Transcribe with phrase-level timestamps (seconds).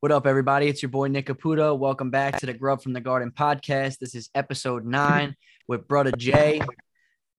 [0.00, 0.68] What up, everybody?
[0.68, 1.76] It's your boy Nick Caputo.
[1.76, 3.98] Welcome back to the Grub from the Garden podcast.
[3.98, 5.34] This is episode nine
[5.68, 6.60] with brother Jay.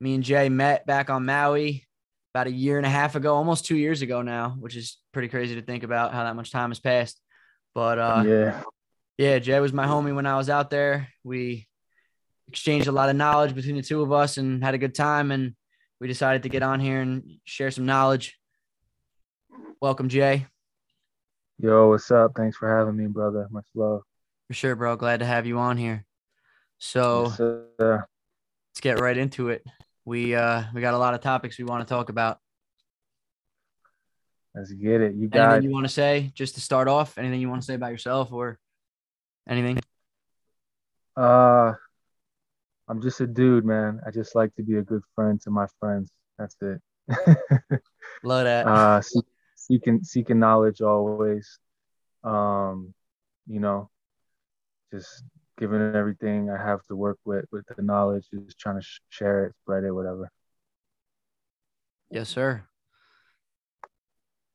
[0.01, 1.85] Me and Jay met back on Maui
[2.33, 5.27] about a year and a half ago, almost two years ago now, which is pretty
[5.27, 7.21] crazy to think about how that much time has passed.
[7.75, 8.63] But uh, yeah,
[9.19, 11.09] yeah, Jay was my homie when I was out there.
[11.23, 11.67] We
[12.47, 15.29] exchanged a lot of knowledge between the two of us and had a good time.
[15.29, 15.53] And
[16.01, 18.35] we decided to get on here and share some knowledge.
[19.79, 20.47] Welcome, Jay.
[21.59, 22.33] Yo, what's up?
[22.35, 23.47] Thanks for having me, brother.
[23.49, 24.03] Much love.
[24.47, 24.95] For sure, bro.
[24.95, 26.05] Glad to have you on here.
[26.77, 27.39] So Yes,
[27.79, 29.65] let's get right into it.
[30.05, 32.37] We uh we got a lot of topics we want to talk about.
[34.53, 35.15] Let's get it.
[35.15, 37.17] You got Anything you want to say just to start off?
[37.17, 38.59] Anything you want to say about yourself or
[39.49, 39.79] anything?
[41.15, 41.73] uh
[42.87, 43.99] I'm just a dude, man.
[44.05, 46.11] I just like to be a good friend to my friends.
[46.37, 46.81] That's it.
[48.23, 48.67] Love that.
[48.67, 49.25] uh seek,
[49.67, 51.59] seeking seeking knowledge always.
[52.23, 52.93] Um,
[53.47, 53.89] you know,
[54.91, 55.23] just
[55.57, 59.45] giving everything I have to work with with the knowledge, just trying to sh- share
[59.45, 60.31] it, spread it, whatever.
[62.09, 62.63] Yes, sir.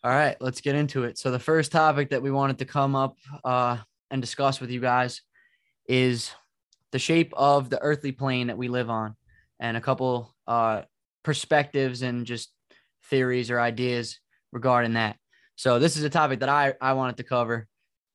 [0.05, 1.17] All right, let's get into it.
[1.17, 3.77] So the first topic that we wanted to come up uh,
[4.11, 5.23] and discuss with you guys
[5.87, 6.33] is
[6.91, 9.15] the shape of the earthly plane that we live on,
[9.61, 10.83] and a couple uh,
[11.23, 12.53] perspectives and just
[13.05, 14.19] theories or ideas
[14.53, 15.17] regarding that.
[15.57, 17.67] So this is a topic that I I wanted to cover,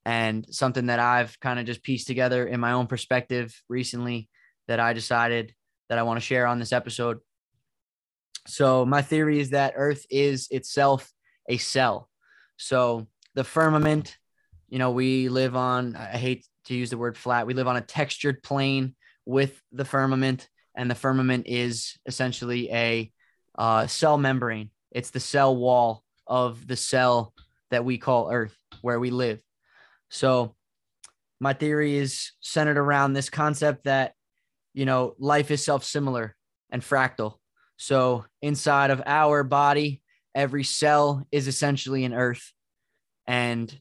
[0.05, 4.29] and something that I've kind of just pieced together in my own perspective recently
[4.67, 5.53] that I decided
[5.89, 7.19] that I want to share on this episode.
[8.47, 11.11] So my theory is that Earth is itself
[11.49, 12.09] a cell.
[12.57, 14.17] So the firmament,
[14.69, 17.77] you know, we live on, I hate to use the word flat, we live on
[17.77, 23.11] a textured plane with the firmament, and the firmament is essentially a
[23.57, 24.69] uh, cell membrane.
[24.91, 27.33] It's the cell wall of the cell
[27.71, 29.39] that we call Earth, where we live.
[30.09, 30.55] So
[31.39, 34.13] my theory is centered around this concept that,
[34.73, 36.35] you know, life is self similar
[36.69, 37.35] and fractal.
[37.77, 40.01] So inside of our body,
[40.33, 42.53] every cell is essentially an earth.
[43.27, 43.75] And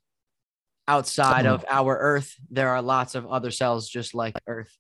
[0.89, 1.53] outside hmm.
[1.53, 4.75] of our earth, there are lots of other cells just like earth.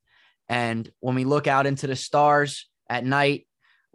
[0.48, 3.46] And when we look out into the stars at night,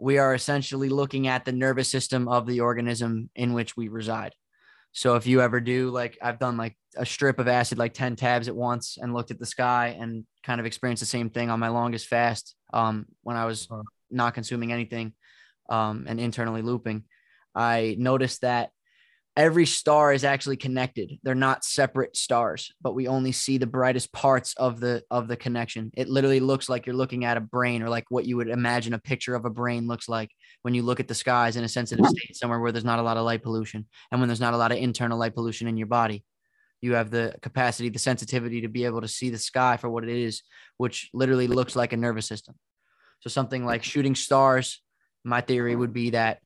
[0.02, 4.34] we are essentially looking at the nervous system of the organism in which we reside.
[4.90, 8.16] So if you ever do, like I've done like a strip of acid, like 10
[8.16, 11.50] tabs at once and looked at the sky and kind of experienced the same thing
[11.50, 13.68] on my longest fast um, when I was
[14.10, 15.12] not consuming anything
[15.70, 17.04] um, and internally looping.
[17.54, 18.70] I noticed that
[19.36, 21.18] every star is actually connected.
[21.22, 25.36] They're not separate stars, but we only see the brightest parts of the of the
[25.36, 25.90] connection.
[25.94, 28.94] It literally looks like you're looking at a brain or like what you would imagine
[28.94, 30.30] a picture of a brain looks like
[30.62, 32.10] when you look at the skies in a sensitive hmm.
[32.10, 34.58] state somewhere where there's not a lot of light pollution and when there's not a
[34.58, 36.24] lot of internal light pollution in your body.
[36.80, 40.02] You have the capacity, the sensitivity to be able to see the sky for what
[40.02, 40.42] it is,
[40.78, 42.56] which literally looks like a nervous system.
[43.20, 44.82] So something like shooting stars,
[45.22, 46.40] my theory would be that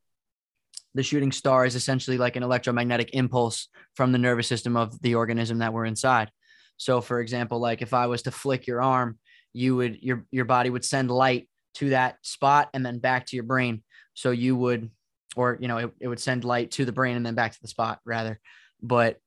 [0.96, 5.14] the shooting star is essentially like an electromagnetic impulse from the nervous system of the
[5.14, 6.30] organism that we're inside.
[6.78, 9.18] So for example, like if I was to flick your arm,
[9.52, 13.36] you would your your body would send light to that spot and then back to
[13.36, 13.82] your brain.
[14.14, 14.90] So you would
[15.36, 17.60] or you know, it, it would send light to the brain and then back to
[17.60, 18.40] the spot rather.
[18.82, 19.18] But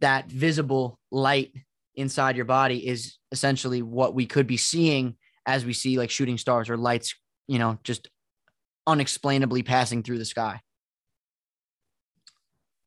[0.00, 1.52] that visible light
[1.94, 5.16] inside your body is essentially what we could be seeing
[5.46, 7.14] as we see like shooting stars or lights,
[7.46, 8.08] you know, just
[8.86, 10.60] unexplainably passing through the sky.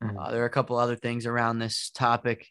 [0.03, 0.15] Mhm.
[0.17, 2.47] Uh, there are a couple other things around this topic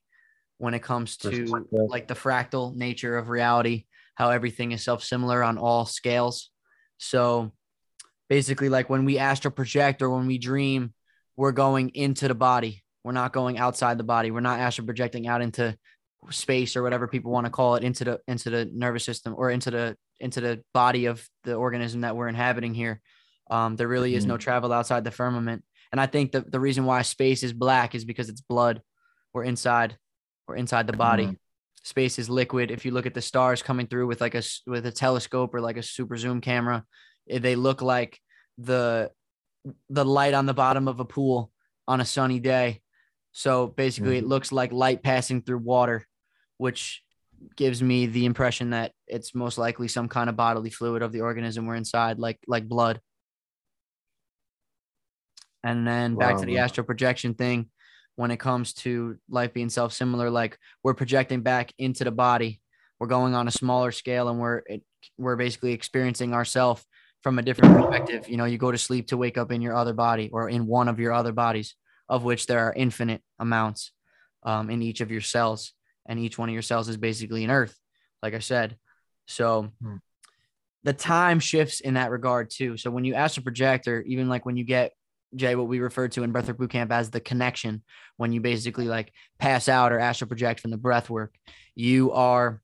[0.58, 1.86] when it comes to Perspective.
[1.88, 6.50] like the fractal nature of reality, how everything is self similar on all scales.
[6.98, 7.52] So
[8.28, 10.92] basically, like when we astral project or when we dream,
[11.36, 12.82] we're going into the body.
[13.04, 14.30] We're not going outside the body.
[14.30, 15.76] We're not astral projecting out into
[16.30, 19.50] space or whatever people want to call it into the into the nervous system or
[19.50, 23.00] into the into the body of the organism that we're inhabiting here.
[23.48, 25.62] Um, there really is no travel outside the firmament.
[25.92, 28.82] And I think that the reason why space is black is because it's blood.
[29.32, 29.96] We're inside,
[30.48, 31.26] we're inside the body.
[31.26, 31.38] Mhm.
[31.84, 32.70] Space is liquid.
[32.70, 35.60] If you look at the stars coming through with like a with a telescope or
[35.60, 36.84] like a super zoom camera,
[37.28, 38.18] eh, they look like
[38.58, 39.10] the
[39.90, 41.52] the light on the bottom of a pool
[41.86, 42.80] on a sunny day.
[43.32, 46.06] So basically, it looks like light passing through water,
[46.56, 47.02] which
[47.54, 51.20] gives me the impression that it's most likely some kind of bodily fluid of the
[51.20, 53.00] organism we're inside, like like blood.
[55.64, 57.70] And then back Wow, to the astral projection thing,
[58.16, 62.60] when it comes to life being self similar, like we're projecting back into the body,
[62.98, 64.82] we're going on a smaller scale, and we're it,
[65.18, 66.84] we're basically experiencing ourself
[67.22, 68.28] from a different perspective.
[68.28, 70.66] You know, you go to sleep to wake up in your other body or in
[70.66, 71.74] one of your other bodies,
[72.08, 73.92] of which there are infinite amounts.
[74.44, 75.72] um, in each of your cells,
[76.06, 77.76] and each one of your cells is basically an Earth,
[78.22, 78.76] like I said.
[79.26, 79.96] So Hmm.
[80.84, 82.76] the time shifts in that regard too.
[82.76, 84.92] So when you astral project, or even like when you get
[85.34, 87.82] Jay, what we refer to in breathwork boot camp as the connection,
[88.16, 91.34] when you basically like pass out or astral project from the breath work,
[91.74, 92.60] you are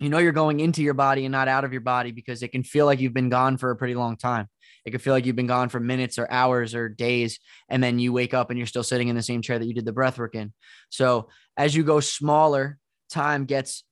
[0.00, 2.48] you know you're going into your body and not out of your body because it
[2.48, 4.48] can feel like you've been gone for a pretty long time.
[4.84, 7.38] It can feel like you've been gone for minutes or hours or days,
[7.68, 9.74] and then you wake up and you're still sitting in the same chair that you
[9.74, 10.52] did the breath work in.
[10.90, 12.78] So as you go smaller,
[13.10, 13.84] time gets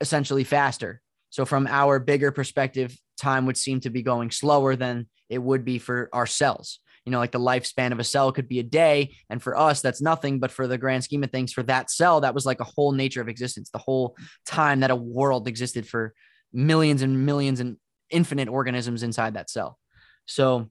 [0.00, 1.02] essentially faster.
[1.30, 5.64] So from our bigger perspective, time would seem to be going slower than it would
[5.64, 6.80] be for ourselves.
[7.04, 9.16] You know, like the lifespan of a cell could be a day.
[9.30, 10.38] And for us, that's nothing.
[10.38, 12.92] But for the grand scheme of things, for that cell, that was like a whole
[12.92, 14.16] nature of existence, the whole
[14.46, 16.14] time that a world existed for
[16.52, 17.78] millions and millions and
[18.10, 19.78] infinite organisms inside that cell.
[20.26, 20.70] So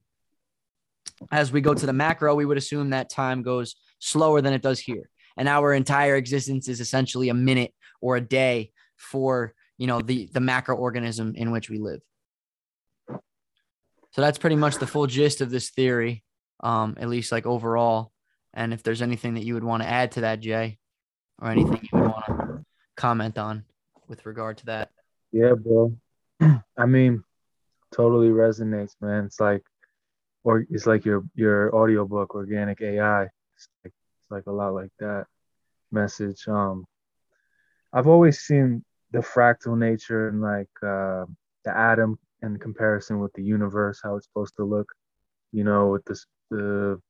[1.30, 4.62] as we go to the macro, we would assume that time goes slower than it
[4.62, 5.10] does here.
[5.36, 10.28] And our entire existence is essentially a minute or a day for, you know, the
[10.32, 12.00] the macroorganism in which we live.
[14.12, 16.24] So that's pretty much the full gist of this theory,
[16.60, 18.12] um, at least like overall.
[18.52, 20.78] And if there's anything that you would want to add to that, Jay,
[21.40, 22.64] or anything you would want to
[22.96, 23.64] comment on
[24.08, 24.90] with regard to that.
[25.32, 25.96] Yeah, bro.
[26.76, 27.22] I mean,
[27.92, 29.26] totally resonates, man.
[29.26, 29.62] It's like,
[30.42, 33.24] or it's like your your audiobook, organic AI.
[33.24, 35.26] It's like it's like a lot like that
[35.92, 36.48] message.
[36.48, 36.86] Um,
[37.92, 41.26] I've always seen the fractal nature and like uh,
[41.64, 44.90] the atom in comparison with the universe, how it's supposed to look.
[45.52, 47.00] You know, with the the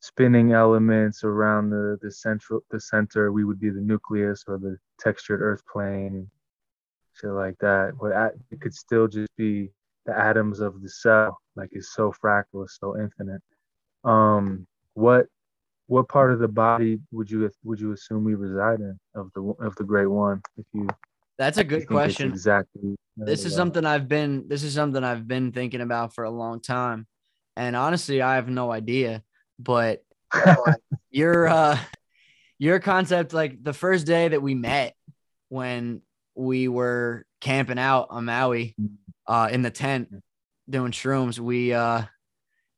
[0.00, 4.76] spinning elements around the the central the center, we would be the nucleus or the
[4.98, 6.30] textured earth plane,
[7.14, 7.92] shit like that.
[8.00, 9.70] But it could still just be
[10.06, 11.38] the atoms of the cell.
[11.56, 13.42] Like it's so fractal, it's so infinite.
[14.04, 15.26] Um, what
[15.88, 19.42] what part of the body would you would you assume we reside in of the
[19.60, 20.40] of the great one?
[20.56, 20.88] If you
[21.38, 22.30] That's a good question.
[22.30, 22.96] exactly.
[23.16, 26.60] This is something I've been this is something I've been thinking about for a long
[26.60, 27.06] time.
[27.56, 29.22] And honestly, I have no idea.
[29.58, 30.02] But
[31.10, 31.78] your uh
[32.58, 34.94] your concept, like the first day that we met
[35.48, 36.02] when
[36.34, 38.74] we were camping out on Maui
[39.26, 40.08] uh in the tent
[40.68, 42.02] doing shrooms, we uh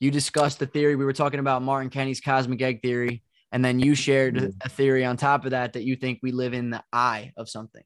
[0.00, 0.94] you discussed the theory.
[0.94, 5.04] We were talking about Martin Kenny's cosmic egg theory, and then you shared a theory
[5.04, 7.82] on top of that that you think we live in the eye of something.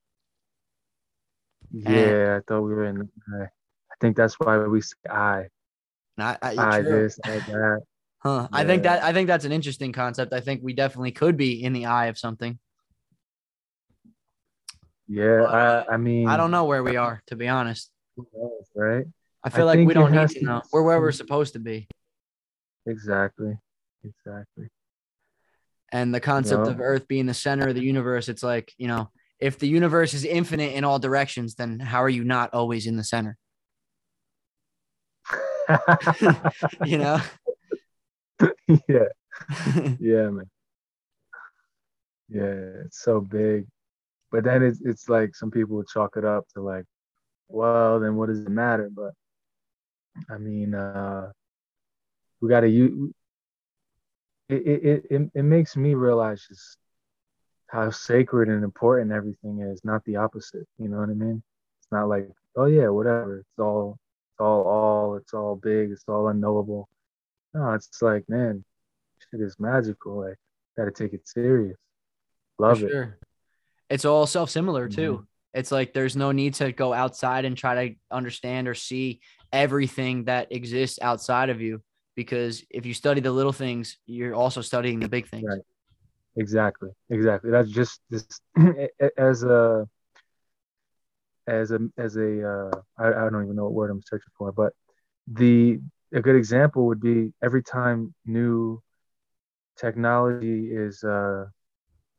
[1.72, 3.08] Yeah, I thought we were in.
[3.40, 3.46] I
[4.00, 5.46] think that's why we say I,
[6.19, 7.80] And I, I, I this, I that.
[8.19, 8.48] Huh.
[8.52, 10.32] I think that I think that's an interesting concept.
[10.32, 12.58] I think we definitely could be in the eye of something.
[15.08, 17.90] Yeah, I, I mean, I don't know where we are, to be honest.
[18.16, 19.04] knows, right?
[19.42, 20.62] I feel I like we don't need to know.
[20.72, 21.88] We're where we're supposed to be.
[22.86, 23.58] Exactly,
[24.04, 24.68] exactly.
[25.90, 26.72] And the concept Yeah.
[26.72, 29.10] of Earth being the center of the universe, it's like, you know,
[29.42, 32.96] if the universe is infinite in all directions, then how are you not always in
[32.96, 33.36] the center?
[36.84, 37.20] You know?
[38.88, 39.08] yeah,
[40.00, 40.50] yeah, man.
[42.28, 42.54] Yeah,
[42.84, 43.66] it's so big,
[44.30, 46.84] but then it's it's like some people would chalk it up to like,
[47.48, 48.90] well, then what does it matter?
[48.92, 49.12] But
[50.28, 51.30] I mean, uh,
[52.40, 53.12] we got to use.
[54.48, 56.76] It, it it it it makes me realize just
[57.73, 60.67] how sacred and important everything is, not the opposite.
[60.79, 61.43] You know what I mean?
[61.81, 63.38] It's not like, oh yeah, whatever.
[63.38, 63.99] It's all
[64.31, 65.91] it's all all it's all big.
[65.91, 66.88] It's all unknowable.
[67.55, 68.62] No, it's like, man,
[69.31, 70.21] shit is magical.
[70.21, 70.37] Like,
[70.76, 71.79] gotta take it serious.
[72.59, 72.91] Love For it.
[72.91, 73.19] sure.
[73.88, 75.21] It's all self similar too.
[75.23, 75.26] Mhm.
[75.55, 80.25] It's like there's no need to go outside and try to understand or see everything
[80.25, 81.83] that exists outside of you
[82.17, 85.45] because if you study the little things, you're also studying the big things.
[85.47, 85.61] Right.
[86.36, 86.90] Exactly.
[87.10, 87.50] Exactly.
[87.50, 88.32] That's just this
[89.18, 89.86] as a
[91.46, 94.52] as a as a uh, I, I don't even know what word I'm searching for,
[94.52, 94.72] but
[95.26, 95.78] the
[96.14, 98.82] a good example would be every time new
[99.78, 101.44] technology is uh,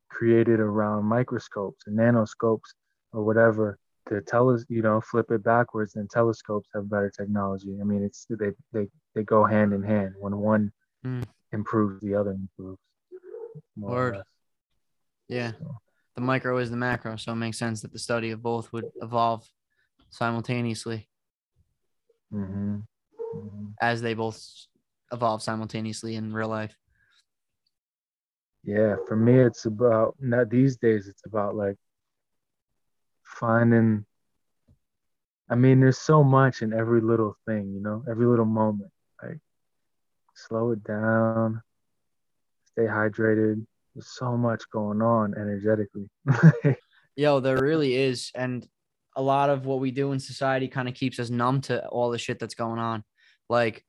[0.10, 2.74] created around microscopes and nanoscopes
[3.13, 3.77] or whatever
[4.10, 7.77] to tell us, you know, flip it backwards and telescopes have better technology.
[7.82, 10.13] I mean, it's they they they go hand in hand.
[10.20, 10.72] When one
[11.03, 11.24] Mm.
[11.51, 12.79] improves, the other improves.
[13.76, 14.24] More or Word.
[15.28, 15.54] Yeah.
[16.16, 17.16] The micro is the macro.
[17.16, 19.48] So it makes sense that the study of both would evolve
[20.10, 21.10] simultaneously
[22.32, 22.84] mhm,
[23.36, 23.74] mhm.
[23.82, 24.40] as they both
[25.12, 26.76] evolve simultaneously in real life.
[28.64, 31.08] Yeah, for me, it's about not these days.
[31.08, 31.78] It's about like
[33.24, 34.06] finding.
[35.50, 38.92] I mean, there's so much in every little thing, you know, every little moment.
[39.22, 39.40] Like,
[40.36, 41.62] slow it down,
[42.74, 43.65] stay hydrated,
[43.96, 46.10] there's so much going on energetically.
[47.15, 48.32] Yo, there really is.
[48.36, 48.68] And
[49.15, 52.10] a lot of what we do in society kind of keeps us numb to all
[52.10, 53.03] the shit that's going on.
[53.50, 53.86] Like,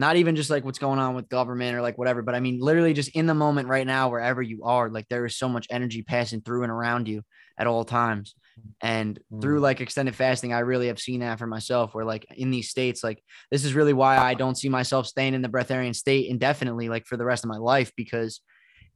[0.00, 2.60] not even just like what's going on with government or like whatever, but I mean,
[2.60, 5.66] literally just in the moment right now, wherever you are, like there is so much
[5.70, 7.22] energy passing through and around you
[7.58, 8.36] at all times.
[8.80, 9.62] And through Mm.
[9.62, 13.02] like extended fasting, I really have seen that for myself, where like in these states,
[13.02, 16.88] like this is really why I don't see myself staying in the breatharian state indefinitely,
[16.88, 18.40] like for the rest of my life, because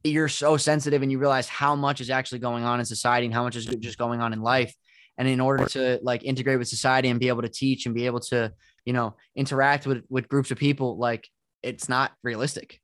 [0.03, 3.33] you're so sensitive and you realize how much is actually going on in society and
[3.33, 4.73] how much is just going on in life.
[5.17, 8.05] And in order to like integrate with society and be able to teach and be
[8.05, 8.51] able to,
[8.85, 11.27] you know, interact with with groups of people, like
[11.61, 12.79] it's not realistic.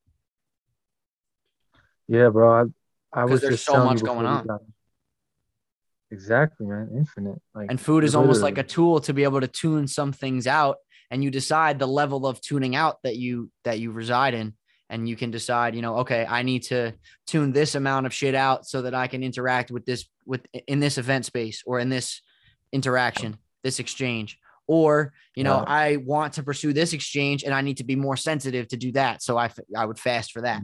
[2.07, 2.71] Yeah, bro.
[3.13, 4.47] I, I was there's just so much going on.
[4.47, 4.61] got-
[6.11, 6.89] Exactly, man.
[6.95, 7.41] Infinite.
[7.53, 10.47] Like And food is almost like a tool to be able to tune some things
[10.47, 10.77] out
[11.11, 14.53] and you decide the level of tuning out that you that you reside in
[14.89, 16.93] and you can decide, you know, okay, I need to
[17.27, 20.79] tune this amount of shit out so that I can interact with this with in
[20.79, 22.21] this event space or in this
[22.71, 24.39] interaction, this exchange.
[24.67, 25.63] Or, you know, Yeah.
[25.67, 28.91] I want to pursue this exchange and I need to be more sensitive to do
[28.93, 29.23] that.
[29.23, 30.61] So I f- I would fast for that.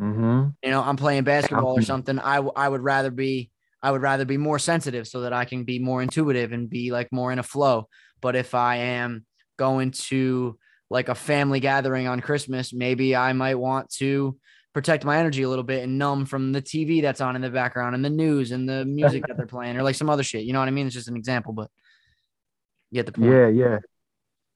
[0.00, 0.48] Mm-hmm.
[0.62, 3.50] you know, I'm playing basketball or something, I, I would rather be,
[3.82, 6.92] I would rather be more sensitive so that I can be more intuitive and be
[6.92, 7.88] like more in a flow.
[8.20, 9.24] But if I am
[9.56, 10.58] going to
[10.90, 14.36] like a family gathering on Christmas, maybe I might want to
[14.72, 17.50] protect my energy a little bit and numb from the TV that's on in the
[17.50, 20.44] background and the news and the music that they're playing or like some other shit.
[20.44, 20.86] You know what I mean?
[20.86, 21.70] It's just an example, but
[22.90, 23.30] you get the point.
[23.30, 23.78] Yeah, yeah.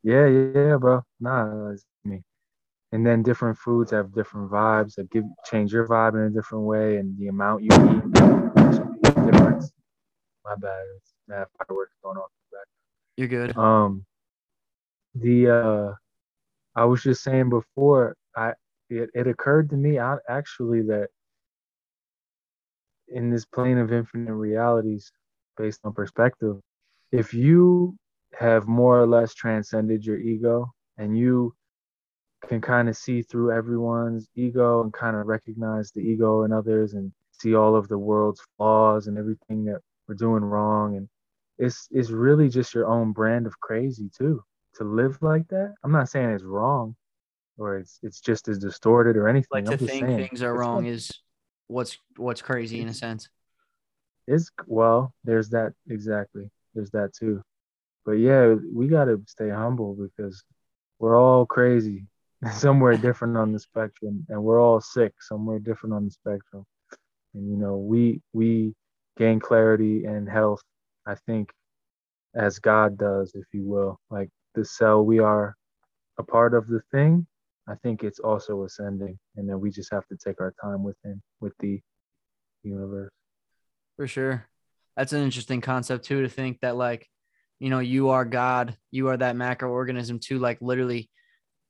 [0.02, 1.02] Yeah, yeah, bro.
[1.18, 2.22] Nah, that's me.
[2.92, 6.64] And then different foods have different vibes that give change your vibe in a different
[6.64, 8.43] way, and the amount you eat
[10.44, 10.84] My bad.
[10.96, 12.24] It's mad fireworks going on.
[12.52, 12.58] in
[13.16, 13.56] You're good.
[13.56, 14.04] Um,
[15.14, 15.92] the uh,
[16.74, 18.52] I was just saying before, I
[18.90, 21.08] it, it occurred to me out actually that
[23.08, 25.10] in this plane of infinite realities,
[25.56, 26.56] based on perspective,
[27.12, 27.96] if you
[28.38, 31.54] have more or less transcended your ego and you
[32.48, 36.94] can kind of see through everyone's ego and kind of recognize the ego in others
[36.94, 41.08] and see all of the world's flaws and everything that we're doing wrong and
[41.58, 44.42] it's it's really just your own brand of crazy too
[44.74, 46.94] to live like that i'm not saying it's wrong
[47.58, 50.54] or it's it's just as distorted or anything Like i'm to think saying things are
[50.54, 51.10] wrong like- is
[51.68, 53.28] what's, what's crazy in a sense.
[54.26, 56.50] It's well, there's that exactly.
[56.74, 57.42] There's that too.
[58.06, 60.42] But yeah, we gotta stay humble because
[60.98, 62.06] we're all crazy
[62.52, 66.64] somewhere different on the spectrum, and we're all sick somewhere different on the spectrum.
[67.34, 68.74] And you know, we we
[69.16, 70.62] gain clarity and health,
[71.06, 71.50] I think,
[72.34, 73.98] as God does, if you will.
[74.10, 75.54] Like the cell we are
[76.18, 77.26] a part of the thing,
[77.68, 80.96] I think it's also ascending, and then we just have to take our time with
[81.04, 81.80] him, with the
[82.62, 83.10] universe.
[83.96, 84.46] For sure.
[84.96, 87.08] That's an interesting concept too to think that like,
[87.58, 91.10] you know, you are God, you are that macroorganism too, like literally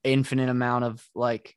[0.02, 1.56] infinite amount of like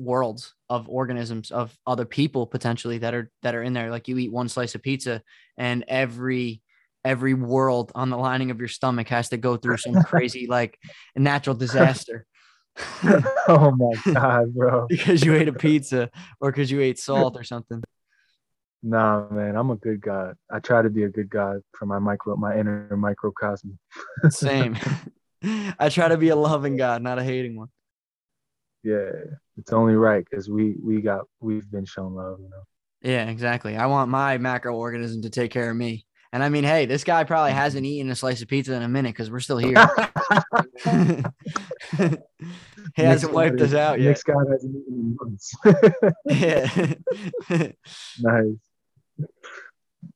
[0.00, 3.90] worlds of organisms of other people potentially that are that are in there.
[3.90, 5.22] Like you eat one slice of pizza
[5.56, 6.62] and every
[7.04, 10.78] every world on the lining of your stomach has to go through some crazy like
[11.14, 12.26] natural disaster.
[13.48, 14.86] oh my god, bro.
[14.88, 17.82] because you ate a pizza or because you ate salt or something.
[18.82, 20.36] Nah, man, I'm a good god.
[20.50, 23.78] I try to be a good god for my micro, my inner microcosm.
[24.30, 24.78] Same.
[25.78, 27.68] I try to be a loving God, not a hating one.
[28.82, 29.10] Yeah,
[29.58, 32.62] it's only right because we we got we've been shown love, you know.
[33.02, 33.76] Yeah, exactly.
[33.76, 36.06] I want my macroorganism to take care of me.
[36.32, 37.58] And I mean, hey, this guy probably mm-hmm.
[37.58, 39.74] hasn't eaten a slice of pizza in a minute because we're still here.
[42.94, 44.18] he hasn't wiped us out yet.
[44.18, 45.52] Scott hasn't eaten in months.
[46.26, 46.68] Yeah.
[48.20, 48.54] nice.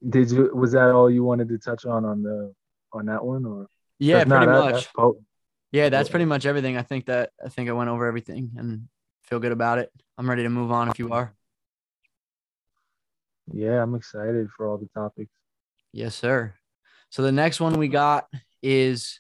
[0.09, 0.51] Did you?
[0.55, 2.55] Was that all you wanted to touch on on the
[2.93, 3.67] on that one, or
[3.99, 4.93] yeah, pretty that- much.
[4.95, 5.25] potent.
[5.75, 6.77] Yeah, that's pretty much everything.
[6.77, 8.87] I think that I think I went over everything and
[9.25, 9.91] feel good about it.
[10.17, 11.35] I'm ready to move on if you are.
[13.53, 15.33] Yeah, I'm excited for all the topics.
[15.93, 16.55] Yes, sir.
[17.11, 18.29] So the next one we got
[18.63, 19.19] is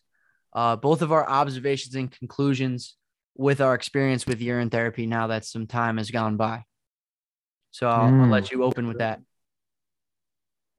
[0.52, 2.94] uh, both of our observations and conclusions
[3.36, 6.66] with our experience with urine therapy now that some time has gone by.
[7.72, 8.30] So I'll, I'll Mm.
[8.30, 9.20] let you open with that.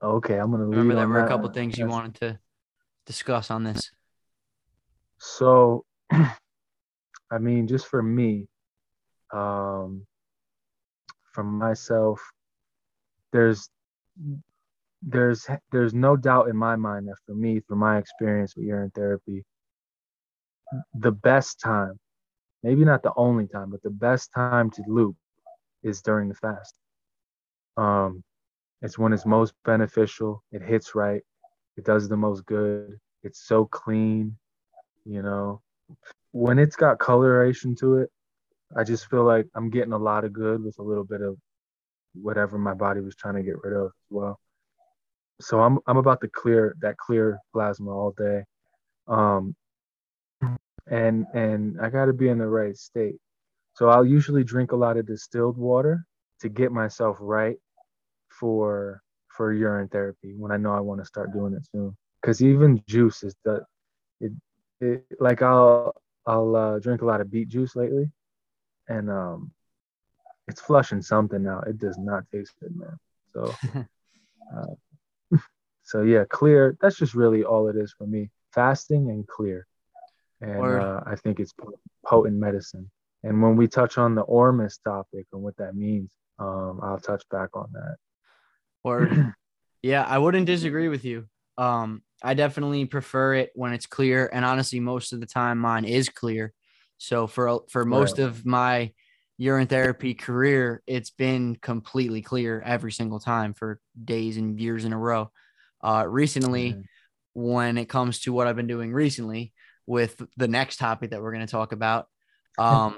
[0.01, 2.39] Okay, I'm gonna Remember there were a couple things you wanted to
[3.05, 3.91] discuss on this.
[5.25, 8.48] So, I mean, just for me,
[9.34, 10.05] um,
[11.34, 12.22] for myself,
[13.34, 13.67] there's
[15.01, 18.91] there's there's no doubt in my mind that for me, through my experience with urine
[18.91, 19.44] therapy,
[20.94, 22.00] the best time,
[22.63, 25.15] maybe not the only time, but the best time to loop
[25.84, 26.75] is during the fast.
[27.77, 28.24] Um,
[28.84, 30.44] it's when it's most beneficial.
[30.51, 31.24] It hits right.
[31.77, 33.00] It does the most good.
[33.24, 34.38] It's so clean,
[35.05, 35.62] you know.
[36.31, 38.09] When it's got coloration to it,
[38.75, 41.38] I just feel like I'm getting a lot of good with a little bit of
[42.13, 44.39] whatever my body was trying to get rid of as well.
[45.41, 48.43] So I'm I'm about to clear that clear plasma all day.
[49.07, 49.55] Um
[50.89, 53.15] and and I got to be in the right state.
[53.74, 56.05] So I'll usually drink a lot of distilled water
[56.41, 57.57] to get myself right
[58.29, 61.95] for for urine therapy when I know I want to start doing it soon.
[62.24, 63.65] Cuz even juice is the
[64.21, 64.31] it,
[64.82, 68.12] it like I'll I'll uh, drink a lot of beet juice lately
[68.88, 69.51] and um
[70.48, 71.67] it's flushing something out.
[71.67, 72.98] It does not taste good, man.
[73.34, 73.55] So
[74.55, 75.38] uh,
[75.84, 76.77] so yeah, clear.
[76.82, 78.29] That's just really all it is for me.
[78.53, 79.67] Fasting and clear
[80.41, 81.53] and uh, I think it's
[82.05, 82.89] potent medicine.
[83.24, 87.24] And when we touch on the Ormus topic and what that means, um, I'll touch
[87.29, 87.96] back on that.
[88.84, 89.34] Word.
[89.82, 91.27] yeah, I wouldn't disagree with you.
[91.58, 95.86] Um, I definitely prefer it when it's clear, and honestly, most of the time mine
[95.86, 96.53] is clear.
[96.98, 98.27] So for for most right.
[98.27, 98.93] of my
[99.38, 104.93] urine therapy career, it's been completely clear every single time for days and years in
[104.93, 105.31] a row.
[105.84, 106.81] Uh, recently, mm-hmm.
[107.34, 109.53] when it comes to what I've been doing recently,
[109.86, 112.07] with the next topic that we're going to talk about.
[112.57, 112.95] Um,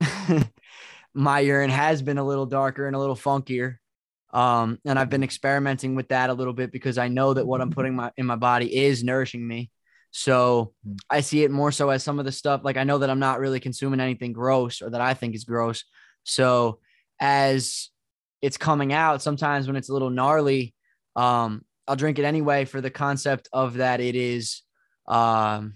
[1.14, 3.76] my urine has been a little darker and a little funkier.
[4.32, 7.60] Um, and I've been experimenting with that a little bit because I know that what
[7.60, 9.70] I'm putting my in my body is nourishing me.
[10.10, 10.72] So
[11.08, 13.18] I see it more so as some of the stuff like I know that I'm
[13.18, 15.84] not really consuming anything gross or that I think is gross.
[16.24, 16.80] So
[17.20, 17.90] as
[18.40, 20.74] it's coming out, sometimes when it's a little gnarly,
[21.16, 24.62] um, I'll drink it anyway for the concept of that it is
[25.08, 25.74] um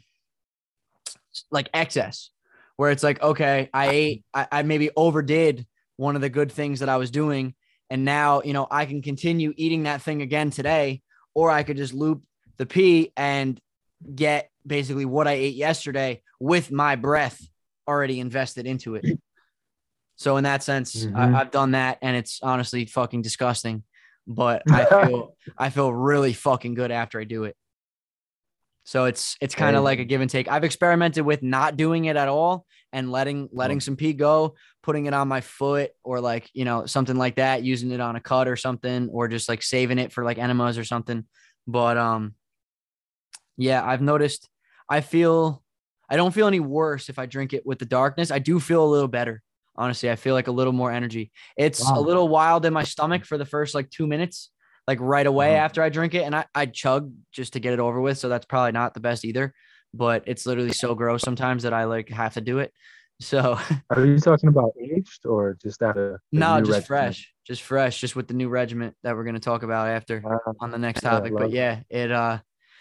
[1.50, 2.30] like excess
[2.76, 6.80] where it's like, okay, I ate, I, I maybe overdid one of the good things
[6.80, 7.54] that I was doing.
[7.90, 11.02] And now, you know, I can continue eating that thing again today,
[11.34, 12.22] or I could just loop
[12.56, 13.60] the pee and
[14.14, 17.40] get basically what I ate yesterday with my breath
[17.86, 19.04] already invested into it.
[20.16, 21.16] So in that sense, mm-hmm.
[21.16, 23.84] I, have done that, and it's honestly fucking disgusting.
[24.26, 27.56] But I feel I feel really fucking good after I do it.
[28.86, 30.46] So it's it's kind of like a give and take.
[30.48, 35.06] I've experimented with not doing it at all and letting letting some pee go, putting
[35.06, 38.20] it on my foot or like, you know, something like that, using it on a
[38.20, 41.24] cut or something or just like saving it for like enemas or something.
[41.66, 42.36] But um
[43.56, 44.48] yeah, I've noticed
[44.88, 45.64] I feel
[46.08, 48.30] I don't feel any worse if I drink it with the darkness.
[48.30, 49.42] I do feel a little better.
[49.74, 51.32] Honestly, I feel like a little more energy.
[51.56, 51.98] It's wow.
[51.98, 54.52] a little wild in my stomach for the first like 2 minutes
[54.86, 55.64] like right away mm-hmm.
[55.64, 56.22] after I drink it.
[56.22, 58.18] And I, I chug just to get it over with.
[58.18, 59.52] So that's probably not the best either.
[59.94, 62.72] But it's literally so gross sometimes that I like have to do it.
[63.20, 63.58] So
[63.90, 66.20] are you talking about aged or just after?
[66.32, 66.86] No, just regiment?
[66.86, 70.22] fresh, just fresh, just with the new regiment that we're going to talk about after
[70.24, 71.32] uh, on the next topic.
[71.32, 72.38] But yeah, it, uh,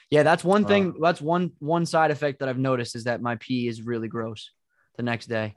[0.10, 0.96] yeah, that's one thing.
[1.02, 4.52] That's one, one side effect that I've noticed is that my pee is really gross
[4.98, 5.54] the next day.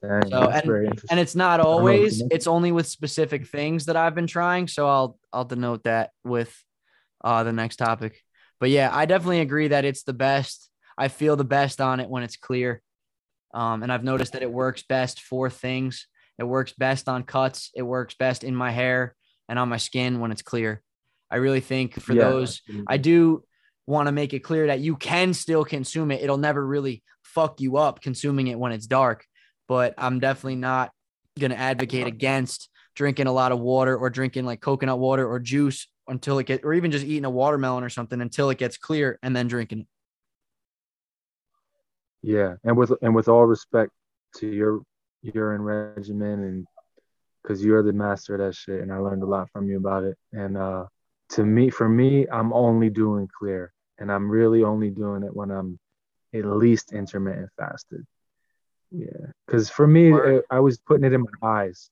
[0.00, 4.28] Dang, so and, and it's not always it's only with specific things that I've been
[4.28, 4.68] trying.
[4.68, 6.54] So I'll I'll denote that with
[7.24, 8.22] uh the next topic.
[8.60, 10.70] But yeah, I definitely agree that it's the best.
[10.96, 12.82] I feel the best on it when it's clear.
[13.54, 16.06] Um, and I've noticed that it works best for things.
[16.38, 17.70] It works best on cuts.
[17.74, 19.16] It works best in my hair
[19.48, 20.82] and on my skin when it's clear.
[21.30, 23.42] I really think for yeah, those, I do
[23.86, 26.22] want to make it clear that you can still consume it.
[26.22, 29.24] It'll never really fuck you up consuming it when it's dark
[29.68, 30.90] but I'm definitely not
[31.38, 35.38] going to advocate against drinking a lot of water or drinking like coconut water or
[35.38, 38.76] juice until it get or even just eating a watermelon or something until it gets
[38.76, 39.86] clear and then drinking it.
[42.22, 43.92] Yeah, and with and with all respect
[44.36, 44.82] to your
[45.22, 46.66] urine regimen and
[47.42, 50.02] because you're the master of that shit and I learned a lot from you about
[50.02, 50.16] it.
[50.32, 50.86] And uh
[51.30, 55.50] to me for me, I'm only doing clear and I'm really only doing it when
[55.50, 55.78] I'm
[56.34, 58.04] at least intermittent fasted.
[58.90, 61.90] Yeah, because for me, it, I was putting it in my eyes.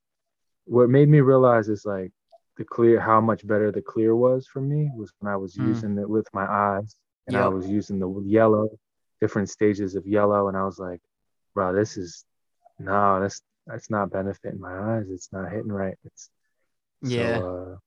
[0.65, 2.11] What made me realize is like
[2.57, 5.69] the clear, how much better the clear was for me was when I was mm.
[5.69, 7.45] using it with my eyes, and yep.
[7.45, 8.69] I was using the yellow,
[9.21, 11.01] different stages of yellow, and I was like,
[11.55, 12.25] bro, this is
[12.79, 15.07] no, that's that's not benefiting my eyes.
[15.11, 15.97] It's not hitting right.
[16.05, 16.31] It's
[17.03, 17.39] yeah.
[17.39, 17.79] So,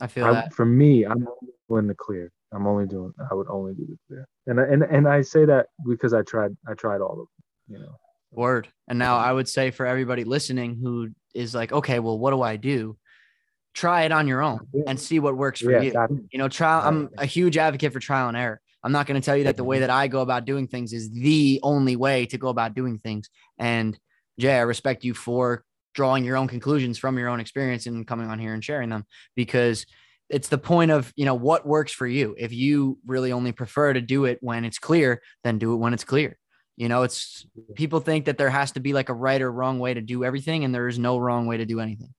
[0.00, 1.26] uh, I feel I, that for me, I'm
[1.68, 2.32] doing the clear.
[2.52, 3.12] I'm only doing.
[3.30, 6.56] I would only do the clear, and and and I say that because I tried.
[6.66, 7.28] I tried all of them.
[7.68, 7.96] You know.
[8.30, 8.68] Word.
[8.88, 12.42] And now I would say for everybody listening who is like, okay, well, what do
[12.42, 12.96] I do?
[13.74, 15.88] Try it on your own and see what works for yeah, you.
[15.88, 16.20] Exactly.
[16.32, 16.82] You know, trial.
[16.84, 18.60] I'm a huge advocate for trial and error.
[18.82, 20.92] I'm not going to tell you that the way that I go about doing things
[20.92, 23.28] is the only way to go about doing things.
[23.58, 23.98] And
[24.38, 25.64] Jay, I respect you for
[25.94, 29.04] drawing your own conclusions from your own experience and coming on here and sharing them
[29.34, 29.84] because
[30.30, 33.92] it's the point of you know what works for you if you really only prefer
[33.92, 36.38] to do it when it's clear then do it when it's clear
[36.78, 39.78] you know it's people think that there has to be like a right or wrong
[39.78, 42.14] way to do everything and there is no wrong way to do anything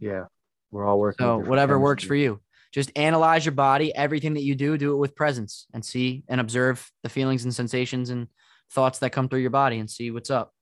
[0.00, 0.24] yeah
[0.70, 2.40] we're all working so whatever works for you
[2.72, 6.40] just analyze your body everything that you do do it with presence and see and
[6.40, 8.28] observe the feelings and sensations and
[8.70, 10.52] thoughts that come through your body and see what's up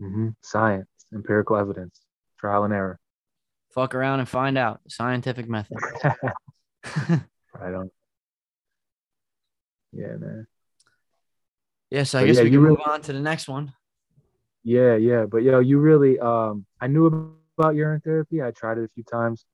[0.00, 0.28] mm-hmm.
[0.42, 2.00] science empirical evidence
[2.38, 3.00] trial and error
[3.72, 5.78] fuck around and find out scientific method.
[7.54, 7.90] right on.
[9.92, 10.46] Yeah, man.
[11.90, 13.72] Yeah, so I but guess yeah, we can really, move on to the next one.
[14.62, 15.26] Yeah, yeah.
[15.26, 18.42] But yo, you really um I knew about urine therapy.
[18.42, 19.44] I tried it a few times,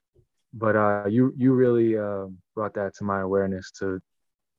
[0.52, 4.00] but uh you you really uh, brought that to my awareness to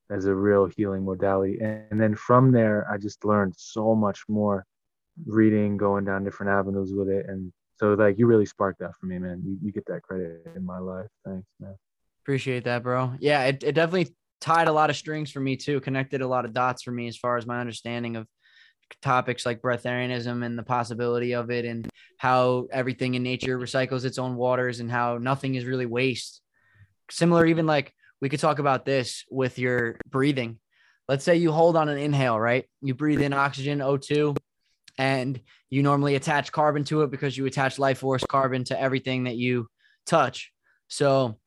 [0.10, 1.60] as a real healing modality.
[1.62, 4.66] And, and then from there I just learned so much more
[5.26, 9.06] reading, going down different avenues with it and so like you really sparked that for
[9.06, 9.42] me, man.
[9.46, 11.08] You, you get that credit in my life.
[11.24, 11.76] Thanks, man.
[12.24, 13.14] Appreciate that, bro.
[13.20, 16.46] Yeah, it, it definitely tied a lot of strings for me too, connected a lot
[16.46, 18.28] of dots for me as far as my understanding of
[19.02, 24.18] topics like breatharianism and the possibility of it and how everything in nature recycles its
[24.18, 26.42] own waters and how nothing is really waste.
[27.10, 30.60] Similar, even like we could talk about this with your breathing.
[31.08, 32.66] Let's say you hold on an inhale, right?
[32.82, 34.36] You breathe in oxygen, O2,
[34.98, 39.26] and you normally attach carbon to it because you attach life force carbon to everything
[39.26, 39.68] that you
[40.06, 40.52] touch.
[40.88, 41.38] So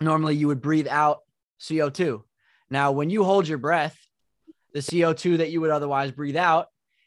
[0.00, 1.18] normally you would breathe out
[1.60, 2.22] CO2.
[2.70, 3.96] Now, when you hold your breath,
[4.74, 6.66] the CO2 that you would otherwise breathe out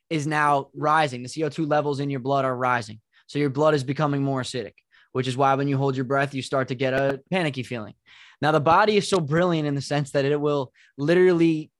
[0.10, 1.24] is now rising.
[1.24, 3.00] The CO2 levels in your blood are rising.
[3.28, 4.74] So your blood is becoming more acidic,
[5.14, 7.94] which is why when you hold your breath, you start to get a panicky feeling.
[8.42, 11.72] Now, the body is so brilliant in the sense that it will literally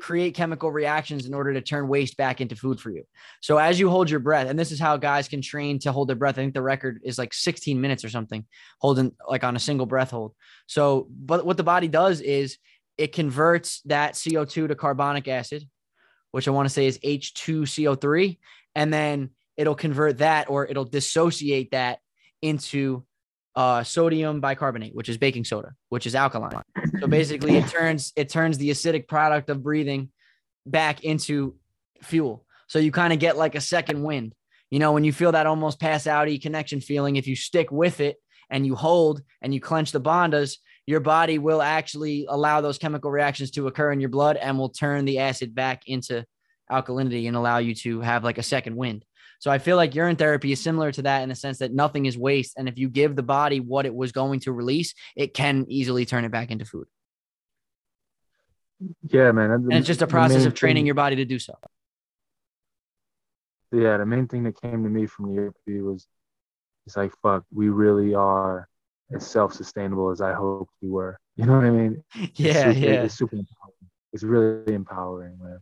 [0.00, 3.04] create chemical reactions in order to turn waste back into food for you.
[3.40, 6.08] So as you hold your breath, and this is how guys can train to hold
[6.08, 6.38] their breath.
[6.38, 8.44] I think the record is like 16 minutes or something,
[8.80, 10.34] holding like on a single breath hold.
[10.66, 12.58] So, but what the body does is
[12.98, 15.64] it converts that CO2 to carbonic acid,
[16.32, 18.38] which I want to say is H2CO3,
[18.74, 21.98] and then it'll convert that or it'll dissociate that
[22.42, 23.04] into
[23.56, 26.62] uh, sodium bicarbonate, which is baking soda, which is alkaline.
[27.00, 30.10] So basically, it turns it turns the acidic product of breathing
[30.66, 31.56] back into
[32.02, 32.44] fuel.
[32.68, 34.34] So you kind of get like a second wind.
[34.70, 38.00] You know, when you feel that almost pass outy connection feeling, if you stick with
[38.00, 38.16] it
[38.48, 43.10] and you hold and you clench the bandhas, your body will actually allow those chemical
[43.10, 46.24] reactions to occur in your blood and will turn the acid back into
[46.70, 49.04] alkalinity and allow you to have like a second wind.
[49.40, 52.04] So I feel like urine therapy is similar to that in the sense that nothing
[52.04, 52.54] is waste.
[52.58, 56.04] And if you give the body what it was going to release, it can easily
[56.04, 56.86] turn it back into food.
[59.08, 59.50] Yeah, man.
[59.50, 61.54] and it's just a process of training thing, your body to do so.
[63.72, 66.06] Yeah, the main thing that came to me from the UP was
[66.86, 68.68] it's like, fuck, we really are
[69.14, 71.18] as self sustainable as I hoped we were.
[71.36, 72.04] You know what I mean?
[72.34, 73.02] Yeah, it's super, yeah.
[73.02, 73.90] It's super empowering.
[74.12, 75.60] It's really empowering, man.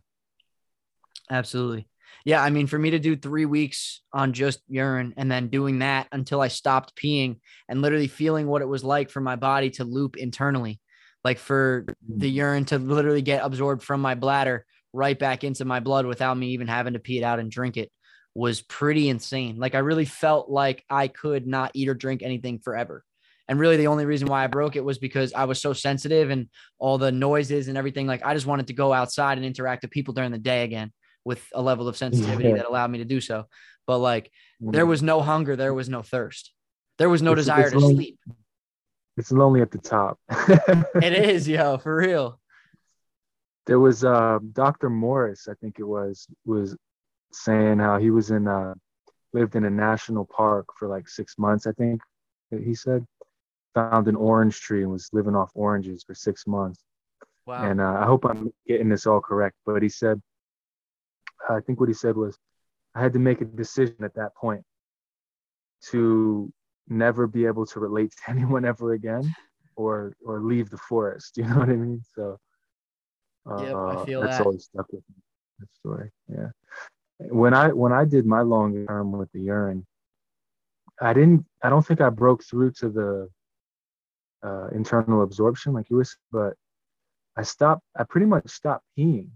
[1.29, 1.87] Absolutely
[2.25, 5.79] yeah, I mean, for me to do three weeks on just urine and then doing
[5.79, 9.69] that until I stopped peeing and literally feeling what it was like for my body
[9.71, 10.79] to loop internally,
[11.23, 12.35] like for the mm.
[12.35, 16.49] urine to literally get absorbed from my bladder right back into my blood without me
[16.49, 17.91] even having to pee it out and drink it
[18.35, 19.57] was pretty insane.
[19.57, 23.03] Like I really felt like I could not eat or drink anything forever.
[23.47, 26.29] And really, the only reason why I broke it was because I was so sensitive
[26.29, 28.05] and all the noises and everything.
[28.05, 30.91] Like, I just wanted to go outside and interact with people during the day again
[31.29, 32.55] with a level of sensitivity yeah.
[32.55, 33.45] that allowed me to do so.
[33.85, 36.51] But like there was no hunger, there was no thirst.
[36.97, 37.95] There was no it's, desire it's to lonely.
[37.95, 38.19] sleep.
[39.15, 40.19] It's lonely at the top.
[40.29, 42.39] it is, yo, for real.
[43.67, 44.89] There was uh Dr.
[44.89, 46.75] Morris, I think it was, was
[47.31, 48.73] saying how he was in uh
[49.31, 52.01] lived in a national park for like six months, I think
[52.49, 53.05] he said.
[53.75, 56.83] Found an orange tree and was living off oranges for six months.
[57.45, 57.69] Wow.
[57.69, 60.19] And uh, I hope I'm getting this all correct, but he said
[61.49, 62.37] I think what he said was,
[62.95, 64.63] I had to make a decision at that point
[65.91, 66.51] to
[66.87, 69.33] never be able to relate to anyone ever again,
[69.75, 71.33] or or leave the forest.
[71.37, 72.01] You know what I mean?
[72.15, 72.37] So,
[73.49, 74.45] uh, yep, I feel that's that.
[74.45, 75.21] always stuck with me.
[75.59, 76.49] That story, yeah.
[77.19, 79.85] When I when I did my long term with the urine,
[81.01, 81.45] I didn't.
[81.63, 83.29] I don't think I broke through to the
[84.43, 86.53] uh, internal absorption like you was, but
[87.37, 87.83] I stopped.
[87.97, 89.29] I pretty much stopped peeing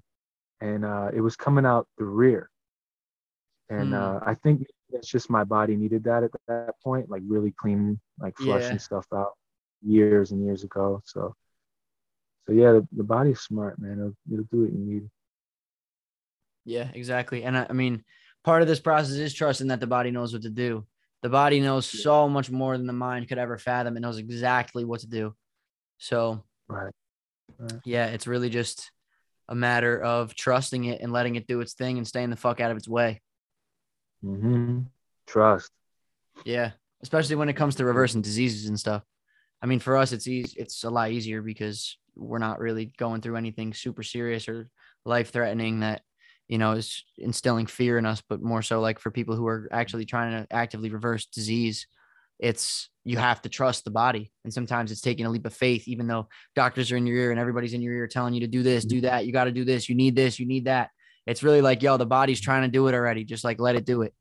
[0.64, 2.50] and uh, it was coming out the rear.
[3.70, 4.00] And mm.
[4.02, 8.00] uh, I think it's just my body needed that at that point, like really clean,
[8.18, 8.78] like flushing yeah.
[8.78, 9.34] stuff out
[9.82, 11.02] years and years ago.
[11.04, 11.36] So,
[12.48, 14.00] so yeah, the, the body's smart, man.
[14.00, 15.10] It'll, it'll do what you need.
[16.64, 17.44] Yeah, exactly.
[17.44, 18.06] And I, I mean,
[18.46, 20.86] part of this process is trusting that the body knows what to do.
[21.24, 23.98] The body knows so much more than the mind could ever fathom.
[23.98, 25.36] It knows exactly what to do.
[25.98, 26.94] So, Right.
[27.60, 27.82] right.
[27.84, 28.92] yeah, it's really just
[29.50, 32.60] a matter of trusting it and letting it do its thing and staying the fuck
[32.60, 33.22] out of its way.
[34.22, 34.82] hmm
[35.26, 35.72] Trust.
[36.46, 39.04] Yeah, especially when it comes to reversing diseases and stuff.
[39.62, 40.60] I mean, for us, it's easy.
[40.60, 44.70] It's a lot easier because we're not really going through anything super serious or
[45.06, 46.02] life threatening that
[46.48, 48.22] you know is instilling fear in us.
[48.28, 51.88] But more so, like for people who are actually trying to actively reverse disease,
[52.40, 55.88] it's you have to trust the body, and sometimes it's taking a leap of faith.
[55.88, 58.48] Even though doctors are in your ear and everybody's in your ear telling you to
[58.48, 59.06] do this, do mm-hmm.
[59.06, 60.90] that, you got to do this, you need this, you need that.
[61.26, 63.24] It's really like, yo, the body's trying to do it already.
[63.24, 64.14] Just like let it do it.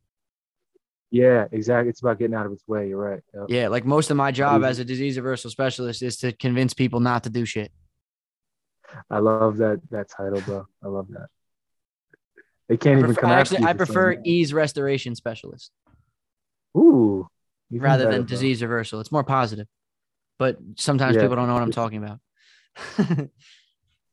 [1.11, 1.91] Yeah, exactly.
[1.91, 2.89] It's about getting out of its way.
[2.89, 3.21] You're right.
[3.35, 3.45] Yep.
[3.49, 7.01] Yeah, like most of my job as a disease reversal specialist is to convince people
[7.01, 7.71] not to do shit.
[9.11, 10.67] I love that that title, bro.
[10.83, 11.29] I love that.
[12.69, 15.71] They can't I even prefer, come I actually, you I prefer ease restoration specialist
[16.77, 17.29] Ooh.
[17.73, 19.01] Rather than disease reversal.
[19.01, 19.67] It's more positive,
[20.39, 21.23] but sometimes Yeah.
[21.23, 22.21] people don't know what I'm talking about.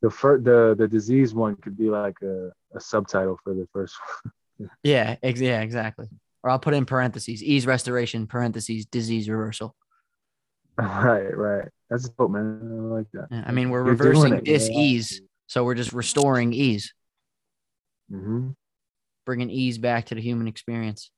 [0.02, 3.94] The first, the the disease one could be like a, a subtitle for the first
[4.58, 4.70] one.
[4.82, 6.06] yeah, ex- yeah, exactly.
[6.42, 9.76] Or I'll put in parentheses: ease restoration, parentheses, disease reversal.
[10.78, 11.68] right, right.
[11.90, 12.60] That's dope, man.
[12.62, 13.26] I like that.
[13.30, 16.94] Yeah, I mean, we're You're reversing dis-ease, so we're just restoring ease,
[18.10, 18.50] Mm-hmm.
[19.26, 21.10] bringing ease back to the human experience.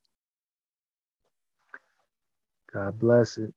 [2.72, 3.52] God bless it.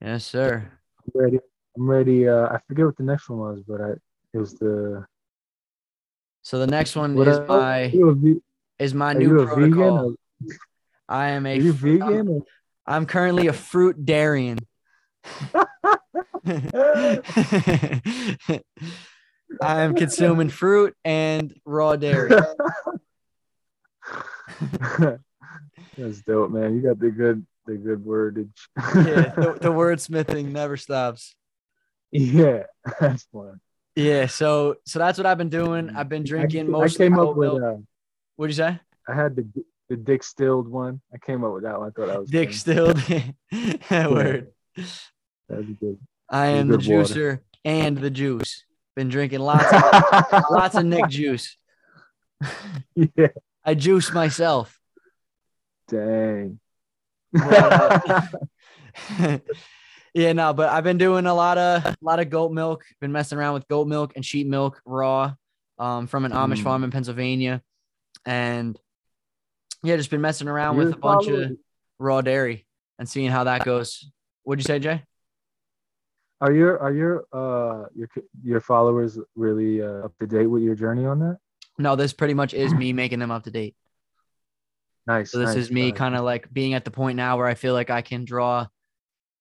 [0.00, 0.70] Yes, sir.
[1.14, 1.38] I'm ready.
[1.76, 2.26] I'm ready.
[2.28, 3.90] Uh, I forget what the next one was, but I
[4.32, 5.04] it was the.
[6.42, 7.48] So the next one What is else?
[7.48, 8.40] my ve-
[8.78, 9.72] is my new you a vegan?
[9.72, 10.10] protocol.
[10.10, 10.14] Or,
[11.08, 11.52] I am a.
[11.58, 12.28] are you I'm- vegan?
[12.28, 12.42] Or,
[12.86, 14.58] I'm currently a fruit darian.
[19.62, 22.30] I am consuming fruit and raw dairy.
[25.98, 26.74] That's dope, man.
[26.74, 28.50] You got the good the good wordage.
[28.76, 31.34] Yeah, the, the wordsmithing never stops.
[32.10, 32.64] yeah,
[33.00, 33.60] that's fun.
[33.96, 35.90] Yeah, so so that's what I've been doing.
[35.96, 37.74] I've been drinking I, mostly I came up with uh,
[38.36, 38.80] What'd you say?
[39.08, 39.46] I had the
[39.88, 41.00] the dick stilled one.
[41.12, 41.88] I came up with that one.
[41.88, 42.56] I thought that was Dick funny.
[42.56, 43.02] stilled.
[44.12, 44.52] Word.
[45.48, 45.98] That'd be good.
[46.28, 47.02] I am the Good water.
[47.14, 48.64] juicer and the juice.
[48.94, 51.56] Been drinking lots of lots of Nick juice.
[52.94, 53.28] yeah.
[53.64, 54.78] I juice myself.
[55.88, 56.60] Dang.
[57.32, 58.32] But,
[60.14, 62.84] yeah, no, but I've been doing a lot of a lot of goat milk.
[63.00, 65.34] Been messing around with goat milk and sheep milk raw,
[65.78, 66.64] um, from an Amish Mm.
[66.64, 67.62] farm in Pennsylvania,
[68.26, 68.78] and
[69.82, 71.56] yeah, just been messing around You're with a bunch following- of
[71.98, 72.66] raw dairy
[72.98, 74.10] and seeing how that goes.
[74.42, 75.02] What'd you say, Jay?
[76.40, 78.08] Are your are your uh your
[78.42, 81.38] your followers really uh, up to date with your journey on that?
[81.78, 83.74] No, this pretty much is me making them up to date.
[85.06, 85.32] Nice.
[85.32, 85.98] So this nice, is me nice.
[85.98, 88.66] kind of like being at the point now where I feel like I can draw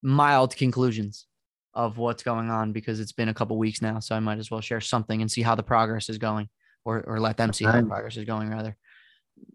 [0.02, 1.26] mild conclusions
[1.74, 4.00] of what's going on because it's been a couple weeks now.
[4.00, 6.50] So I might as well share something and see how the progress is going,
[6.86, 8.76] or or let them see how the progress is going rather.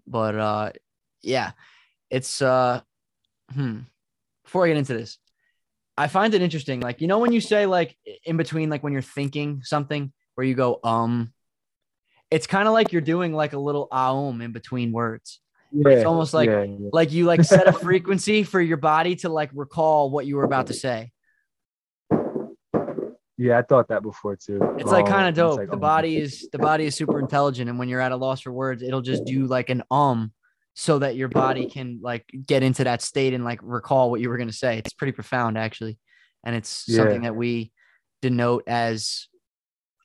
[0.06, 0.70] But uh,
[1.22, 1.52] yeah,
[2.10, 2.80] it's uh,
[3.52, 3.80] hmm.
[4.44, 5.18] Before I get into this,
[5.96, 6.80] I find it interesting.
[6.80, 10.46] Like you know when you say like in between, like when you're thinking something where
[10.46, 11.32] you go um,
[12.30, 15.40] it's kind of like you're doing like a little aum in between words.
[15.74, 16.88] Yeah, it's almost like- yeah, yeah.
[16.92, 20.44] like you like set a frequency for your body to like recall what you were
[20.44, 21.10] about to say
[23.36, 24.60] Yeah, I thought that before too.
[24.78, 27.18] it's like Oh, kind of dope like, the oh, body is the body is super
[27.18, 30.32] intelligent and when you're at a loss for words it'll just do like an um
[30.74, 34.28] so that your body can like get into that state and like recall what you
[34.28, 35.98] were going to say it's pretty profound actually
[36.44, 36.98] and it's Yeah.
[36.98, 37.72] something that we
[38.22, 39.26] denote as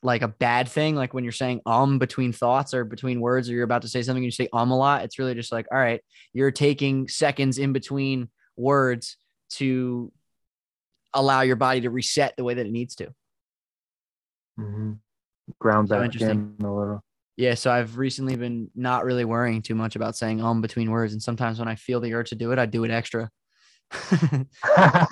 [0.01, 3.53] like a bad thing like when you're saying um between thoughts or between words or
[3.53, 5.67] you're about to say something and you say um a lot it's really just like
[5.71, 9.17] all right you're taking seconds in between words
[9.49, 10.11] to
[11.13, 13.09] allow your body to reset the way that it needs to
[14.59, 14.93] Mm-hmm.
[15.59, 16.55] ground So back interesting.
[16.59, 17.03] in a little.
[17.37, 21.13] Yeah, so I've recently been not really worrying too much about saying um between words,
[21.13, 23.29] and sometimes when I feel the urge to do it, I do it extra.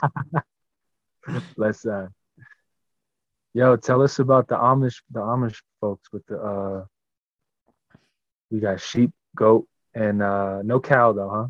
[1.56, 2.08] Let's uh
[3.58, 6.86] yo, tell us about the Amish the Amish folks with the uh
[8.52, 11.48] we got sheep, goat, and uh no cow though, huh?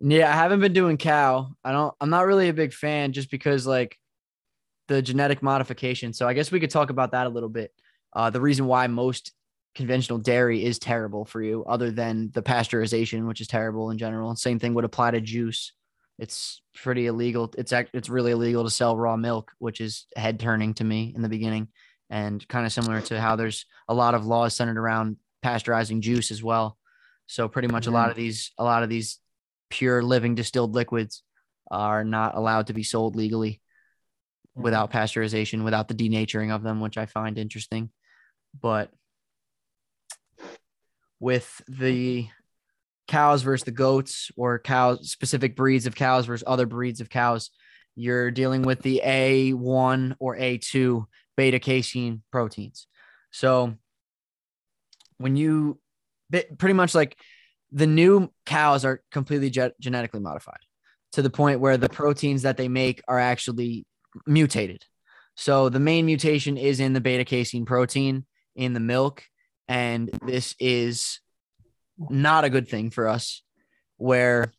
[0.00, 1.50] yeah, I haven't been doing cow.
[1.64, 1.94] I don't.
[2.00, 3.96] I'm not really a big fan, just because like
[4.88, 6.12] the genetic modification.
[6.12, 7.72] So I guess we could talk about that a little bit.
[8.12, 9.32] Uh, the reason why most
[9.76, 14.34] conventional dairy is terrible for you, other than the pasteurization, which is terrible in general.
[14.34, 15.72] Same thing would apply to juice.
[16.18, 17.52] It's pretty illegal.
[17.56, 21.12] It's act- it's really illegal to sell raw milk, which is head turning to me
[21.14, 21.68] in the beginning,
[22.10, 26.30] and kind of similar to how there's a lot of laws centered around pasteurizing juice
[26.30, 26.76] as well.
[27.26, 29.20] So pretty much a lot of these a lot of these
[29.70, 31.22] pure living distilled liquids
[31.70, 33.60] are not allowed to be sold legally
[34.56, 37.90] without pasteurization, without the denaturing of them, which I find interesting.
[38.60, 38.90] But
[41.20, 42.28] with the
[43.08, 47.50] cows versus the goats or cows specific breeds of cows versus other breeds of cows,
[47.96, 52.86] you're dealing with the A1 or A2 beta casein proteins.
[53.30, 53.74] So
[55.16, 55.80] when you
[56.58, 57.16] pretty much like
[57.72, 60.60] the new cows are completely ge- genetically modified
[61.12, 63.86] to the point where the proteins that they make are actually
[64.26, 64.84] mutated.
[65.36, 69.22] So the main mutation is in the beta casein protein in the milk.
[69.68, 71.20] And this is
[71.98, 73.42] not a good thing for us,
[73.96, 74.52] where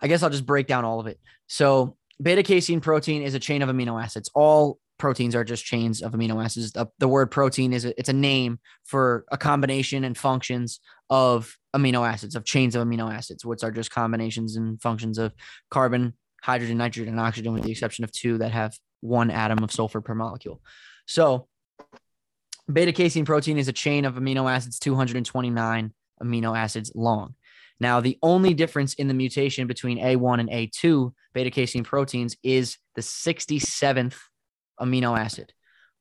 [0.00, 1.20] I guess I'll just break down all of it.
[1.46, 4.30] So beta casein protein is a chain of amino acids.
[4.34, 6.72] All proteins are just chains of amino acids.
[6.72, 11.56] The, the word protein is a, it's a name for a combination and functions of
[11.74, 15.32] amino acids, of chains of amino acids, which are just combinations and functions of
[15.70, 19.72] carbon, hydrogen, nitrogen, and oxygen, with the exception of two that have one atom of
[19.72, 20.60] sulfur per molecule.
[21.06, 21.48] So,
[22.70, 27.34] beta casein protein is a chain of amino acids, 229 amino acids long.
[27.80, 32.76] Now, the only difference in the mutation between A1 and A2 beta casein proteins is
[32.94, 34.16] the 67th
[34.78, 35.52] amino acid,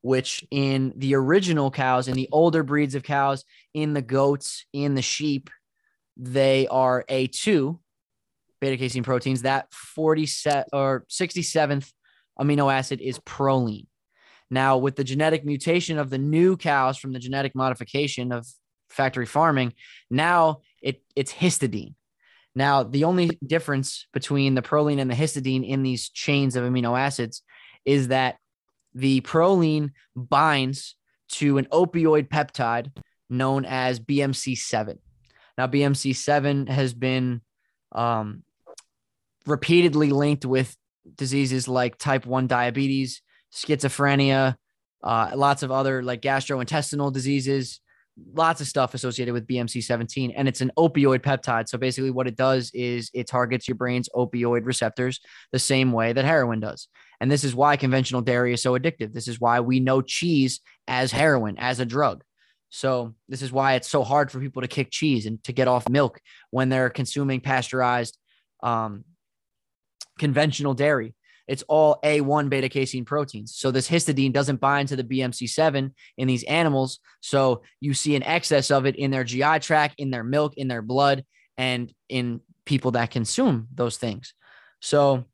[0.01, 4.95] which in the original cows, in the older breeds of cows, in the goats, in
[4.95, 5.49] the sheep,
[6.17, 7.79] they are A2
[8.59, 9.43] beta casein proteins.
[9.43, 10.27] That 40
[10.73, 11.91] or 67th
[12.37, 13.87] amino acid is proline.
[14.51, 18.47] Now, with the genetic mutation of the new cows from the genetic modification of
[18.89, 19.73] factory farming,
[20.09, 21.95] now it, it's histidine.
[22.55, 26.99] Now, the only difference between the proline and the histidine in these chains of amino
[26.99, 27.41] acids
[27.85, 28.37] is that
[28.93, 30.95] the proline binds
[31.29, 32.91] to an opioid peptide
[33.29, 34.97] known as BMC7.
[35.57, 37.41] Now, BMC7 has been
[37.91, 38.43] um,
[39.45, 40.75] repeatedly linked with
[41.15, 43.21] diseases like type 1 diabetes,
[43.53, 44.55] schizophrenia,
[45.03, 47.79] uh, lots of other like gastrointestinal diseases,
[48.33, 50.31] lots of stuff associated with BMC 17.
[50.31, 51.67] And it's an opioid peptide.
[51.67, 55.19] So basically, what it does is it targets your brain's opioid receptors
[55.51, 56.87] the same way that heroin does.
[57.21, 59.13] And this is why conventional dairy is so addictive.
[59.13, 62.23] This is why we know cheese as heroin, as a drug.
[62.69, 65.67] So this is why it's so hard for people to kick cheese and to get
[65.67, 66.19] off milk
[66.51, 68.17] when they're consuming pasteurized
[68.61, 69.03] um,
[70.19, 71.15] conventional dairy.
[71.49, 73.55] It's all A1 beta casein proteins.
[73.55, 76.99] So this histidine doesn't bind to the BMC7 in these animals.
[77.21, 80.67] So you see an excess of it in their GI tract, in their milk, in
[80.67, 81.25] their blood,
[81.57, 84.35] and in people that consume those things.
[84.79, 85.25] So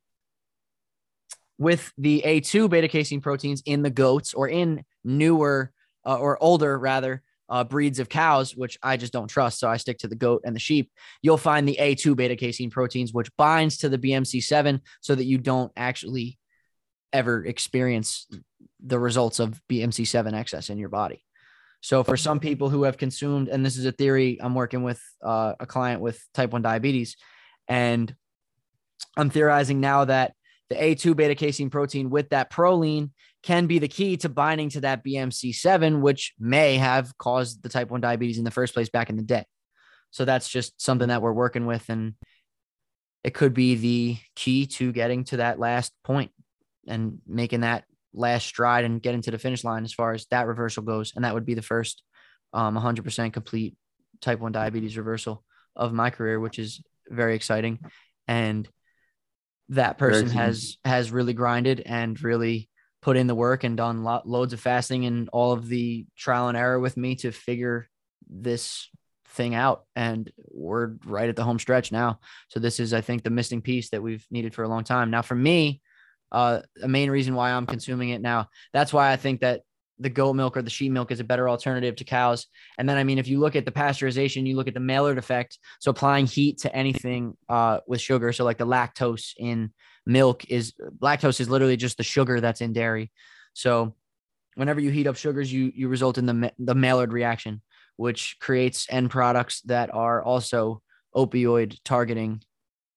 [1.57, 5.73] with the A2 beta casein proteins in the goats or in newer
[6.05, 9.59] uh, or older rather uh, breeds of cows, which I just don't trust.
[9.59, 10.91] So I stick to the goat and the sheep.
[11.21, 15.37] You'll find the A2 beta casein proteins, which binds to the BMC7 so that you
[15.37, 16.37] don't actually
[17.13, 18.27] ever experience
[18.85, 21.23] the results of BMC7 excess in your body.
[21.81, 25.01] So for some people who have consumed, and this is a theory, I'm working with
[25.23, 27.15] uh, a client with type 1 diabetes,
[27.67, 28.13] and
[29.15, 30.33] I'm theorizing now that
[30.69, 33.11] the A2 beta casein protein with that proline
[33.45, 37.91] can be the key to binding to that BMC7, which may have caused the type
[37.91, 39.45] 1 diabetes in the first place back in the day.
[40.09, 41.87] So that's just something that we're working with.
[41.87, 42.15] And
[43.23, 46.31] it could be the key to getting to that last point
[46.87, 47.83] and making that
[48.15, 51.13] last stride and getting to the finish line as far as that reversal goes.
[51.15, 52.01] And that would be the first
[52.51, 53.75] um, 100% complete
[54.21, 55.43] type 1 diabetes reversal
[55.75, 57.77] of my career, which is very exciting.
[58.27, 58.67] And
[59.69, 62.69] that person has has really grinded and really
[63.05, 66.47] put in the work and done lo- loads of fasting and all of the trial
[66.47, 67.87] and error with me to figure
[68.27, 68.89] this
[69.27, 73.21] thing out and we're right at the home stretch now so this is i think
[73.21, 75.79] the missing piece that we've needed for a long time now for me
[76.31, 79.61] uh a main reason why i'm consuming it now that's why i think that
[79.99, 82.47] the goat milk or the sheep milk is a better alternative to cows.
[82.77, 85.17] And then, I mean, if you look at the pasteurization, you look at the Maillard
[85.17, 85.57] effect.
[85.79, 88.33] So applying heat to anything uh, with sugar.
[88.33, 89.71] So like the lactose in
[90.05, 93.11] milk is lactose is literally just the sugar that's in dairy.
[93.53, 93.95] So
[94.55, 97.61] whenever you heat up sugars, you you result in the the Maillard reaction,
[97.97, 100.81] which creates end products that are also
[101.15, 102.41] opioid targeting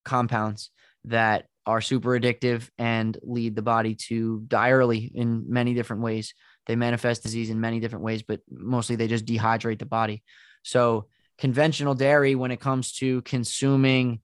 [0.05, 0.71] compounds
[1.05, 6.33] that are super addictive and lead the body to die early in many different ways.
[6.67, 10.23] They manifest disease in many different ways, but mostly they just dehydrate the body.
[10.63, 11.07] So,
[11.39, 14.21] conventional dairy, when it comes to consuming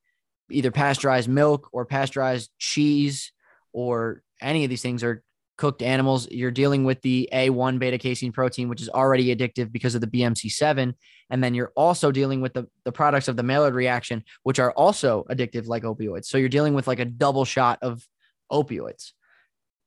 [0.50, 3.32] either pasteurized milk or pasteurized cheese
[3.72, 5.22] or any of these things, or
[5.56, 9.94] cooked animals, you're dealing with the A1 beta casein protein, which is already addictive because
[9.94, 10.94] of the BMC7.
[11.30, 14.72] And then you're also dealing with the, the products of the Maillard reaction, which are
[14.72, 16.26] also addictive like opioids.
[16.26, 18.06] So you're dealing with like a double shot of
[18.50, 19.12] opioids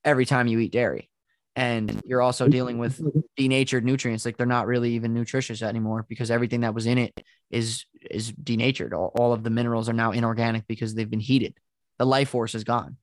[0.04, 1.10] every time you eat dairy.
[1.58, 3.02] And you're also dealing with
[3.36, 4.26] denatured nutrients.
[4.26, 8.32] Like they're not really even nutritious anymore because everything that was in it is is
[8.32, 8.94] denatured.
[8.94, 11.56] All, all of the minerals are now inorganic because they've been heated.
[11.98, 12.98] The life force is gone.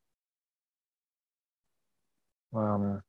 [2.52, 3.02] Wow, man.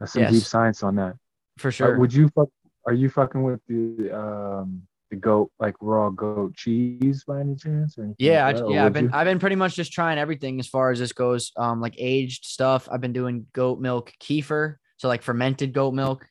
[0.00, 0.32] That's some yes.
[0.32, 1.14] deep science on that.
[1.56, 1.94] For sure.
[1.94, 2.48] Uh, would you fuck
[2.86, 7.98] are you fucking with the um the goat like raw goat cheese by any chance?
[8.18, 8.86] yeah, like I, yeah.
[8.86, 9.10] I've been you?
[9.12, 11.52] I've been pretty much just trying everything as far as this goes.
[11.56, 12.88] Um, like aged stuff.
[12.90, 16.26] I've been doing goat milk kefir, so like fermented goat milk.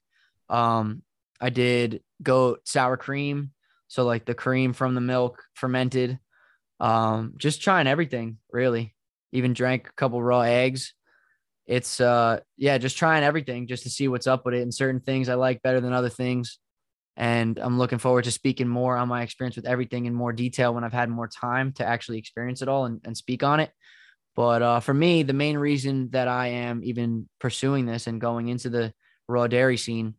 [0.49, 1.01] Um,
[1.41, 3.51] I did goat sour cream,
[3.87, 6.19] so like the cream from the milk fermented.
[6.79, 8.93] Um, just trying everything really.
[9.31, 10.93] Even drank a couple raw eggs.
[11.65, 14.61] It's uh yeah, just trying everything just to see what's up with it.
[14.61, 16.59] And certain things I like better than other things.
[17.17, 20.73] And I'm looking forward to speaking more on my experience with everything in more detail
[20.73, 23.71] when I've had more time to actually experience it all and, and speak on it.
[24.35, 28.49] But uh, for me, the main reason that I am even pursuing this and going
[28.49, 28.93] into the
[29.27, 30.13] raw dairy scene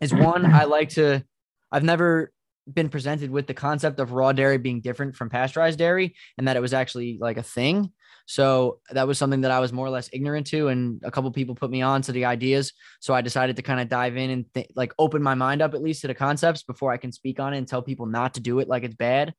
[0.00, 1.24] is one, I like to,
[1.72, 2.32] I've never
[2.72, 6.56] been presented with the concept of raw dairy being different from pasteurized dairy and that
[6.56, 7.92] it was actually like a thing.
[8.30, 11.30] So that was something that I was more or less ignorant to, and a couple
[11.30, 12.74] people put me on to the ideas.
[13.00, 15.72] So I decided to kind of dive in and th- like open my mind up
[15.72, 18.34] at least to the concepts before I can speak on it and tell people not
[18.34, 19.32] to do it like it's bad.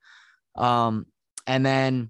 [0.56, 1.06] Um,
[1.46, 2.10] and then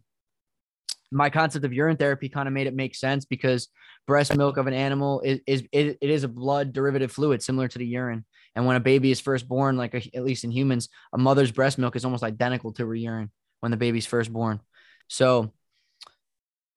[1.12, 3.68] my concept of urine therapy kind of made it make sense because
[4.08, 7.68] breast milk of an animal is, is it, it is a blood derivative fluid similar
[7.68, 8.24] to the urine.
[8.56, 11.52] And when a baby is first born, like a, at least in humans, a mother's
[11.52, 14.62] breast milk is almost identical to her urine when the baby's first born.
[15.10, 15.52] So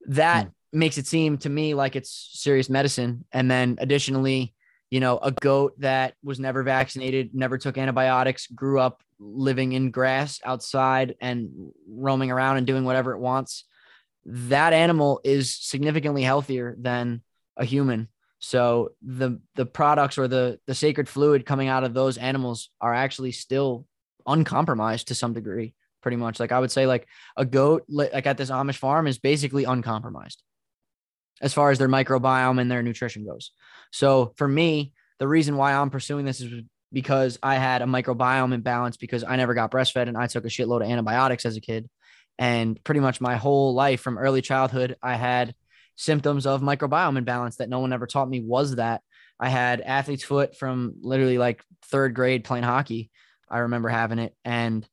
[0.06, 0.78] that hmm.
[0.78, 3.24] makes it seem to me like it's serious medicine.
[3.32, 4.54] And then additionally,
[4.90, 9.90] you know, a goat that was never vaccinated, never took antibiotics, grew up living in
[9.90, 13.64] grass outside and roaming around and doing whatever it wants.
[14.26, 17.22] That animal is significantly healthier than
[17.56, 18.08] a human.
[18.38, 22.92] So the the products or the the sacred fluid coming out of those animals are
[22.92, 23.86] actually still
[24.26, 26.38] uncompromised to some degree pretty much.
[26.40, 30.42] Like I would say, like a goat, like at this Amish farm, is basically uncompromised
[31.40, 33.50] as far as their microbiome and their nutrition goes.
[33.90, 38.52] So for me, the reason why I'm pursuing this is because I had a microbiome
[38.52, 41.60] imbalance because I never got breastfed and I took a shitload of antibiotics as a
[41.60, 41.88] kid.
[42.38, 45.54] And pretty much my whole life from early childhood, I had
[45.96, 49.02] symptoms of microbiome imbalance that no one ever taught me was that.
[49.38, 53.10] I had athlete's foot from literally like third grade playing hockey.
[53.48, 54.34] I remember having it.
[54.44, 54.86] And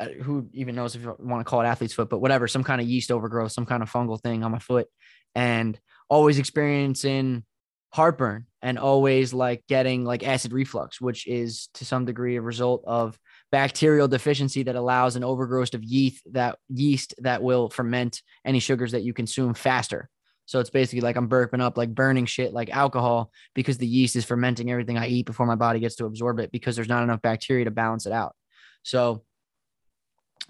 [0.00, 2.62] Uh, who even knows if you want to call it athlete's foot, but whatever, some
[2.62, 4.86] kind of yeast overgrowth, some kind of fungal thing on my foot,
[5.34, 5.78] and
[6.08, 7.44] always experiencing
[7.90, 12.84] heartburn and always like getting like acid reflux, which is to some degree a result
[12.86, 13.18] of
[13.50, 18.92] bacterial deficiency that allows an overgrowth of yeast that yeast that will ferment any sugars
[18.92, 20.08] that you consume faster.
[20.46, 24.16] So it's basically like I'm burping up, like burning shit like alcohol because the yeast
[24.16, 27.02] is fermenting everything I eat before my body gets to absorb it because there's not
[27.02, 28.34] enough bacteria to balance it out.
[28.82, 29.24] So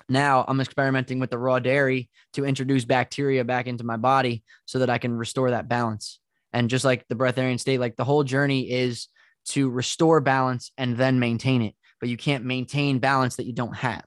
[0.09, 4.78] now I'm experimenting with the raw dairy to introduce bacteria back into my body so
[4.80, 6.20] that I can restore that balance.
[6.52, 9.09] And just like the breatharian state, like the whole journey is
[9.50, 11.74] to restore balance and then maintain it.
[12.00, 14.04] But you can't maintain balance that you don't have.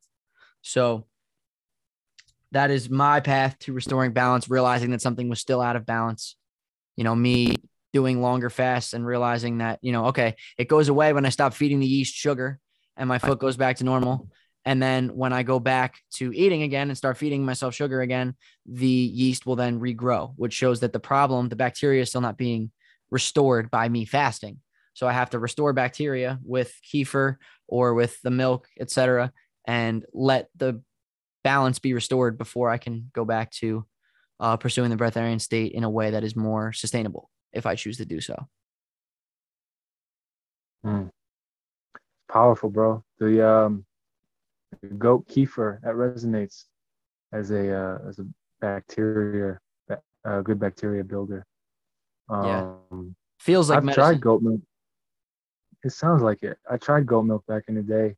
[0.61, 1.05] So
[2.51, 6.35] that is my path to restoring balance, realizing that something was still out of balance.
[6.95, 7.57] You know, me
[7.93, 11.53] doing longer fasts and realizing that, you know, okay, it goes away when I stop
[11.53, 12.59] feeding the yeast sugar
[12.97, 14.29] and my foot goes back to normal.
[14.65, 18.35] And then when I go back to eating again and start feeding myself sugar again,
[18.65, 22.37] the yeast will then regrow, which shows that the problem, the bacteria is still not
[22.37, 22.71] being
[23.09, 24.59] restored by me fasting.
[24.93, 27.37] So I have to restore bacteria with kefir
[27.67, 29.31] or with the milk, etc.,
[29.65, 30.81] and let the
[31.43, 33.85] balance be restored before I can go back to
[34.39, 37.97] uh, pursuing the breatharian state in a way that is more sustainable if I choose
[37.97, 38.47] to do so.
[40.85, 41.09] Mm.
[42.29, 43.03] Powerful, bro.
[43.19, 43.85] The um
[44.97, 46.65] goat kefir that resonates
[47.33, 48.25] as a uh, as a
[48.59, 49.59] bacteria
[50.23, 51.45] a good bacteria builder.
[52.29, 52.45] Um,
[52.91, 52.99] yeah,
[53.39, 54.03] feels like I've medicine.
[54.03, 54.61] tried goat milk.
[55.83, 56.57] It sounds like it.
[56.69, 58.15] I tried goat milk back in the day.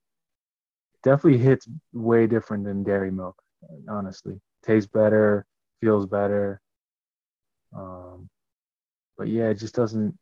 [1.04, 3.42] Definitely hits way different than dairy milk.
[3.90, 5.46] Honestly, tastes better,
[5.82, 6.62] feels better.
[7.76, 8.30] Um,
[9.18, 10.18] but yeah, it just doesn't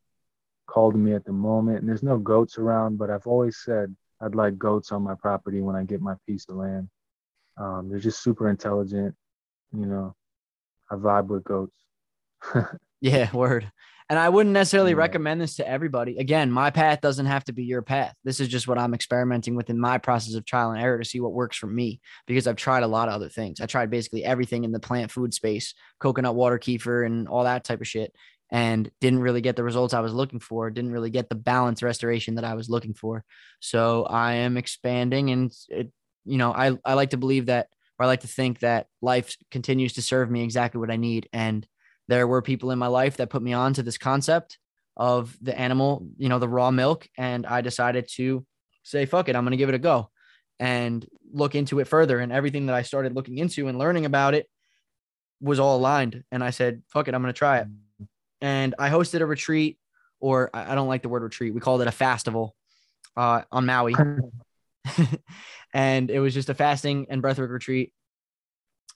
[0.68, 1.80] call to me at the moment.
[1.80, 5.62] And there's no goats around, but I've always said I'd like goats on my property
[5.62, 6.90] when I get my piece of land.
[7.58, 9.16] Um, they're just super intelligent.
[9.74, 10.16] You know,
[10.90, 11.76] I vibe with goats.
[13.02, 13.72] yeah, word.
[14.10, 14.98] And I wouldn't necessarily Yeah.
[14.98, 16.18] recommend this to everybody.
[16.18, 18.14] Again, my path doesn't have to be your path.
[18.26, 21.06] This is just what I'm experimenting with in my process of trial and error to
[21.06, 23.62] see what works for me because I've tried a lot of other things.
[23.62, 27.64] I tried basically everything in the plant food space, coconut water, kefir, and all that
[27.64, 28.14] type of shit,
[28.52, 31.82] and didn't really get the results I was looking for, didn't really get the balance
[31.82, 33.24] restoration that I was looking for.
[33.62, 35.92] So I am expanding and it,
[36.26, 39.38] you know, I, I like to believe that, or I like to think that life
[39.52, 41.30] continues to serve me exactly what I need.
[41.32, 41.66] And
[42.10, 44.58] there were people in my life that put me on to this concept
[44.98, 47.08] of the animal, you know, the raw milk.
[47.18, 48.46] And I decided to
[48.84, 50.10] say, fuck it, I'm going to give it a go
[50.60, 52.20] and look into it further.
[52.20, 54.48] And everything that I started looking into and learning about it
[55.40, 56.24] was all aligned.
[56.32, 57.68] And I said, fuck it, I'm going to try it.
[58.42, 59.78] And I hosted a retreat,
[60.20, 61.54] or I don't like the word retreat.
[61.54, 62.56] We called it a festival
[63.16, 63.96] uh, on Maui.
[65.74, 67.94] and it was just a fasting and breathwork retreat,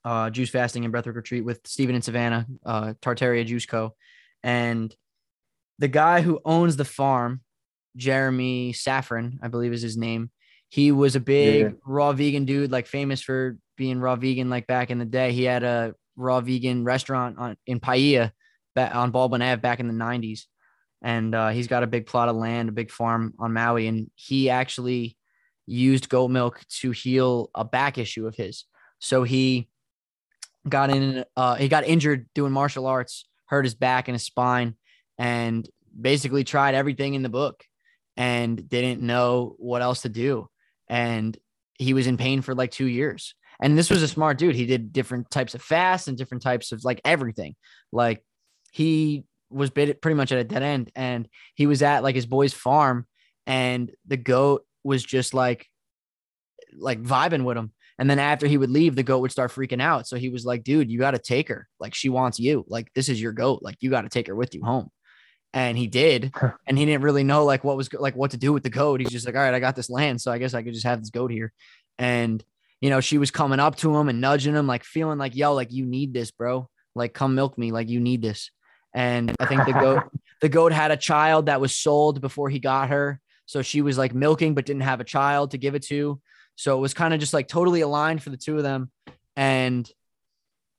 [0.03, 3.93] uh, juice fasting and breathwork retreat with Stephen and Savannah, uh, Tartaria Juice Co.
[4.43, 4.95] And
[5.79, 7.41] the guy who owns the farm,
[7.95, 10.31] Jeremy Safron, I believe is his name.
[10.69, 11.69] He was a big Yeah.
[11.85, 15.31] raw vegan dude, like famous for being raw vegan, like back in the day.
[15.31, 18.31] He had a raw vegan restaurant on in Paia
[18.75, 20.41] on Baldwin Ave back in the 90s.
[21.01, 23.87] And uh, he's got a big plot of land, a big farm on Maui.
[23.87, 25.17] And he actually
[25.67, 28.65] used goat milk to heal a back issue of his.
[28.99, 29.69] So he
[30.67, 34.75] got in, uh, he got injured doing martial arts, hurt his back and his spine,
[35.17, 35.67] and
[35.99, 37.63] basically tried everything in the book
[38.17, 40.49] and didn't know what else to do.
[40.87, 41.37] And
[41.77, 43.35] he was in pain for like two years.
[43.59, 44.55] And this was a smart dude.
[44.55, 47.55] He did different types of fasts and different types of like everything.
[47.91, 48.23] Like
[48.75, 50.91] he was bit pretty much at a dead end.
[50.97, 53.07] And he was at like his boy's farm,
[53.47, 55.65] and the goat was just like
[56.77, 57.71] like vibing with him.
[57.97, 60.09] And then after he would leave, the goat would start freaking out.
[60.09, 61.69] So he was like, dude, you got to take her.
[61.79, 62.65] Like, she wants you.
[62.67, 63.61] Like, this is your goat.
[63.63, 64.89] Like, you got to take her with you home.
[65.53, 66.33] And he did.
[66.67, 68.99] and he didn't really know like what was like what to do with the goat.
[68.99, 70.19] He's just like, all right, I got this land.
[70.19, 71.53] So I guess I could just have this goat here.
[71.97, 72.43] And,
[72.81, 75.53] you know, she was coming up to him and nudging him, like feeling like, yo,
[75.53, 76.67] like, you need this, bro.
[76.95, 77.71] Like, come milk me.
[77.71, 78.51] Like, you need this.
[78.95, 80.03] And I think the goat,
[80.41, 83.19] the goat had a child that was sold before he got her.
[83.45, 86.19] So she was like milking, but didn't have a child to give it to.
[86.55, 88.89] So it was kind of just like totally aligned for the two of them.
[89.35, 89.87] And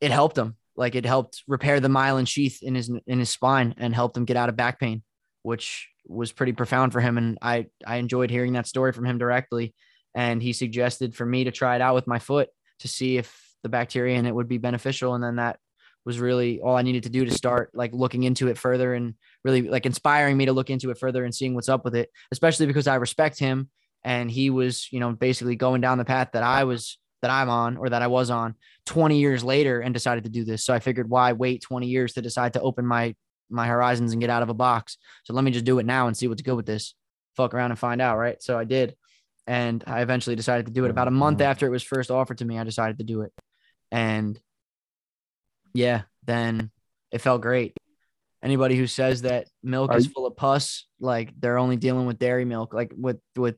[0.00, 0.56] it helped him.
[0.74, 4.24] Like it helped repair the myelin sheath in his in his spine and helped him
[4.24, 5.02] get out of back pain,
[5.42, 7.18] which was pretty profound for him.
[7.18, 9.74] And I I enjoyed hearing that story from him directly.
[10.14, 12.48] And he suggested for me to try it out with my foot
[12.80, 15.14] to see if the bacteria in it would be beneficial.
[15.14, 15.58] And then that
[16.06, 19.14] was really all I needed to do to start like looking into it further and
[19.44, 22.10] really like inspiring me to look into it further and seeing what's up with it,
[22.30, 23.68] especially because I respect him
[24.04, 27.50] and he was, you know, basically going down the path that I was that I'm
[27.50, 28.54] on or that I was on
[28.86, 30.64] 20 years later and decided to do this.
[30.64, 33.16] So I figured why wait 20 years to decide to open my
[33.50, 34.98] my horizons and get out of a box.
[35.24, 36.94] So let me just do it now and see what's good with this.
[37.36, 38.40] Fuck around and find out, right?
[38.40, 38.96] So I did.
[39.46, 41.50] And I eventually decided to do it about a month mm-hmm.
[41.50, 42.58] after it was first offered to me.
[42.58, 43.32] I decided to do it.
[43.92, 44.40] And
[45.76, 46.70] yeah, then
[47.12, 47.76] it felt great.
[48.42, 52.06] Anybody who says that milk Are is you- full of pus, like they're only dealing
[52.06, 53.56] with dairy milk, like with with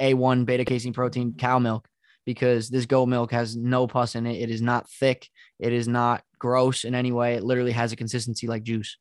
[0.00, 1.86] A1 beta casein protein cow milk,
[2.26, 4.40] because this goat milk has no pus in it.
[4.40, 5.28] It is not thick.
[5.58, 7.34] It is not gross in any way.
[7.34, 8.96] It literally has a consistency like juice.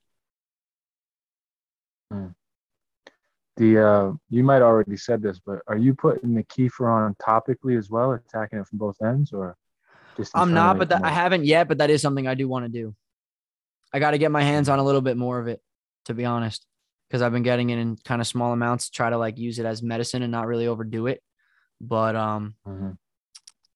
[3.58, 7.78] The uh, you might already said this, but are you putting the kefir on topically
[7.78, 9.58] as well, attacking it from both ends, or?
[10.34, 11.68] I'm not, but that, I haven't yet.
[11.68, 12.96] But that is something I do want to do.
[13.94, 15.62] I got to get my hands on a little bit more of it,
[16.06, 16.66] to be honest,
[17.08, 18.90] because I've been getting it in kind of small amounts.
[18.90, 21.22] Try to like use it as medicine and not really overdo it.
[21.82, 22.98] But um, Mhm.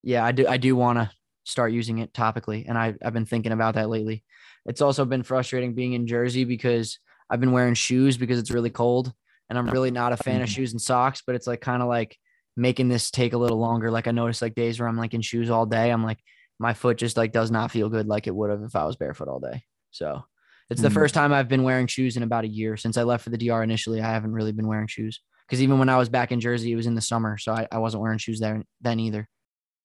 [0.03, 0.47] yeah, I do.
[0.47, 1.09] I do want to
[1.45, 4.23] start using it topically, and I I've been thinking about that lately.
[4.65, 8.69] It's also been frustrating being in Jersey because I've been wearing shoes because it's really
[8.69, 9.13] cold,
[9.49, 10.53] and I'm really not a fan of Mhm.
[10.53, 11.23] shoes and socks.
[11.25, 12.17] But it's like kind of like
[12.55, 13.89] making this take a little longer.
[13.91, 16.19] Like I noticed like days where I'm like in shoes all day, I'm like
[16.59, 18.95] my foot just like does not feel good like it would have if I was
[18.95, 19.63] barefoot all day.
[19.91, 20.23] So
[20.69, 20.93] it's the Mm.
[20.93, 23.37] first time I've been wearing shoes in about a year since I left for the
[23.37, 24.01] DR initially.
[24.01, 26.75] I haven't really been wearing shoes because even when I was back in Jersey, it
[26.75, 29.27] was in the summer, so I, I wasn't wearing shoes there then either,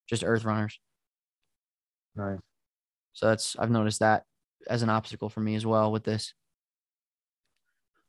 [0.08, 0.78] just Earth runners.
[2.14, 2.38] Nice.
[3.14, 4.24] So that's I've noticed that
[4.68, 6.34] as an obstacle for me as well with this.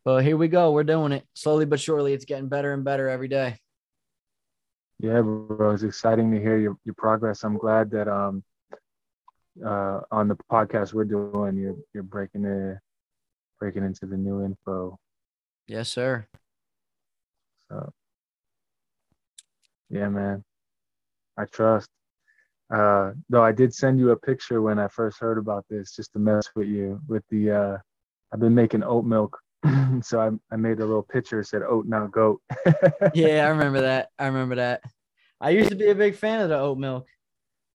[0.06, 0.72] But here we go.
[0.72, 2.14] We're doing it slowly but surely.
[2.14, 3.58] It's getting better and better every day.
[5.00, 7.44] Yeah, bro, it's exciting to hear your, your progress.
[7.44, 8.44] I'm glad that um
[9.66, 12.80] uh on the podcast we're doing, you're you're breaking it
[13.60, 14.98] breaking into the new info.
[15.68, 16.28] Yes, sir.
[17.70, 17.92] So
[19.90, 20.44] yeah, man.
[21.38, 21.90] I trust.
[22.72, 26.14] Uh, though I did send you a picture when I first heard about this, just
[26.14, 27.02] to mess with you.
[27.08, 27.78] With the, uh,
[28.32, 29.40] I've been making oat milk,
[30.02, 32.42] so I, I made a little picture said oat now goat.
[33.14, 34.10] yeah, I remember that.
[34.18, 34.82] I remember that.
[35.42, 37.08] I used to be a big fan of the oat milk,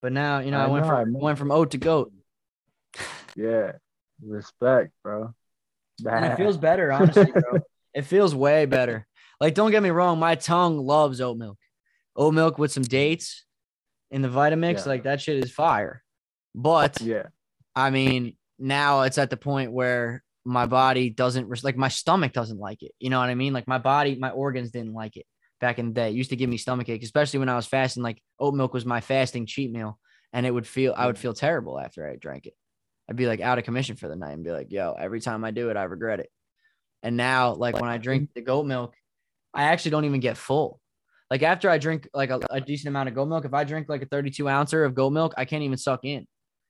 [0.03, 2.12] but now you know I, I went know, from I went from oat to goat.
[3.37, 3.72] Yeah,
[4.22, 5.35] respect, bro.
[6.07, 7.61] And it feels better, honestly, bro.
[7.95, 9.07] it feels way better.
[9.41, 11.59] Like, don't get me wrong, my tongue loves oat milk.
[12.16, 13.45] Oat milk with some dates
[14.11, 14.85] in the Vitamix, yeah.
[14.87, 16.03] like that shit is fire.
[16.55, 17.24] But yeah,
[17.74, 22.59] I mean, now it's at the point where my body doesn't like my stomach doesn't
[22.59, 22.92] like it.
[22.99, 23.53] You know what I mean?
[23.53, 25.26] Like my body, my organs didn't like it
[25.61, 26.09] back in the day.
[26.09, 28.03] It used to give me stomach ache, especially when I was fasting.
[28.03, 29.99] Like oat milk was my fasting cheat meal,
[30.32, 31.20] and it would feel I would mm.
[31.20, 32.55] feel terrible after I drank it.
[33.09, 35.45] I'd be like out of commission for the night and be like, yo, every time
[35.45, 36.30] I do it, I regret it.
[37.03, 38.95] And now, like when I drink the goat milk,
[39.53, 40.80] I actually don't even get full.
[41.30, 43.88] Like after I drink like a, a decent amount of goat milk, if I drink
[43.88, 46.26] like a 32 ouncer of goat milk, I can't even suck in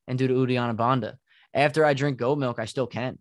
[0.09, 1.15] and do the Uddiyana Bandha.
[1.53, 3.19] After I drink goat milk, I still can.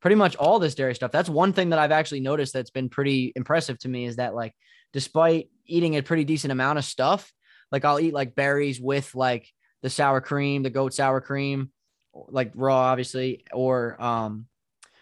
[0.00, 1.12] Pretty much all this dairy stuff.
[1.12, 4.34] That's one thing that I've actually noticed that's been pretty impressive to me is that
[4.34, 4.54] like
[4.92, 7.32] despite eating a pretty decent amount of stuff,
[7.70, 9.48] like I'll eat like berries with like
[9.82, 11.70] the sour cream, the goat sour cream,
[12.14, 14.46] like raw, obviously, or um,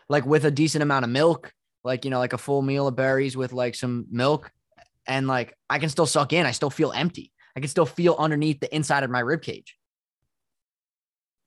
[0.09, 1.53] like with a decent amount of milk,
[1.85, 4.51] like you know, like a full meal of berries with like some milk,
[5.07, 6.45] and like I can still suck in.
[6.45, 7.33] I still feel empty.
[7.57, 9.78] I can still feel underneath the inside of my rib cage.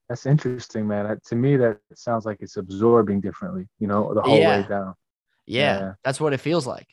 [0.08, 1.18] That's interesting, man.
[1.28, 3.68] To me, that sounds like it's absorbing differently.
[3.78, 4.60] You know, the whole yeah.
[4.60, 4.94] way down.
[5.46, 6.86] Yeah, yeah, that's what it feels like.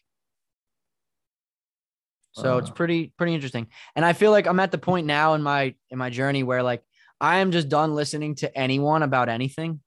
[2.31, 3.67] So uh, it's pretty pretty interesting.
[3.95, 6.63] And I feel like I'm at the point now in my in my journey where
[6.63, 6.83] like
[7.19, 9.81] I am just done listening to anyone about anything.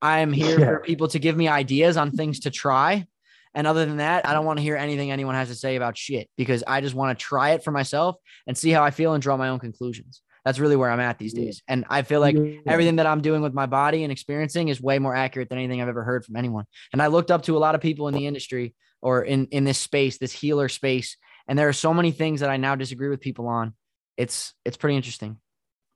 [0.00, 0.66] I am here yeah.
[0.66, 3.06] for people to give me ideas on things to try.
[3.54, 5.98] And other than that, I don't want to hear anything anyone has to say about
[5.98, 8.16] shit because I just want to try it for myself
[8.46, 10.22] and see how I feel and draw my own conclusions.
[10.48, 11.62] That's really where I'm at these days.
[11.68, 12.34] And I feel like
[12.66, 15.82] everything that I'm doing with my body and experiencing is way more accurate than anything
[15.82, 16.64] I've ever heard from anyone.
[16.90, 19.64] And I looked up to a lot of people in the industry or in, in
[19.64, 21.18] this space, this healer space.
[21.48, 23.74] And there are so many things that I now disagree with people on.
[24.16, 25.36] It's it's pretty interesting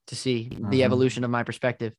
[0.08, 0.68] to see mm-hmm.
[0.68, 1.94] the evolution of my perspective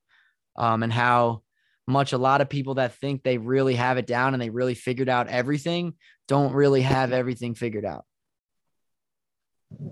[0.56, 1.42] um, and how
[1.88, 4.76] much a lot of people that think they really have it down and they really
[4.76, 5.96] figured out everything
[6.28, 8.06] don't really have everything figured out.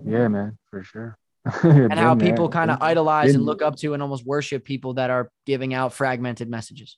[0.06, 1.18] Yeah, man, for sure.
[1.62, 5.10] and how people kind of idolize and look up to and almost worship people that
[5.10, 6.96] are giving out fragmented messages.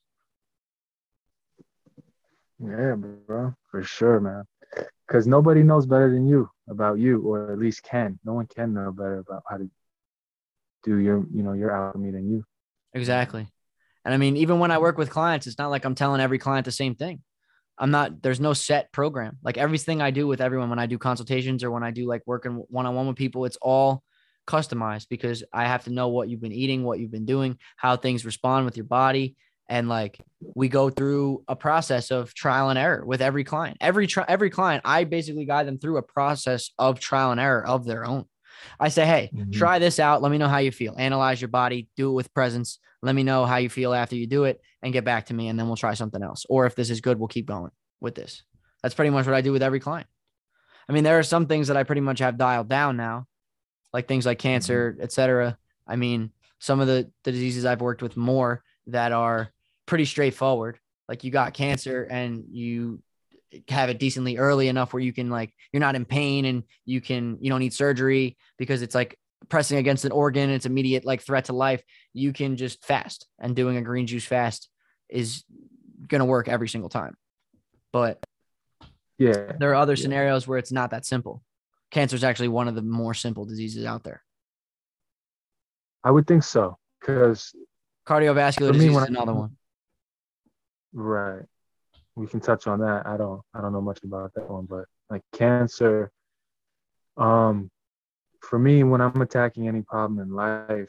[2.58, 4.44] Yeah, bro, for sure, man.
[5.06, 8.18] Because nobody knows better than you about you, or at least can.
[8.24, 9.70] No one can know better about how to
[10.84, 12.44] do your you know your alchemy than you
[12.92, 13.48] exactly
[14.04, 16.38] and i mean even when i work with clients it's not like i'm telling every
[16.38, 17.20] client the same thing
[17.78, 20.98] i'm not there's no set program like everything i do with everyone when i do
[20.98, 24.02] consultations or when i do like working one-on-one with people it's all
[24.46, 27.96] customized because i have to know what you've been eating what you've been doing how
[27.96, 29.36] things respond with your body
[29.68, 30.18] and like
[30.54, 34.50] we go through a process of trial and error with every client every tri- every
[34.50, 38.26] client i basically guide them through a process of trial and error of their own
[38.78, 39.50] I say, hey, mm-hmm.
[39.50, 40.22] try this out.
[40.22, 40.94] Let me know how you feel.
[40.98, 42.78] Analyze your body, do it with presence.
[43.02, 45.48] Let me know how you feel after you do it and get back to me.
[45.48, 46.46] And then we'll try something else.
[46.48, 47.70] Or if this is good, we'll keep going
[48.00, 48.42] with this.
[48.82, 50.06] That's pretty much what I do with every client.
[50.88, 53.26] I mean, there are some things that I pretty much have dialed down now,
[53.94, 55.02] like things like cancer, mm-hmm.
[55.02, 55.56] etc.
[55.86, 59.50] I mean, some of the, the diseases I've worked with more that are
[59.86, 60.78] pretty straightforward.
[61.08, 63.00] Like you got cancer and you
[63.68, 67.00] have it decently early enough where you can like you're not in pain and you
[67.00, 69.16] can you don't need surgery because it's like
[69.48, 71.80] pressing against an organ it's immediate like threat to life
[72.12, 74.68] you can just fast and doing a green juice fast
[75.08, 75.44] is
[76.08, 77.14] going to work every single time
[77.92, 78.18] but
[79.18, 80.02] yeah there are other yeah.
[80.02, 81.40] scenarios where it's not that simple
[81.94, 84.22] cancer is actually one of the more simple diseases out there
[86.02, 87.54] i would think so because
[88.06, 89.56] cardiovascular disease is another one
[90.92, 91.46] right
[92.16, 93.06] we can touch on that.
[93.06, 96.10] I don't I don't know much about that one, but like cancer,
[97.16, 97.70] um,
[98.40, 100.88] for me, when I'm attacking any problem in life,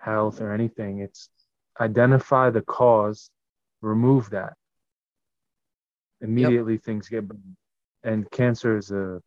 [0.00, 1.28] health or anything, it's
[1.80, 3.30] identify the cause,
[3.80, 4.54] remove that.
[6.20, 6.82] Immediately yep.
[6.82, 7.40] things get better.
[8.04, 9.20] and cancer is a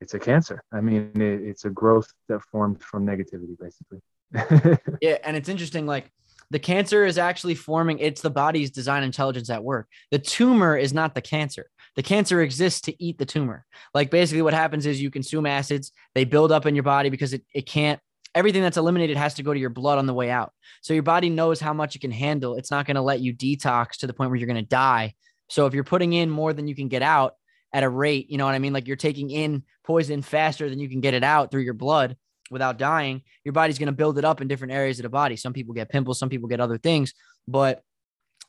[0.00, 0.62] it's a cancer.
[0.72, 4.00] I mean, it, it's a growth that formed from negativity, basically.
[5.02, 5.86] yeah, and it's interesting.
[5.86, 6.10] Like
[6.50, 9.88] the cancer is actually forming, it's the body's design intelligence at work.
[10.10, 11.66] The tumor is not the cancer.
[11.96, 13.64] The cancer exists to eat the tumor.
[13.94, 17.32] Like basically, what happens is you consume acids, they build up in your body because
[17.32, 18.00] it, it can't,
[18.34, 20.52] everything that's eliminated has to go to your blood on the way out.
[20.82, 22.54] So your body knows how much it can handle.
[22.54, 25.14] It's not going to let you detox to the point where you're going to die.
[25.48, 27.34] So if you're putting in more than you can get out
[27.72, 28.72] at a rate, you know what I mean?
[28.72, 32.16] Like you're taking in poison faster than you can get it out through your blood
[32.50, 35.36] without dying, your body's going to build it up in different areas of the body.
[35.36, 37.14] Some people get pimples, some people get other things,
[37.46, 37.82] but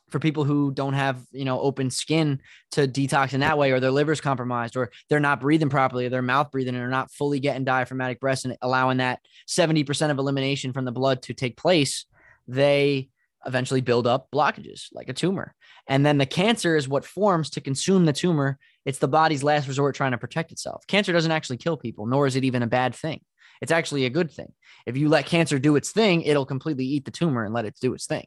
[0.09, 2.41] for people who don't have you know open skin
[2.72, 6.09] to detox in that way or their liver's compromised or they're not breathing properly or
[6.09, 10.17] their mouth breathing and are not fully getting diaphragmatic breaths and allowing that 70% of
[10.19, 12.05] elimination from the blood to take place
[12.47, 13.09] they
[13.46, 15.56] eventually build up blockages like a tumor.
[15.88, 18.60] And then the cancer is what forms to consume the tumor.
[18.86, 20.86] It's the body's last resort trying to protect itself.
[20.88, 23.22] Cancer doesn't actually kill people nor is it even a bad thing.
[23.62, 24.52] It's actually a good thing.
[24.86, 27.76] If you let cancer do its thing it'll completely eat the tumor and let it
[27.82, 28.26] do its thing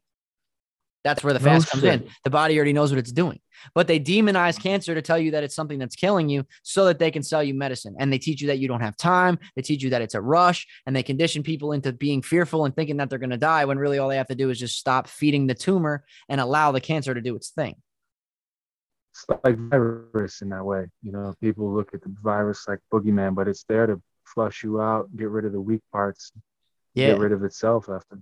[1.05, 2.03] that's where the No fast comes shit.
[2.03, 2.09] in.
[2.25, 3.39] The body already knows what it's doing.
[3.75, 6.99] But they demonize cancer to tell you that it's something that's killing you so that
[6.99, 7.95] they can sell you medicine.
[7.99, 9.39] And they teach you that you don't have time.
[9.55, 12.75] They teach you that it's a rush and they condition people into being fearful and
[12.75, 14.79] thinking that they're going to die when really all they have to do is just
[14.79, 17.77] stop feeding the tumor and allow the cancer to do its thing.
[19.13, 20.87] It's like virus in that way.
[21.03, 24.81] You know, people look at the virus like boogeyman, but it's there to flush you
[24.81, 26.33] out, get rid of the weak parts,
[26.95, 27.09] Yeah.
[27.13, 28.19] get rid of itself after.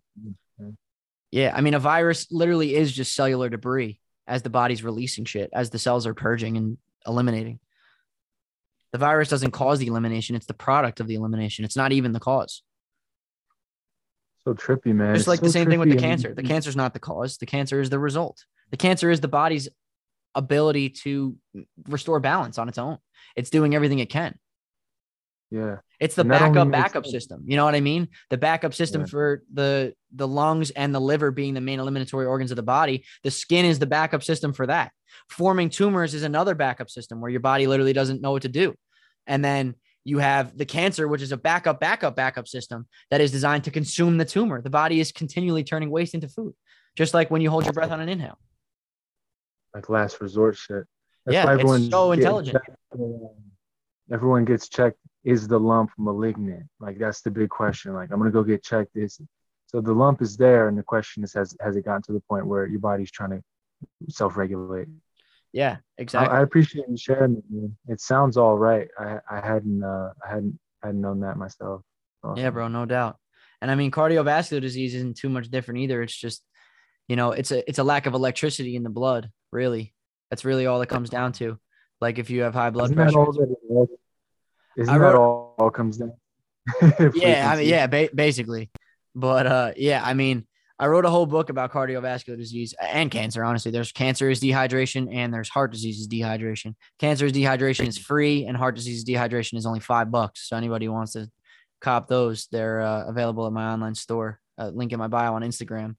[1.33, 1.53] Yeah.
[1.55, 5.71] I mean, a virus literally is just cellular debris as the body's releasing shit, as
[5.71, 7.59] the cells are purging and eliminating.
[8.93, 11.65] The virus doesn't cause the elimination, it's the product of the elimination.
[11.65, 12.63] It's not even the cause.
[14.45, 15.15] So trippy, man.
[15.15, 15.99] Just It's like the so same thing with the trippy.
[15.99, 16.35] I mean, cancer.
[16.35, 17.39] The cancer is not the cause.
[17.39, 18.45] The cancer is the result.
[18.71, 19.69] The cancer is the body's
[20.35, 21.37] ability to
[21.89, 22.99] restore balance on its own.
[23.37, 24.39] It's doing everything it can.
[25.53, 25.77] Yeah.
[26.01, 27.45] It's the backup backup system.
[27.47, 28.09] You know what I mean?
[28.31, 29.07] The backup system Yeah.
[29.09, 33.05] for the the lungs and the liver being the main eliminatory organs of the body.
[33.23, 34.93] The skin is the backup system for that.
[35.29, 38.75] Forming tumors is another backup system where your body literally doesn't know what to do.
[39.27, 39.75] And then
[40.05, 43.71] you have the cancer, which is a backup, backup, backup system that is designed to
[43.71, 44.63] consume the tumor.
[44.63, 46.55] The body is continually turning waste into food,
[46.97, 48.39] just like when you hold your breath on an inhale.
[49.75, 50.85] Like last resort shit.
[51.29, 52.57] Yeah, why it's so intelligent.
[52.57, 52.77] checked.
[52.95, 53.29] Um,
[54.11, 54.99] everyone gets checked.
[55.25, 56.65] Is the lump malignant?
[56.81, 57.95] Like that's the big question.
[57.95, 58.97] Like I'm gonna go get checked.
[58.97, 59.21] Is
[59.67, 62.21] so the lump is there, and the question is, has has it gotten to the
[62.21, 63.43] point where your body's trying to
[64.09, 64.89] self-regulate?
[65.53, 66.37] Yeah, exactly.
[66.37, 67.45] I appreciate you sharing it.
[67.51, 67.77] Man.
[67.87, 68.89] It sounds all right.
[68.99, 71.83] I I hadn't uh I hadn't hadn't known that myself.
[72.37, 73.17] Yeah, bro, no doubt.
[73.61, 76.03] And I mean, cardiovascular disease isn't too much different either.
[76.03, 76.43] It's just,
[77.07, 79.31] you know, it's a it's a lack of electricity in the blood.
[79.53, 79.95] Really,
[80.31, 81.59] that's really all it comes down to.
[82.01, 83.25] Like if you have high blood Isn't pressure.
[84.77, 86.13] Isn't I that all, all comes down?
[87.15, 88.71] yeah, I mean, yeah, ba- basically.
[89.15, 90.47] But uh, yeah, I mean,
[90.79, 93.45] I wrote a whole book about cardiovascular disease and cancer.
[93.45, 96.75] Honestly, there's cancer is dehydration, and there's heart disease is dehydration.
[96.99, 100.49] Cancer is dehydration is free, and heart disease dehydration is only five bucks.
[100.49, 101.31] So anybody who wants to
[101.81, 104.41] cop those, they're uh, available at my online store.
[104.59, 105.97] Uh, link in my bio on Instagram,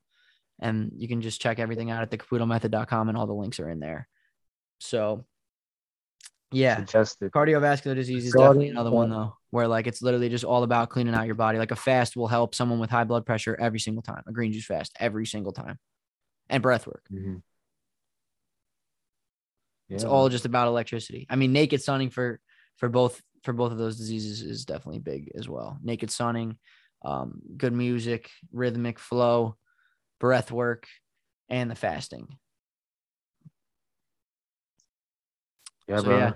[0.60, 3.80] and you can just check everything out at thecaputomethod.com, and all the links are in
[3.80, 4.08] there.
[4.80, 5.26] So,
[6.54, 7.32] yeah, Suggested.
[7.32, 11.14] Cardiovascular disease is definitely another one though, where like it's literally just all about cleaning
[11.14, 11.58] out your body.
[11.58, 14.24] Like a fast will help someone with high blood pressure every single time.
[14.28, 15.80] A green juice fast every single time,
[16.50, 17.06] and breath work.
[17.12, 17.42] Mhm.
[19.90, 21.28] It's all just about electricity.
[21.30, 22.40] I mean, naked sunning for
[22.78, 25.78] for both for both of those diseases is definitely big as well.
[25.84, 26.58] Naked sunning,
[27.04, 29.58] um, good music, rhythmic flow,
[30.20, 30.88] breath work,
[31.50, 32.28] and the fasting.
[35.88, 36.18] Yeah, so, bro.
[36.18, 36.34] yeah.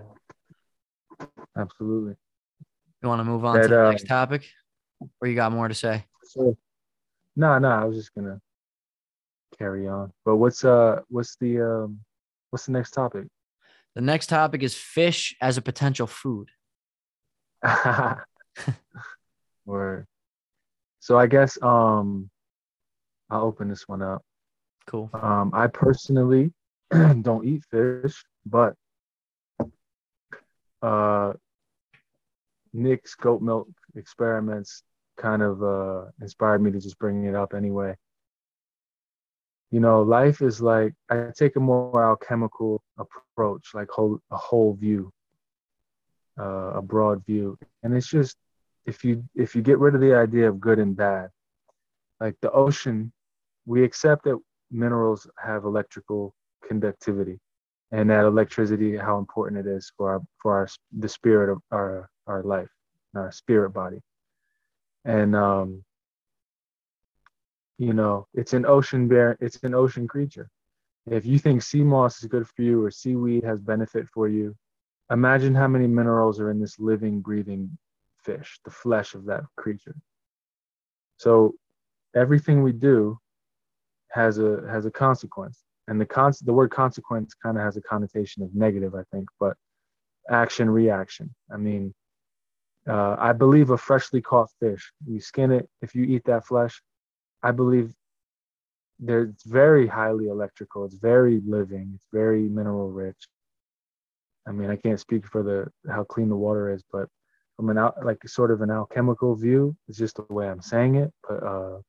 [1.57, 2.15] Absolutely.
[3.01, 4.47] You want to move on to the uh, next topic,
[5.21, 6.05] or you got more to say?
[6.23, 6.57] So,
[7.35, 8.41] no, no, I was just gonna
[9.57, 10.11] carry on.
[10.25, 11.99] But what's uh, what's the um,
[12.49, 13.27] what's the next topic?
[13.95, 16.49] The next topic is fish as a potential food.
[19.65, 20.05] Word.
[20.99, 22.29] So I guess um,
[23.29, 24.21] I'll open this one up.
[24.87, 25.09] Cool.
[25.13, 26.53] Um, I personally
[26.91, 28.75] don't eat fish, but
[30.81, 31.33] uh,
[32.73, 34.83] Nick's goat milk experiments
[35.17, 37.95] kind of uh, inspired me to just bring it up anyway.
[39.71, 44.73] You know, life is like I take a more alchemical approach, like whole a whole
[44.75, 45.11] view,
[46.39, 48.37] uh, a broad view, and it's just
[48.85, 51.29] if you if you get rid of the idea of good and bad,
[52.21, 53.11] like the ocean,
[53.65, 54.39] we accept that
[54.71, 56.33] minerals have electrical
[56.65, 57.39] conductivity
[57.91, 60.67] and that electricity how important it is for our for our
[60.99, 62.69] the spirit of our our life
[63.15, 64.01] our spirit body.
[65.05, 65.83] And um
[67.77, 70.49] you know it's an ocean bear it's an ocean creature.
[71.05, 74.55] If you think sea moss is good for you or seaweed has benefit for you
[75.11, 77.77] imagine how many minerals are in this living breathing
[78.23, 79.95] fish the flesh of that creature.
[81.17, 81.55] So
[82.15, 83.17] everything we do
[84.11, 87.81] has a has a consequence and the con- the word consequence kind of has a
[87.81, 89.55] connotation of negative i think but
[90.29, 91.93] action reaction i mean
[92.87, 95.67] uh, I believe a freshly caught fish, you skin it.
[95.81, 96.81] If you eat that flesh,
[97.43, 97.91] I believe
[98.99, 100.85] they're very highly electrical.
[100.85, 101.91] It's very living.
[101.95, 103.27] It's very mineral rich.
[104.47, 107.09] I mean, I can't speak for the how clean the water is, but
[107.57, 110.95] from an out like sort of an alchemical view, it's just the way I'm saying
[110.95, 111.11] it.
[111.27, 111.79] But uh,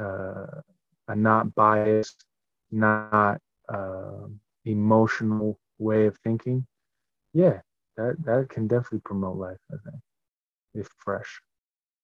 [0.00, 0.60] uh,
[1.06, 2.24] a not biased,
[2.72, 3.40] not
[3.72, 4.26] uh,
[4.64, 6.66] emotional way of thinking.
[7.32, 7.60] Yeah,
[7.96, 9.58] that that can definitely promote life.
[9.70, 10.02] I think
[10.74, 11.40] if fresh.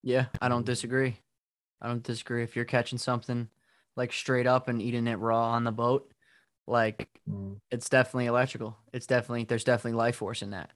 [0.02, 1.18] Yeah, I don't disagree.
[1.80, 2.42] I don't disagree.
[2.42, 3.48] If you're catching something
[3.96, 6.10] like straight up and eating it raw on the boat,
[6.66, 7.56] like mm.
[7.70, 8.76] it's definitely electrical.
[8.92, 10.70] It's definitely there's definitely life force in that.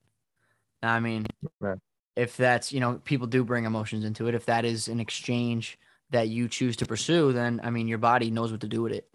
[0.82, 1.26] I mean,
[1.60, 1.78] right.
[2.16, 4.34] if that's you know people do bring emotions into it.
[4.34, 5.78] If that is an exchange
[6.10, 8.92] that you choose to pursue, then I mean your body knows what to do with
[8.92, 9.08] it.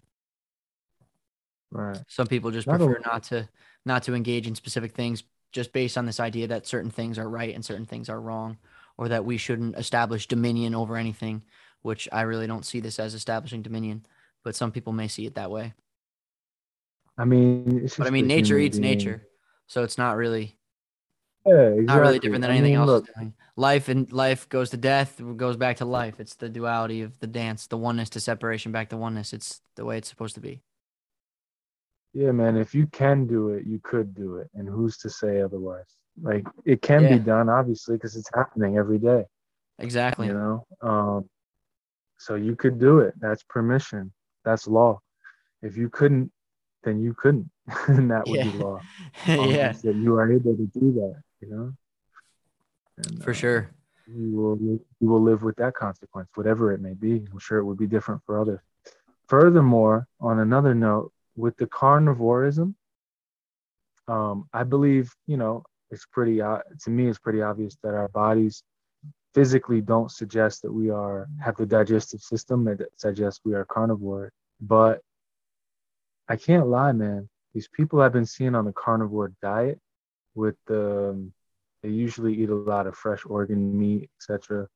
[1.70, 1.98] Right.
[2.08, 3.48] Some people just not prefer a- not to
[3.84, 7.28] not to engage in specific things just based on this idea that certain things are
[7.28, 8.58] right and certain things are wrong,
[8.98, 11.42] or that we shouldn't establish dominion over anything
[11.86, 14.04] which I really don't see this as establishing dominion,
[14.42, 15.72] but some people may see it that way.
[17.16, 18.96] I mean, but I mean, nature eats being.
[18.96, 19.28] nature,
[19.68, 20.58] so it's not really,
[21.46, 21.84] yeah, exactly.
[21.84, 23.32] not really different than anything I mean, else look.
[23.54, 26.18] Life and life goes to death, goes back to life.
[26.18, 29.32] It's the duality of the dance, the oneness to separation, back to oneness.
[29.32, 30.60] It's the way it's supposed to be.
[32.16, 32.56] Yeah, man.
[32.56, 35.84] If you can do it, you could do it, and who's to say otherwise?
[36.22, 37.12] Like it can yeah.
[37.12, 39.24] be done, obviously, because it's happening every day.
[39.78, 40.28] Exactly.
[40.28, 41.28] You know, um,
[42.16, 43.12] so you could do it.
[43.20, 44.14] That's permission.
[44.46, 45.00] That's law.
[45.60, 46.32] If you couldn't,
[46.84, 47.50] then you couldn't.
[47.88, 48.50] and that would yeah.
[48.50, 48.80] be law.
[49.26, 49.72] Yeah.
[49.72, 51.72] That you are able to do that, you know?
[52.96, 53.70] And, For uh, sure.
[54.06, 57.16] You will, you will live with that consequence, whatever it may be.
[57.30, 58.60] I'm sure it would be different for others.
[59.28, 62.74] Furthermore, on another note, with the carnivorism,
[64.08, 68.08] um, I believe, you know, it's pretty, uh, to me, it's pretty obvious that our
[68.08, 68.62] bodies
[69.34, 74.32] physically don't suggest that we are have the digestive system that suggests we are carnivore.
[74.60, 75.02] But
[76.28, 77.28] I can't lie, man.
[77.52, 79.78] These people I've been seeing on the carnivore diet,
[80.34, 81.32] with the um,
[81.82, 84.68] they usually eat a lot of fresh organ meat, etc.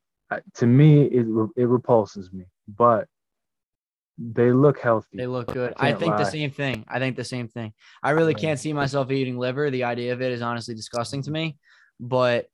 [0.54, 3.08] To me, it it repulses me, but
[4.22, 5.16] they look healthy.
[5.16, 5.72] They look good.
[5.78, 6.18] I, I think lie.
[6.18, 6.84] the same thing.
[6.86, 7.72] I think the same thing.
[8.02, 9.70] I really can't see myself eating liver.
[9.70, 11.56] The idea of it is honestly disgusting to me.
[11.98, 12.46] But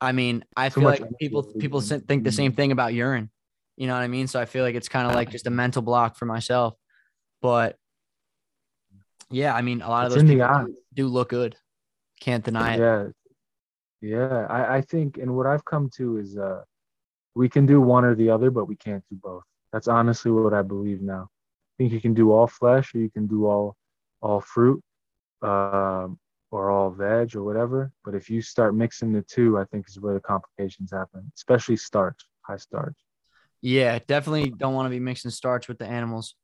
[0.00, 3.30] I mean, I Too feel like people people think the same thing about urine.
[3.76, 4.26] You know what I mean?
[4.26, 6.74] So I feel like it's kind of like just a mental block for myself.
[7.40, 7.76] But
[9.30, 11.56] yeah, I mean, a lot it's of those people do look good.
[12.20, 12.80] Can't deny it.
[12.80, 13.06] Yeah,
[14.00, 14.46] yeah.
[14.48, 16.62] I, I think, and what I've come to is, uh,
[17.34, 19.44] we can do one or the other, but we can't do both.
[19.76, 21.28] That's honestly what I believe now.
[21.28, 23.76] I think you can do all flesh, or you can do all
[24.22, 24.82] all fruit.
[25.42, 26.18] Um,
[26.50, 27.92] or all veg or whatever.
[28.02, 31.76] But if you start mixing the two, I think is where the complications happen, especially
[31.76, 32.96] starch, high starch.
[33.60, 36.34] Yeah, definitely don't want to be mixing starch with the animals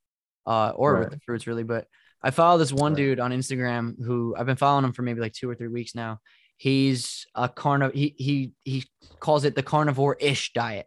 [0.46, 1.00] uh, or right.
[1.00, 1.62] with the fruits, really.
[1.62, 1.86] But
[2.22, 2.98] I follow this one right.
[2.98, 5.94] dude on Instagram who I've been following him for maybe like two or three weeks
[5.94, 6.18] now.
[6.58, 7.94] He's a carnivore.
[7.94, 8.84] He he he
[9.18, 10.86] calls it the carnivore-ish diet,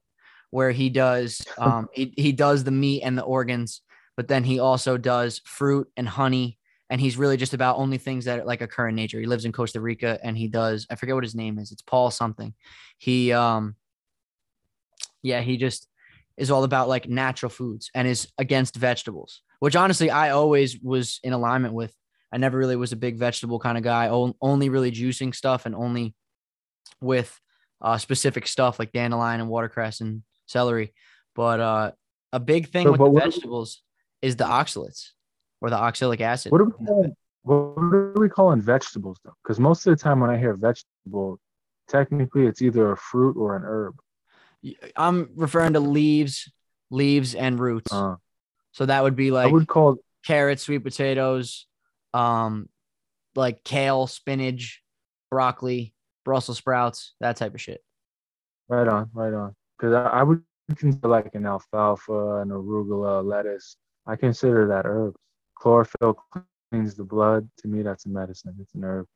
[0.52, 3.82] where he does um he he does the meat and the organs,
[4.18, 6.58] but then he also does fruit and honey
[6.90, 9.20] and he's really just about only things that like occur in nature.
[9.20, 11.72] He lives in Costa Rica and he does I forget what his name is.
[11.72, 12.54] It's Paul something.
[12.98, 13.76] He um
[15.24, 15.88] yeah, he just
[16.38, 21.20] is all about like natural foods and is against vegetables, which honestly I always was
[21.24, 21.94] in alignment with.
[22.32, 24.10] I never really was a big vegetable kind of guy,
[24.42, 26.14] only really juicing stuff and only
[27.00, 27.40] with
[27.82, 30.94] uh, specific stuff like dandelion and watercress and celery.
[31.36, 31.92] But uh,
[32.32, 33.82] a big thing so, with the vegetables
[34.22, 35.10] is the oxalates
[35.62, 36.52] or the oxalic acid.
[36.52, 39.34] What are we calling, what are we calling vegetables though?
[39.44, 41.40] Because most of the time when I hear vegetable,
[41.88, 43.96] technically it's either a fruit or an herb.
[44.96, 46.52] I'm referring to leaves,
[46.90, 47.92] leaves and roots.
[47.92, 48.16] Uh,
[48.72, 51.68] so that would be like I would call carrots, sweet potatoes,
[52.14, 52.68] um,
[53.36, 54.82] like kale, spinach,
[55.30, 55.94] broccoli,
[56.24, 57.82] Brussels sprouts, that type of shit.
[58.68, 59.56] Right on, right on.
[59.78, 60.42] Because I, I would
[60.76, 63.78] consider like an alfalfa, an arugula, lettuce.
[64.08, 65.18] I consider that herbs
[65.56, 66.18] chlorophyll
[66.72, 67.50] cleans the blood.
[67.60, 68.56] To me, that's a medicine.
[68.62, 69.08] It's an herb.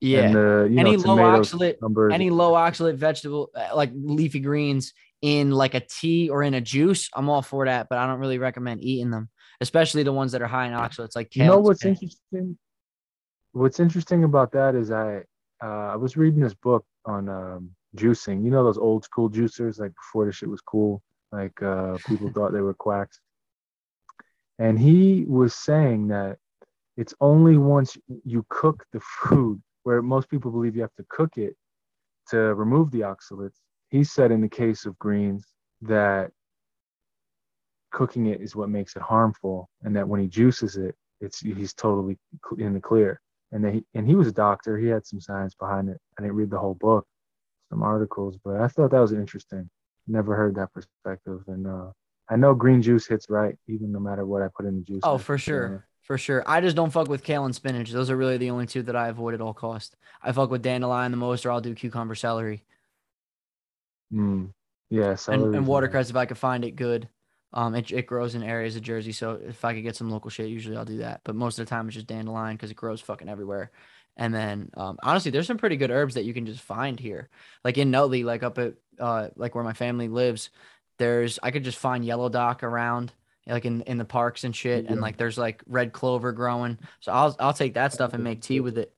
[0.00, 0.32] Yeah.
[0.32, 4.92] The, any know, low oxalate, any low oxalate vegetable uh, like leafy greens
[5.22, 7.88] in like a tea or in a juice, I'm all for that.
[7.90, 9.28] But I don't really recommend eating them,
[9.60, 11.44] especially the ones that are high in oxalates, like kale.
[11.44, 12.58] You know what's interesting?
[13.52, 15.24] What's interesting about that is I
[15.62, 18.44] uh, I was reading this book on um, juicing.
[18.44, 21.02] You know those old school juicers, like before the shit was cool.
[21.32, 23.20] Like uh, people thought they were quacks.
[24.58, 26.38] And he was saying that
[26.96, 31.36] it's only once you cook the food, where most people believe you have to cook
[31.36, 31.54] it
[32.30, 35.46] to remove the oxalates, he said in the case of greens
[35.82, 36.30] that
[37.92, 41.74] cooking it is what makes it harmful, and that when he juices it, it's he's
[41.74, 42.18] totally
[42.58, 43.20] in the clear.
[43.52, 44.76] And he, and he was a doctor.
[44.76, 45.98] He had some science behind it.
[46.18, 47.06] I didn't read the whole book,
[47.70, 49.68] some articles, but I thought that was interesting.
[50.06, 51.90] Never heard that perspective, and uh,
[52.28, 55.00] I know green juice hits right, even no matter what I put in the juice.
[55.02, 55.86] Oh, for sure.
[56.02, 56.42] For sure.
[56.46, 57.90] I just don't fuck with kale and spinach.
[57.90, 59.94] Those are really the only two that I avoid at all cost.
[60.22, 62.64] I fuck with dandelion the most, or I'll do cucumber celery.
[64.10, 64.52] Mm.
[64.88, 67.10] Yeah, and, and watercress if I could find it good.
[67.52, 70.30] Um, it, it grows in areas of Jersey, so if I could get some local
[70.30, 71.20] shit, usually I'll do that.
[71.24, 73.70] But most of the time, it's just dandelion because it grows fucking everywhere.
[74.18, 77.28] And then, um, honestly, there's some pretty good herbs that you can just find here,
[77.64, 80.50] like in Nutley, like up at uh, like where my family lives.
[80.98, 83.12] There's I could just find yellow dock around,
[83.46, 84.92] like in in the parks and shit, yeah.
[84.92, 86.78] and like there's like red clover growing.
[86.98, 88.92] So I'll I'll take that stuff and make tea with it.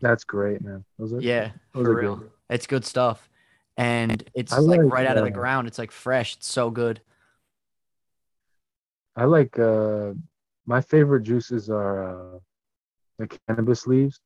[0.00, 0.84] That's great, man.
[0.98, 2.16] Are, yeah, for real.
[2.16, 2.30] Good.
[2.48, 3.28] It's good stuff,
[3.76, 5.68] and it's like, like, right out of the ground.
[5.68, 6.36] It's like fresh.
[6.36, 7.02] It's so good.
[9.16, 10.14] I like uh
[10.64, 12.38] my favorite juices are uh
[13.18, 14.20] the cannabis leaves.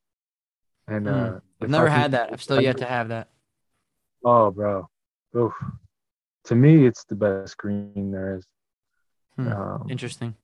[0.87, 1.41] And uh mm.
[1.61, 2.31] I've never had that.
[2.31, 3.29] I've still yet to have that.
[4.23, 4.87] Oh bro.
[5.35, 5.53] Oof.
[6.45, 8.45] To me it's the best green there is.
[9.35, 9.47] Hmm.
[9.47, 10.35] Um, Interesting.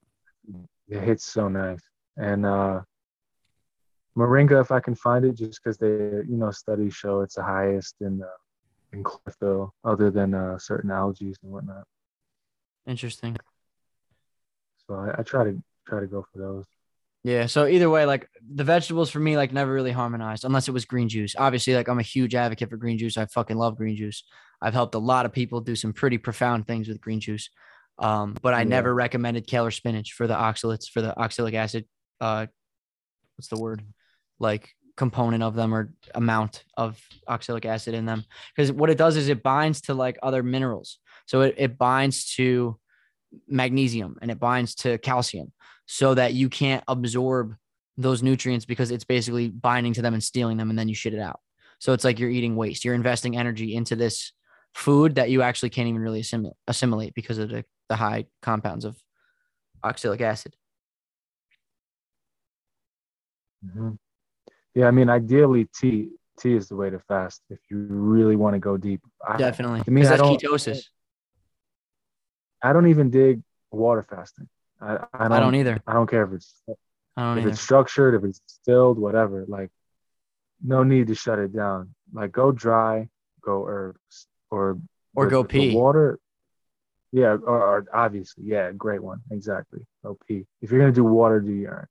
[0.87, 1.81] It hits so nice.
[2.17, 2.81] And uh
[4.17, 7.43] Moringa, if I can find it, just because they, you know, studies show it's the
[7.43, 8.27] highest in uh,
[8.93, 11.83] in chlorophyll, other than uh, certain algae and whatnot.
[12.87, 13.35] Interesting.
[14.87, 16.65] So I, I try to try to go for those.
[17.25, 17.47] Yeah.
[17.47, 20.85] So either way, like the vegetables for me, like never really harmonized unless it was
[20.85, 21.35] green juice.
[21.35, 23.17] Obviously, like I'm a huge advocate for green juice.
[23.17, 24.23] I fucking love green juice.
[24.61, 27.49] I've helped a lot of people do some pretty profound things with green juice.
[27.97, 28.65] Um, but I yeah.
[28.65, 31.87] never recommended kale or spinach for the oxalates, for the oxalic acid.
[32.21, 32.45] Uh,
[33.37, 33.81] what's the word?
[34.37, 38.23] Like component of them or amount of oxalic acid in them.
[38.55, 40.99] Because what it does is it binds to like other minerals.
[41.25, 42.77] So it, it binds to
[43.47, 45.51] magnesium and it binds to calcium
[45.85, 47.55] so that you can't absorb
[47.97, 51.13] those nutrients because it's basically binding to them and stealing them and then you shit
[51.13, 51.39] it out.
[51.79, 52.83] So it's like you're eating waste.
[52.83, 54.31] You're investing energy into this
[54.73, 58.85] food that you actually can't even really assimilate, assimilate because of the, the high compounds
[58.85, 58.97] of
[59.83, 60.55] oxalic acid.
[63.65, 63.91] Mm-hmm.
[64.73, 68.55] Yeah, I mean, ideally, tea tea is the way to fast if you really want
[68.55, 69.01] to go deep.
[69.37, 70.83] Definitely, I, mean, that's ketosis.
[72.65, 74.49] I don't even dig water fasting.
[74.81, 75.79] I, I, don't, I don't either.
[75.85, 76.51] I don't care if it's
[77.15, 77.51] I don't if either.
[77.51, 79.45] it's structured, if it's distilled, whatever.
[79.47, 79.69] Like,
[80.63, 81.93] no need to shut it down.
[82.11, 83.09] Like, go dry,
[83.43, 84.79] go herbs, or
[85.13, 85.75] or go pee.
[85.75, 86.19] Water.
[87.11, 89.21] Yeah, or, or, obviously, yeah, great one.
[89.29, 89.85] Exactly.
[90.03, 90.47] Go pee.
[90.61, 91.85] If you're gonna do water, do urine.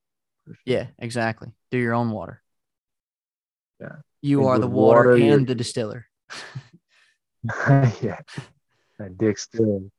[0.44, 0.56] Sure.
[0.66, 1.52] Yeah, exactly.
[1.70, 2.42] Do your own water.
[3.80, 3.96] Yeah.
[4.22, 6.06] You are the water, water and the distiller.
[8.02, 8.18] yeah.
[8.98, 9.90] That dick still.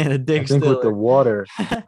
[0.00, 1.46] And a dick I think with the water,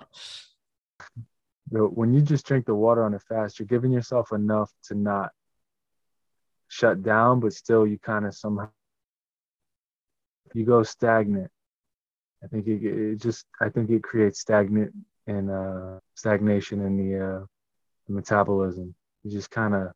[1.70, 5.30] when you just drink the water on a fast, you're giving yourself enough to not
[6.68, 8.68] shut down, but still you kind of somehow
[10.54, 11.50] you go stagnant.
[12.42, 14.92] I think it, it just I think it creates stagnant
[15.26, 17.44] and uh, stagnation in the, uh,
[18.08, 18.94] the metabolism.
[19.22, 19.92] You just kind of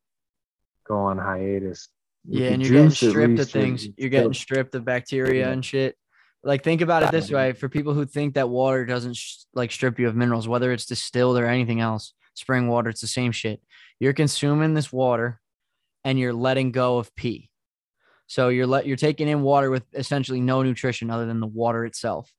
[0.87, 1.89] go on hiatus.
[2.25, 3.89] With yeah, and you're getting stripped of things.
[3.97, 5.53] You're getting stripped of bacteria yeah.
[5.53, 5.97] and shit.
[6.43, 9.72] Like think about it this way: for people who think that water doesn't sh- like
[9.72, 13.32] strip you of minerals, whether it's distilled or anything else, spring water, it's the same
[13.32, 13.61] shit.
[13.99, 15.41] You're consuming this water,
[16.05, 17.51] and you're letting go of pee.
[18.26, 21.84] So you're let you're taking in water with essentially no nutrition other than the water
[21.84, 22.32] itself,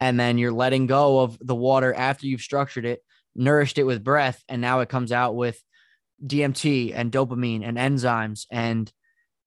[0.00, 3.02] and then you're letting go of the water after you've structured it,
[3.34, 5.60] nourished it with breath, and now it comes out with
[6.24, 8.92] DMT and dopamine and enzymes and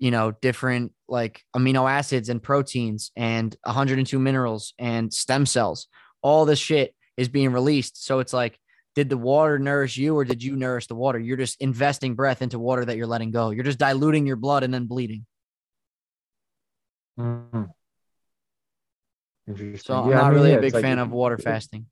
[0.02, 5.88] you know, different like amino acids and proteins and 102 minerals and stem cells.
[6.24, 8.04] All this shit is being released.
[8.04, 8.58] So it's like,
[8.96, 11.20] did the water nourish you or did you nourish the water?
[11.20, 13.52] You're just investing breath into water that you're letting go.
[13.52, 15.26] You're just diluting your blood and then bleeding.
[17.20, 17.66] Mm-hmm.
[19.76, 21.86] So I'm yeah, not I mean, really yeah, a big fan of water fasting.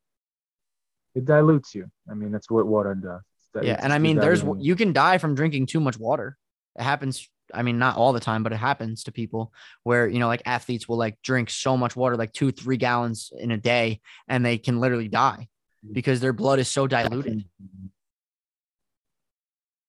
[1.13, 1.91] It dilutes you.
[2.09, 3.21] I mean, that's what water does.
[3.63, 6.37] yeah, and I mean, there's you can die from drinking too much water.
[6.75, 10.19] It happens I mean, not all the time, but it happens to people where, you
[10.19, 13.57] know, like athletes will like drink so much water, like two, three gallons in a
[13.57, 15.47] day, and they can literally die
[15.85, 15.93] mm.
[15.93, 17.43] because their blood is so diluted.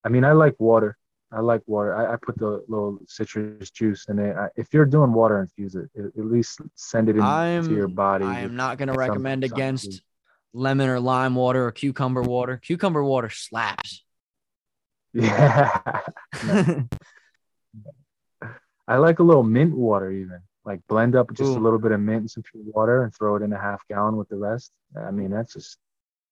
[0.04, 0.96] I mean, I like water.
[1.32, 1.94] I like water.
[1.94, 4.36] I, I put the little citrus juice in it.
[4.36, 5.88] I, if you're doing water, infuse it.
[5.96, 8.24] At least send it into your body.
[8.24, 10.02] I am not going to recommend against
[10.52, 12.56] lemon or lime water or cucumber water.
[12.56, 14.04] Cucumber water slaps.
[15.12, 15.80] Yeah.
[18.90, 20.40] I like a little mint water even.
[20.64, 21.56] Like blend up just Ooh.
[21.56, 23.86] a little bit of mint and some pure water and throw it in a half
[23.88, 24.72] gallon with the rest.
[25.00, 25.78] I mean, that's just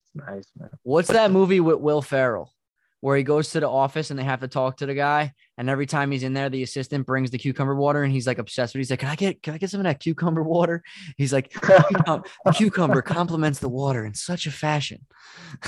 [0.02, 0.70] it's nice, man.
[0.82, 2.52] What's that movie with Will Ferrell
[3.00, 5.34] where he goes to the office and they have to talk to the guy?
[5.56, 8.38] And every time he's in there, the assistant brings the cucumber water and he's like
[8.38, 8.82] obsessed with it.
[8.82, 10.82] He's like, Can I get can I get some of that cucumber water?
[11.16, 15.06] He's like, "Cucum- cucumber complements the water in such a fashion.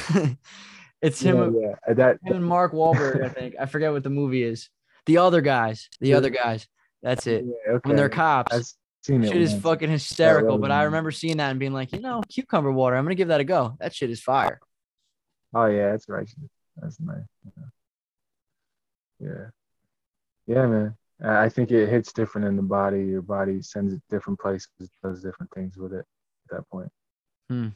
[1.01, 1.95] it's him, yeah, yeah.
[1.95, 3.55] That him and Mark Wahlberg, I think.
[3.61, 4.68] I forget what the movie is.
[5.07, 5.88] The other guys.
[6.01, 6.66] The other guys.
[7.03, 7.44] That's it.
[7.44, 7.88] yeah, okay.
[7.88, 8.55] When they're cops.
[8.55, 8.66] I've
[9.03, 9.28] seen it.
[9.28, 12.70] Shit is fucking hysterical, but I remember seeing that and being like, you know, cucumber
[12.70, 12.96] water.
[12.96, 13.76] I'm gonna give that a go.
[13.80, 14.61] That shit is fire.
[15.55, 16.28] Oh yeah, that's right.
[16.76, 17.16] That's nice.
[19.18, 19.28] Yeah.
[19.28, 19.46] yeah.
[20.46, 20.94] Yeah, man.
[21.22, 23.05] I I think it hits different in the body.
[23.05, 24.68] Your body sends it different places,
[25.03, 26.07] does different things with it
[26.51, 26.90] at that point.
[27.48, 27.68] Hmm.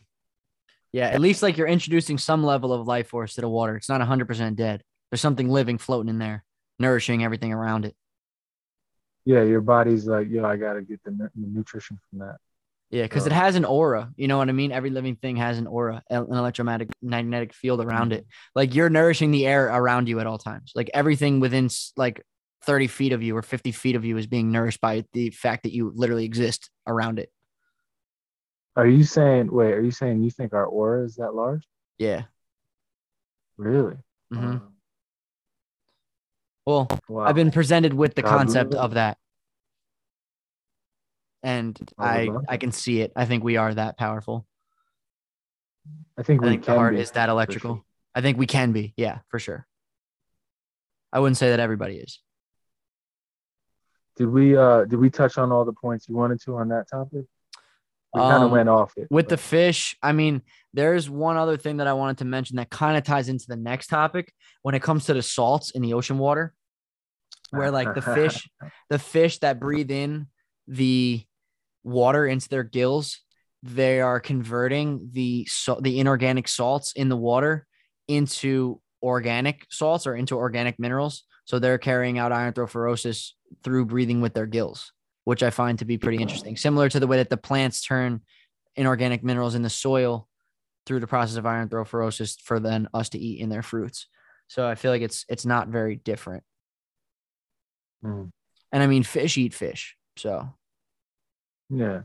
[0.92, 3.74] Yeah, at least like you're introducing some level of life force to the water.
[3.74, 4.84] It's not 100% dead.
[5.10, 6.44] There's something living floating in there,
[6.78, 7.96] nourishing everything around it.
[9.24, 12.36] Yeah, your body's like, yo, I gotta get the, the nutrition from that.
[12.90, 14.12] Yeah, because it has an aura.
[14.14, 14.70] You know what I mean?
[14.70, 18.26] Every living thing has an aura, an electromagnetic magnetic field around it.
[18.54, 20.72] Like you're nourishing the air around you at all times.
[20.76, 22.22] Like everything within like
[22.64, 25.64] 30 feet of you or 50 feet of you is being nourished by the fact
[25.64, 27.30] that you literally exist around it.
[28.76, 29.50] Are you saying?
[29.50, 31.66] Wait, are you saying you think our aura is that large?
[31.98, 32.24] Yeah.
[33.56, 33.96] Really?
[34.30, 34.58] hmm Uh,
[36.66, 37.24] Well, wow.
[37.24, 39.18] I've been presented with the concept of that.
[41.42, 42.60] And I I would love I that.
[42.60, 43.12] can see it.
[43.14, 44.46] I think we are that powerful.
[46.16, 47.74] I think I we think the can heart be, is that electrical.
[47.76, 47.84] sure.
[48.14, 48.94] I think we can be.
[48.96, 49.66] Yeah, for sure.
[51.12, 52.20] I wouldn't say that everybody is.
[54.16, 56.88] Did we uh did we touch on all the points you wanted to on that
[56.88, 57.26] topic?
[58.14, 59.08] We kind of Um, went off it.
[59.10, 60.40] With the fish, I mean,
[60.74, 63.56] there's one other thing that I wanted to mention that kind of ties into the
[63.56, 66.52] next topic when it comes to the salts in the ocean water,
[67.50, 68.48] where like the fish,
[68.90, 70.26] the fish that breathe in
[70.66, 71.24] the
[71.84, 73.20] water into their gills,
[73.62, 77.66] they are converting the salt, the inorganic salts in the water
[78.08, 81.22] into organic salts or into organic minerals.
[81.44, 83.30] So they're carrying out iontrophoresis
[83.62, 86.56] through breathing with their gills, which I find to be pretty interesting.
[86.56, 88.22] Similar to the way that the plants turn
[88.74, 90.26] inorganic minerals in the soil
[90.86, 94.06] through the process of iron iontrophoresis for then us to eat in their fruits.
[94.48, 96.44] So I feel like it's it's not very different.
[98.04, 98.30] Mm,
[98.72, 99.96] And I mean, fish eat fish.
[100.16, 100.48] So
[101.70, 102.02] yeah.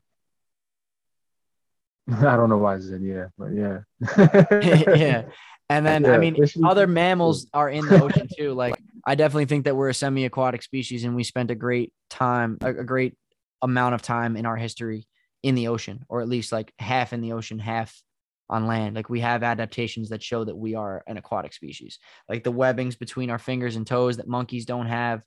[2.11, 3.80] I don't know why I said yeah, but yeah.
[4.95, 5.23] yeah.
[5.69, 6.93] And then I mean, fish other fish.
[6.93, 8.53] mammals are in the ocean too.
[8.59, 8.75] Like
[9.05, 12.69] I definitely think that we're a semi-aquatic species, and we spent a great time, a,
[12.69, 13.15] a great
[13.61, 15.07] amount of time in our history
[15.43, 18.01] in the ocean, or at least like half in the ocean, half
[18.49, 18.95] on land.
[18.95, 21.99] Like we have adaptations that show that we are an aquatic species.
[22.27, 25.21] Like the webbings between our fingers and toes that monkeys don't have.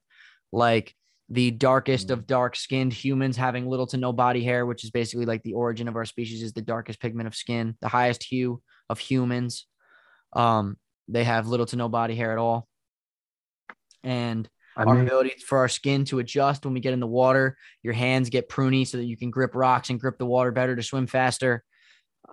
[0.52, 0.94] Like
[1.28, 2.12] the darkest Mm.
[2.12, 5.88] of dark-skinned humans having little to no body hair, which is basically like the origin
[5.88, 7.76] of our species is the darkest pigment of skin.
[7.80, 8.60] The highest hue
[8.90, 9.66] of humans
[10.34, 10.76] um,
[11.08, 12.66] they have little to no body hair at all.
[14.02, 17.56] And I our ability for our skin to adjust when we get in the water,
[17.82, 20.74] your hands get pruny so that you can grip rocks and grip the water better
[20.74, 21.62] to swim faster.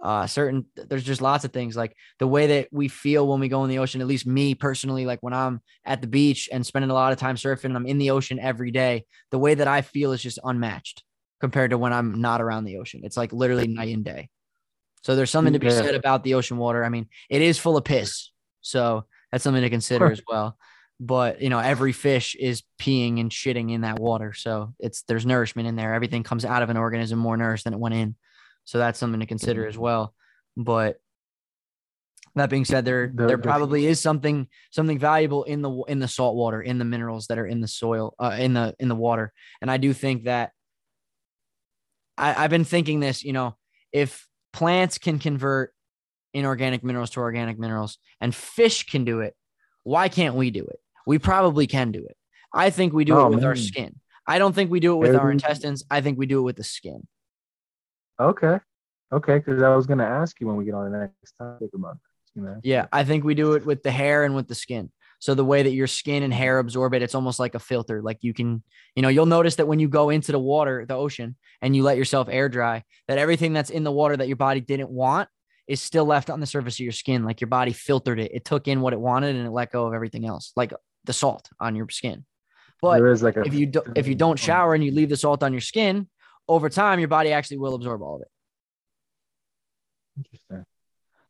[0.02, 3.50] Uh, certain there's just lots of things like the way that we feel when we
[3.50, 4.02] go in the ocean.
[4.02, 7.20] At least me personally, like when I'm at the beach and spending a lot of
[7.20, 9.06] time surfing, and I'm in the ocean every day.
[9.32, 11.04] The way that I feel is just unmatched
[11.41, 13.02] compared to when I'm not around the ocean.
[13.04, 14.30] It's like literally night and day.
[15.01, 16.84] So there's something to be said about the ocean water.
[16.84, 18.32] I mean, it is full of piss.
[18.62, 20.58] So that's something to consider as well.
[21.00, 24.34] But you know, every fish is peeing and shitting in that water.
[24.34, 25.93] So it's there's nourishment in there.
[25.93, 28.16] Everything comes out of an organism more nourished than it went in.
[28.70, 30.13] So that's something to consider as well.
[30.55, 31.01] But
[32.36, 36.08] that being said, there The- there probably is something something valuable in the in the
[36.08, 38.96] salt water, in the minerals that are in the soil, uh, in the in the
[38.96, 39.33] water.
[39.59, 40.51] And I do think that
[42.16, 43.58] I, I've been thinking this, you know,
[43.91, 45.74] if plants can convert
[46.36, 49.36] inorganic minerals to organic minerals and fish can do it,
[49.83, 50.79] why can't we do it?
[51.08, 52.16] We probably can do it.
[52.54, 54.00] I think we do Oh, it with our skin.
[54.28, 55.83] I don't think we do it with our intestines.
[55.89, 57.08] I think we do it with the skin.
[58.20, 58.59] Okay,
[59.12, 61.97] okay, because I was gonna ask you when we get on the next topic about.
[62.36, 64.91] You know, Yeah, I think we do it with the hair and with the skin.
[65.20, 68.01] So the way that your skin and hair absorb it, it's almost like a filter.
[68.01, 68.63] Like you can,
[68.96, 71.83] you know, you'll notice that when you go into the water, the ocean, and you
[71.83, 75.28] let yourself air dry, that everything that's in the water that your body didn't want
[75.67, 77.25] is still left on the surface of your skin.
[77.25, 78.32] Like your body filtered it.
[78.33, 80.74] It took in what it wanted and it let go of everything else, like
[81.04, 82.25] the salt on your skin.
[82.82, 84.43] But like a if you do, if you don't oh.
[84.43, 86.08] shower and you leave the salt on your skin,
[86.50, 88.28] over time your body actually will absorb all of it.
[90.17, 90.66] Interesting.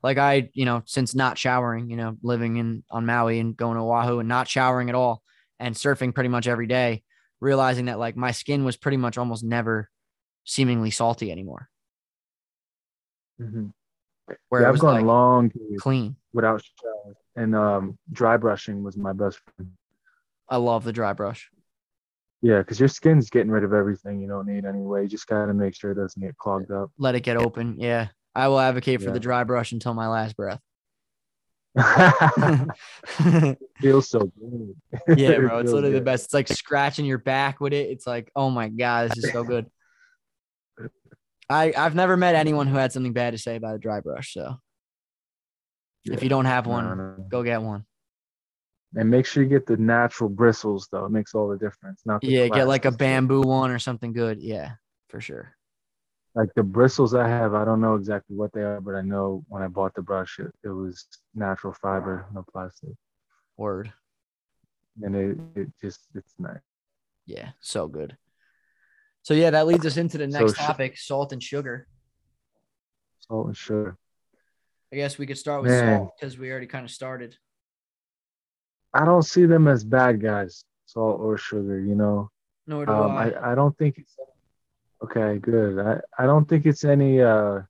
[0.02, 3.76] like I, you know, since not showering, you know, living in on Maui and going
[3.76, 5.22] to Oahu and not showering at all
[5.60, 7.04] and surfing pretty much every day,
[7.40, 9.90] realizing that like my skin was pretty much almost never
[10.46, 11.70] seemingly salty anymore.
[13.38, 13.68] hmm
[14.48, 16.16] Where Yeah, I've was gone like long clean.
[16.34, 19.72] without showers, and um, dry brushing was my best friend.
[20.48, 21.52] I love the dry brush.
[22.42, 25.04] Yeah, because your skin's getting rid of everything you don't need anyway.
[25.04, 26.92] You just gotta make sure it doesn't get clogged up.
[26.98, 27.76] Let it get open.
[27.80, 28.08] Yeah.
[28.36, 29.14] I will advocate for Yeah.
[29.14, 30.60] the dry brush until my last breath.
[33.80, 34.76] feels so good.
[35.20, 35.60] yeah, It bro.
[35.60, 36.26] It's literally the best.
[36.26, 37.90] It's like scratching your back with it.
[37.90, 39.66] It's like, oh my God, this is so good.
[41.50, 44.34] I, I've never met anyone who had something bad to say about a dry brush.
[44.34, 44.56] So
[46.06, 47.26] if you don't have No, one, no.
[47.28, 47.86] go get one.
[48.96, 51.06] And make sure you get the natural bristles though.
[51.06, 52.02] It makes all the difference.
[52.06, 54.42] Not the Yeah, get like a bamboo one or something good.
[54.42, 54.74] Yeah,
[55.10, 55.56] for sure.
[56.36, 59.44] Like the bristles I have, I don't know exactly what they are, but I know
[59.48, 61.06] when I bought the brush, it, it was
[61.36, 62.92] natural fiber, no plastic,
[63.58, 63.92] Word.
[65.02, 66.60] and it it just it's nice.
[67.26, 68.18] Yeah, so good.
[69.24, 71.88] So yeah, that leads us into the So next sh- topic: salt and sugar.
[73.28, 73.98] Salt and sugar.
[74.94, 75.98] I guess we could start with Man.
[75.98, 77.36] salt because we already kind of started.
[78.94, 81.80] I don't see them as bad guys, salt or sugar.
[81.80, 82.32] You know,
[82.68, 83.32] Nor do um, I.
[83.32, 84.16] I I don't think it's
[85.04, 85.38] okay.
[85.40, 85.80] Good.
[85.80, 87.62] I I don't think it's any uh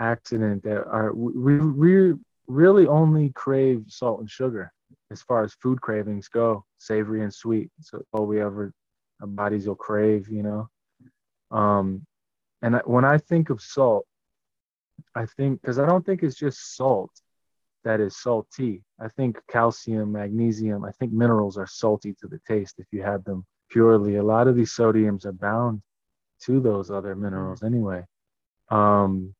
[0.00, 2.14] accident that are we we
[2.46, 4.72] really only crave salt and sugar
[5.10, 7.70] as far as food cravings go, savory and sweet.
[7.80, 8.72] So all we ever
[9.20, 10.68] our bodies will crave, you know.
[11.50, 12.06] Um,
[12.62, 14.06] and I, when I think of salt,
[15.14, 17.10] I think because I don't think it's just salt
[17.88, 18.82] that is salty.
[19.00, 23.24] I think calcium, magnesium, I think minerals are salty to the taste if you have
[23.24, 24.16] them purely.
[24.16, 25.80] A lot of these sodiums are bound
[26.42, 28.04] to those other minerals anyway.
[28.68, 29.34] Um,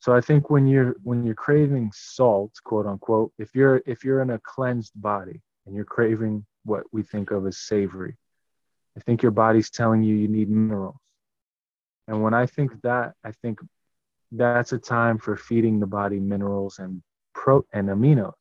[0.00, 4.22] so I think when you're when you're craving salt, quote unquote, if you're if you're
[4.22, 8.16] in a cleansed body and you're craving what we think of as savory,
[8.96, 10.96] I think your body's telling you you need minerals.
[12.08, 13.60] And when I think that, I think
[14.30, 17.02] that's a time for feeding the body minerals and
[17.34, 18.34] pro and aminos.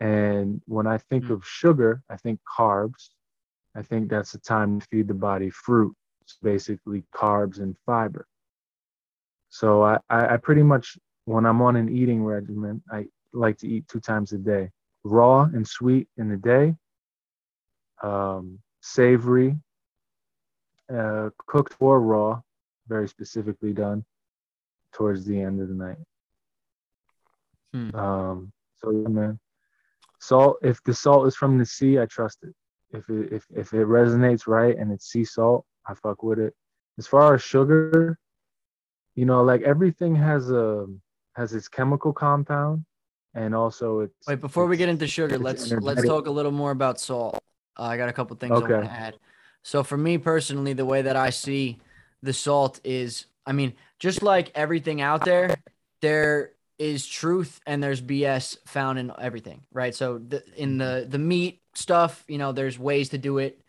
[0.00, 1.30] And when I think Mm.
[1.30, 3.10] of sugar, I think carbs.
[3.74, 8.26] I think that's the time to feed the body fruit, it's basically carbs and fiber.
[9.48, 13.68] So I, I, I pretty much, when I'm on an eating regimen, I like to
[13.68, 14.70] eat two times a day,
[15.04, 16.74] raw and sweet in the day,
[18.02, 19.56] um, savory,
[20.92, 22.40] uh, cooked or raw,
[22.88, 24.04] very specifically done
[24.92, 25.98] towards the end of the night.
[27.72, 27.94] Hmm.
[27.94, 29.40] Um, so yeah, man,
[30.20, 30.58] salt.
[30.62, 32.54] If the salt is from the sea, I trust it.
[32.90, 36.54] If it if if it resonates right and it's sea salt, I fuck with it.
[36.98, 38.18] As far as sugar,
[39.14, 40.86] you know, like everything has a
[41.34, 42.84] has its chemical compound,
[43.34, 44.28] and also it's.
[44.28, 47.42] Wait, before we get into sugar, let's let's talk a little more about salt.
[47.78, 48.74] Uh, I got a couple things I Okay.
[48.74, 49.18] want to add.
[49.62, 51.78] So for me personally, the way that I see
[52.22, 55.56] the salt is, I mean, just like everything out there,
[56.00, 59.94] there is truth and there's BS found in everything, right?
[59.94, 63.60] So the, in the the meat stuff, you know, there's ways to do it,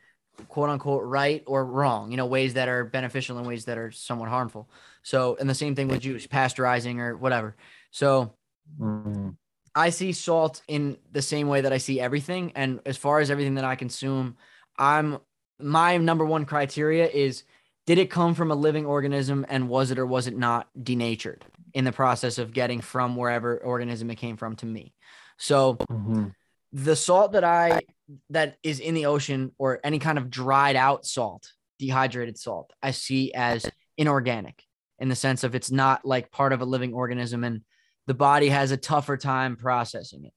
[0.50, 2.12] quote unquote, right or wrong.
[2.12, 4.70] You know, ways that are beneficial and ways that are somewhat harmful.
[5.04, 7.56] So, and the same thing with juice, pasteurizing or whatever.
[7.92, 8.34] So
[8.80, 9.36] Mm,
[9.76, 12.52] I see salt in the same way that I see everything.
[12.56, 14.38] And as far as everything that I consume,
[14.78, 15.20] I'm
[15.60, 17.44] my number one criteria is
[17.86, 21.46] did it come from a living organism and was it or was it not denatured
[21.74, 24.94] in the process of getting from wherever organism it came from to me?
[25.38, 26.34] So mhm.
[26.72, 27.82] the salt that I
[28.30, 32.92] that is in the ocean or any kind of dried out salt, dehydrated salt, I
[32.92, 33.66] see as
[33.98, 34.64] inorganic
[35.00, 37.62] in the sense of it's not like part of a living organism and
[38.08, 40.34] the body has a tougher time processing it.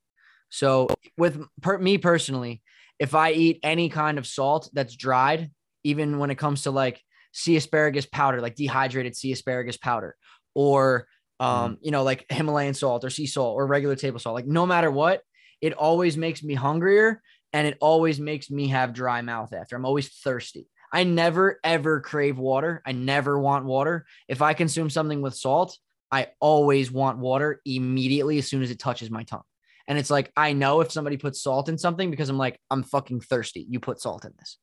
[0.49, 2.63] So with per, me personally,
[2.99, 5.51] if I eat any kind of salt that's dried,
[5.85, 7.03] even when it comes to like
[7.33, 10.17] sea asparagus powder, like dehydrated sea asparagus powder,
[10.55, 11.07] or
[11.41, 14.67] um, you know, like Himalayan salt or sea salt or regular table salt, like no
[14.67, 15.23] matter what,
[15.61, 17.23] it always makes me hungrier
[17.53, 19.77] and it always makes me have dry mouth after.
[19.77, 20.69] I'm always thirsty.
[20.93, 22.83] I never ever crave water.
[22.87, 24.07] I never want water.
[24.29, 25.77] If I consume something with salt,
[26.11, 29.43] I always want water immediately as soon as it touches my tongue.
[29.89, 32.83] And it's like I know if somebody puts salt in something because I'm like, I'm
[32.83, 33.67] fucking thirsty.
[33.69, 34.59] You put salt in this.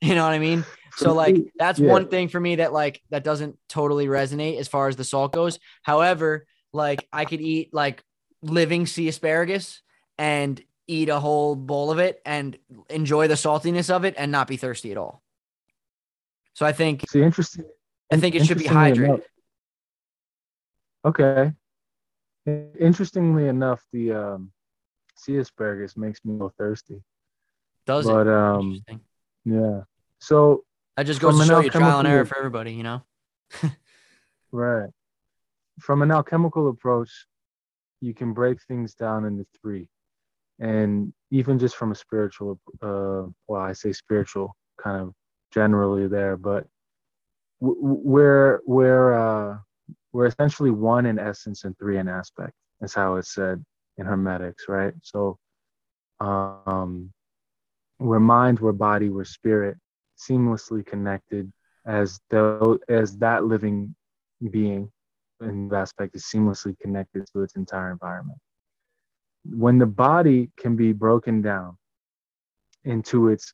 [0.00, 0.64] You know what I mean?
[0.96, 1.92] So like that's yeah.
[1.92, 5.32] one thing for me that like that doesn't totally resonate as far as the salt
[5.32, 5.58] goes.
[5.82, 8.02] However, like I could eat like
[8.42, 9.82] living sea asparagus
[10.18, 12.56] and eat a whole bowl of it and
[12.88, 15.22] enjoy the saltiness of it and not be thirsty at all.
[16.54, 17.66] So I think See, interesting.
[18.10, 19.22] I think it should be hydrated.
[21.04, 21.52] okay.
[22.46, 24.52] Interestingly enough, the um,
[25.16, 27.02] sea asparagus makes me a little thirsty.
[27.84, 28.32] Does But it?
[28.32, 28.82] um,
[29.44, 29.82] yeah.
[30.20, 30.64] So
[30.96, 33.02] That just goes from to show you trial and error for everybody, you know?
[34.52, 34.88] Right.
[35.80, 37.10] From an alchemical approach,
[38.00, 39.88] you can break things down into three.
[40.58, 45.12] And even just from a spiritual, uh, well, I say spiritual kind of
[45.52, 46.66] generally there, but
[47.60, 49.58] we're, we're, uh,
[50.12, 53.62] we're essentially one in essence and three in aspect, is how it's said
[53.98, 54.94] in Hermetics, right?
[55.02, 55.38] So,
[56.20, 57.12] um,
[57.98, 59.76] we're mind, we're body, we're spirit,
[60.16, 61.52] seamlessly connected
[61.86, 63.94] as though as that living
[64.50, 64.90] being
[65.40, 68.38] in aspect is seamlessly connected to its entire environment.
[69.44, 71.76] When the body can be broken down
[72.84, 73.52] into its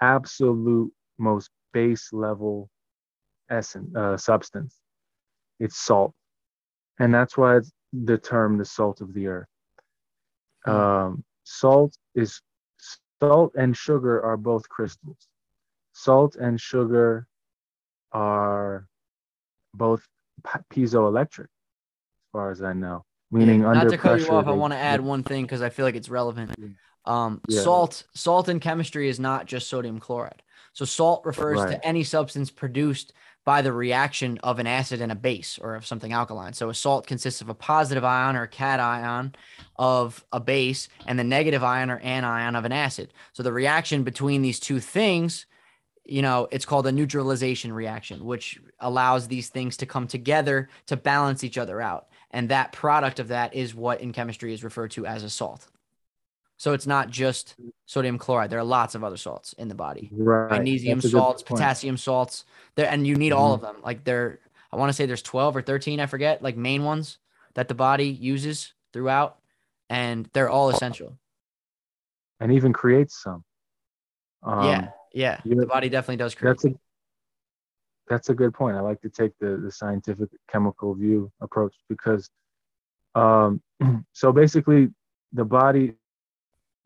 [0.00, 2.70] absolute most base level
[3.50, 4.76] essence, uh, substance,
[5.60, 6.14] it's salt.
[6.98, 9.48] And that's why it's the term the salt of the earth.
[10.64, 10.70] Hmm.
[10.70, 12.40] Um, salt is
[13.20, 15.27] salt and sugar are both crystals.
[15.98, 17.26] Salt and sugar
[18.12, 18.86] are
[19.74, 20.06] both
[20.72, 23.04] piezoelectric, as far as I know.
[23.32, 24.26] Meaning Yeah, under Not to cut pressure.
[24.32, 26.54] you off, I want to add one thing because I feel like it's relevant.
[26.56, 26.68] Yeah.
[27.04, 27.62] Um, Yeah.
[27.62, 30.44] Salt, salt in chemistry is not just sodium chloride.
[30.72, 31.70] So salt refers Right.
[31.70, 33.12] to any substance produced
[33.44, 36.52] by the reaction of an acid and a base or of something alkaline.
[36.52, 39.34] So a salt consists of a positive ion or a cation
[39.74, 43.12] of a base and the negative ion or anion of an acid.
[43.32, 45.46] So the reaction between these two things,
[46.08, 50.96] you know, it's called a neutralization reaction, which allows these things to come together to
[50.96, 52.08] balance each other out.
[52.30, 55.68] And that product of that is what in chemistry is referred to as a salt.
[56.56, 57.54] So it's not just
[57.86, 58.50] sodium chloride.
[58.50, 60.10] There are lots of other salts in the body.
[60.12, 60.50] Right.
[60.50, 62.44] Magnesium that's a good salts, potassium salts.
[62.74, 63.54] There and you need all Mhm.
[63.54, 63.76] of them.
[63.84, 64.40] Like there
[64.72, 67.18] I want to say there's 12 or 13, I forget, like main ones
[67.54, 69.38] that the body uses throughout
[69.88, 71.16] and they're all essential.
[72.40, 73.44] And even creates some.
[74.42, 74.88] Um, yeah.
[75.12, 75.40] Yeah.
[75.44, 76.50] you- The body definitely does create.
[76.50, 76.74] That's a
[78.08, 78.76] that's a good point.
[78.76, 82.30] I like to take the the scientific chemical view approach because
[83.14, 83.60] um
[84.12, 84.88] so basically
[85.32, 85.94] the body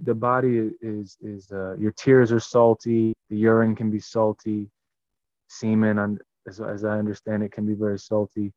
[0.00, 4.68] the body is is uh, your tears are salty, the urine can be salty,
[5.48, 6.18] semen on
[6.48, 8.52] as, as I understand it can be very salty.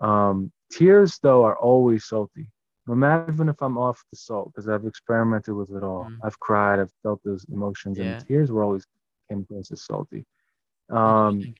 [0.00, 2.46] Um tears though are always salty.
[2.86, 6.04] No matter even if I'm off the salt, because I've experimented with it all.
[6.04, 6.18] Mhm.
[6.22, 8.04] I've cried, I've felt those emotions, Yeah.
[8.18, 8.86] and tears were always
[9.28, 10.24] came across as salty.
[10.90, 11.54] Um,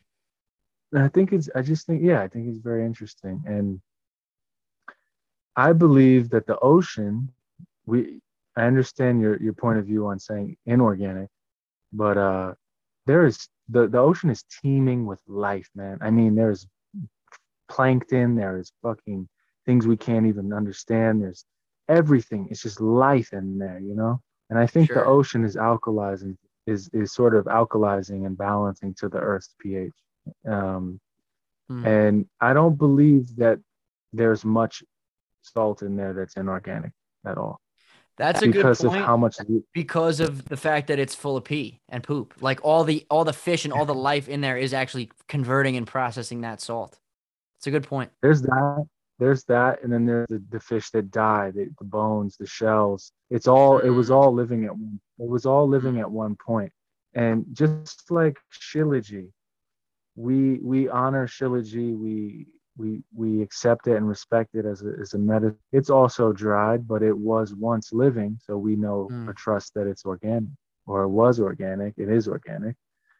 [0.92, 3.42] and I think it's, I just think, yeah, I think it's very interesting.
[3.46, 3.80] And
[5.56, 7.32] I believe that the ocean,
[7.86, 8.20] we,
[8.56, 11.28] I understand your, your point of view on saying inorganic,
[11.92, 12.54] but uh,
[13.06, 15.98] there is, the, the ocean is teeming with life, man.
[16.00, 16.66] I mean, there's
[17.68, 19.28] plankton, there is fucking
[19.64, 21.22] things we can't even understand.
[21.22, 21.44] There's
[21.88, 22.48] everything.
[22.50, 24.20] It's just life in there, you know?
[24.50, 25.02] And I think Sure.
[25.02, 26.36] the ocean is alkalizing,
[26.66, 29.92] is, is sort of alkalizing and balancing to the earth's pH.
[30.48, 31.00] Um,
[31.68, 31.84] Hmm.
[31.84, 33.58] and I don't believe that
[34.12, 34.84] there's much
[35.42, 36.92] salt in there that's inorganic
[37.24, 37.60] at all
[38.16, 38.78] That's a good point.
[38.78, 39.36] because of how much
[39.74, 42.34] because of the fact that it's full of pee and poop.
[42.40, 45.76] Like all the all the fish and all the life in there is actually converting
[45.76, 47.00] and processing that salt.
[47.58, 48.12] It's a good point.
[48.22, 48.86] there's that
[49.18, 53.12] there's that and then there's the, the fish that die the, the bones the shells
[53.30, 54.14] it's all it was Mm.
[54.16, 56.72] all living at one it was all living at one point
[57.14, 59.28] and just like shilajit
[60.16, 65.14] we we honor shilajit we we we accept it and respect it as a, as
[65.14, 69.28] a medicine it's also dried but it was once living so we know Mm.
[69.28, 70.50] or trust that it's organic
[70.86, 72.76] or it was organic it is organic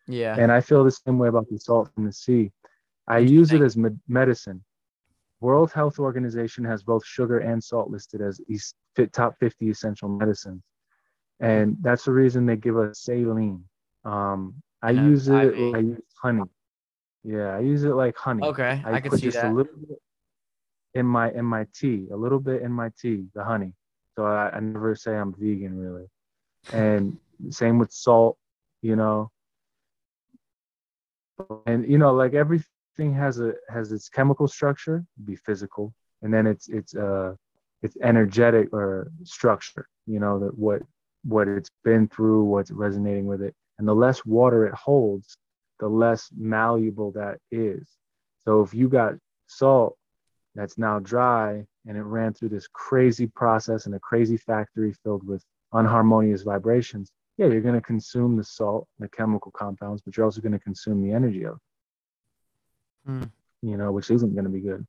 [0.09, 0.37] Yeah.
[0.39, 2.53] and I feel the same way about the salt from the sea.
[3.09, 4.63] I use it as med- medicine.
[5.41, 8.41] World Health Organization has both sugar and salt listed as
[9.13, 10.63] top 50 essential medicines.
[11.41, 13.65] And that's the reason they give us saline.
[14.05, 15.75] Um, I And use it, IV.
[15.75, 16.43] I use honey.
[17.25, 18.45] Yeah, I use it like honey.
[18.45, 19.53] Okay, I, can put see just that.
[19.53, 19.99] a little bit
[20.95, 23.73] in my in my tea, a little bit in my tea, the honey.
[24.15, 26.07] So I, I never say I'm vegan really.
[26.73, 27.19] And
[27.51, 28.39] same with salt,
[28.81, 29.31] you know.
[31.67, 32.67] And you know, like everything
[33.15, 37.35] has a has its chemical structure, be physical, and then it's it's uh
[37.83, 40.83] it's energetic or structure, you know, that what
[41.25, 43.55] what it's been through, what's resonating with it.
[43.79, 45.37] And the less water it holds,
[45.81, 47.89] the less malleable that is.
[48.45, 49.15] So if you got
[49.47, 49.97] salt
[50.55, 55.27] that's now dry and it ran through this crazy process in a crazy factory filled
[55.27, 55.45] with
[55.75, 60.41] unharmonious vibrations, yeah, you're going to consume the salt, the chemical compounds, but you're also
[60.41, 61.61] going to consume the energy of it,
[63.07, 63.25] Hmm.
[63.63, 64.85] you know, which isn't going to be good.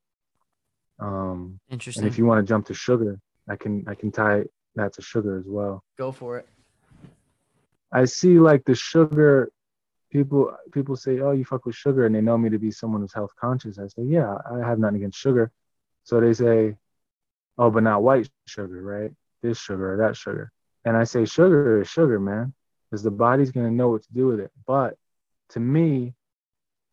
[1.00, 2.04] Um, Interesting.
[2.04, 4.46] and if you want to jump to sugar, I can I can tie
[4.76, 5.84] that to sugar as well.
[5.98, 6.48] Go for it.
[7.92, 9.52] I see like the sugar
[10.12, 13.02] people people say, "Oh, you fuck with sugar," and they know me to be someone
[13.02, 13.78] who's health conscious.
[13.78, 15.52] I say, "Yeah, I have nothing against sugar."
[16.04, 16.76] So they say,
[17.58, 19.12] "Oh, but not white sugar, right?
[19.44, 20.52] This sugar or that sugar."
[20.84, 22.54] And I say, "Sugar is sugar, man,
[22.90, 24.98] because the body's gonna know what to do with it." But
[25.50, 26.16] to me,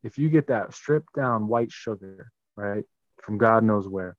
[0.05, 2.85] if you get that stripped down white sugar, right,
[3.23, 4.17] from God knows where,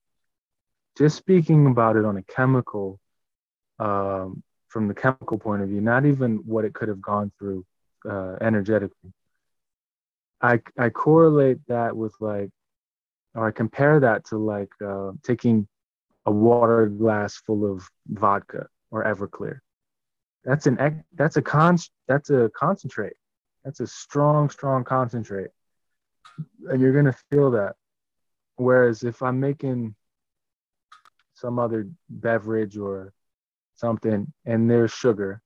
[0.97, 2.99] just speaking about it on a chemical,
[3.79, 7.65] um, from the chemical point of view, not even what it could have gone through
[8.09, 9.13] uh, energetically.
[10.41, 12.49] I, I correlate that with like,
[13.35, 15.67] or I compare that to like uh, taking
[16.25, 19.59] a water glass full of vodka or Everclear.
[20.43, 23.13] That's an that's a con that's a concentrate.
[23.63, 25.49] That's a strong, strong concentrate,
[26.69, 27.75] and you're gonna feel that.
[28.55, 29.95] Whereas if I'm making
[31.33, 33.13] some other beverage or
[33.75, 35.41] something and there's sugar,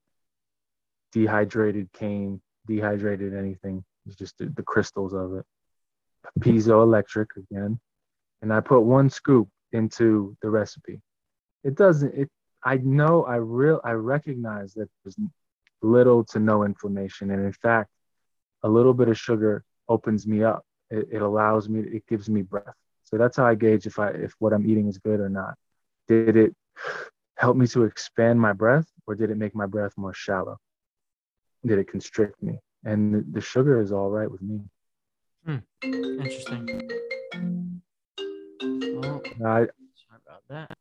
[1.11, 3.83] dehydrated cane, dehydrated anything.
[4.05, 5.45] It's just the, the crystals of it.
[6.39, 7.79] Piezoelectric again.
[8.41, 11.01] And I put one scoop into the recipe.
[11.63, 12.29] It doesn't, it,
[12.63, 15.17] I know, I real, I recognize that there's
[15.81, 17.31] little to no inflammation.
[17.31, 17.89] And in fact,
[18.63, 20.63] a little bit of sugar opens me up.
[20.89, 22.75] It, it allows me, it gives me breath.
[23.03, 25.55] So that's how I gauge if I, if what I'm eating is good or not.
[26.07, 26.55] Did it
[27.35, 30.57] help me to expand my breath or did it make my breath more shallow?
[31.65, 32.59] Did it constrict me?
[32.83, 34.61] And the, the sugar is all right with me.
[35.45, 35.57] Hmm.
[35.83, 37.01] Interesting.
[38.61, 40.77] Well, I, sorry about that.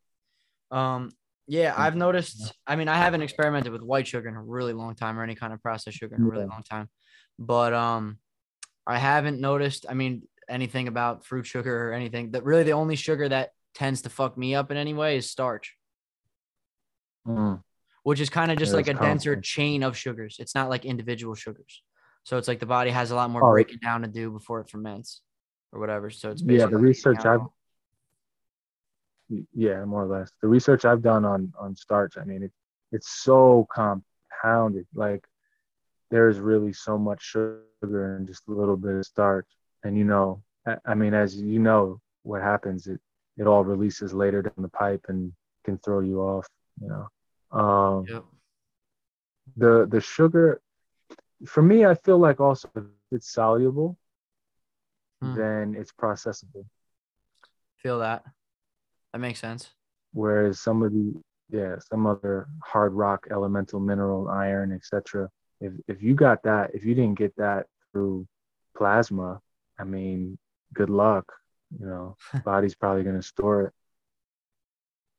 [0.76, 1.10] Um,
[1.46, 2.52] yeah, I've noticed.
[2.66, 5.34] I mean, I haven't experimented with white sugar in a really long time, or any
[5.34, 6.90] kind of processed sugar in a really long time.
[7.38, 8.18] But um,
[8.88, 9.84] I haven't noticed.
[9.88, 12.30] I mean, anything about fruit sugar or anything.
[12.32, 15.30] That really the only sugar that tends to fuck me up in any way is
[15.30, 15.76] starch,
[17.26, 17.62] mm,
[18.02, 20.36] which is kind of just Yeah, like a it's denser chain of sugars.
[20.40, 21.82] It's not like individual sugars.
[22.24, 24.30] So it's like the body has a lot more Oh, it- breaking down to do
[24.30, 25.20] before it ferments
[25.70, 26.08] or whatever.
[26.10, 27.40] So it's yeah, the research I've,
[29.54, 30.32] yeah, more or less.
[30.40, 32.52] The research I've done on on starch, I mean, it,
[32.90, 34.86] it's so compounded.
[34.94, 35.27] Like
[36.10, 39.46] there's really so much sugar and just a little bit of starch.
[39.84, 43.00] And you know, I, I mean, as you know, what happens, it
[43.36, 45.32] it all releases later down the pipe and
[45.64, 46.46] can throw you off.
[46.80, 48.24] You know, um, Yep.
[49.56, 50.60] the the sugar,
[51.46, 53.96] for me, I feel like also if it's soluble,
[55.20, 55.34] Hmm.
[55.34, 56.64] then it's processable.
[57.76, 58.24] Feel that.
[59.12, 59.70] That makes sense.
[60.12, 61.14] whereas some of the
[61.50, 65.28] yeah some other hard rock elemental mineral iron etc
[65.60, 68.26] if if you got that if you didn't get that through
[68.76, 69.40] plasma
[69.78, 70.38] i mean
[70.74, 71.32] good luck
[71.78, 73.72] you know body's probably going to store it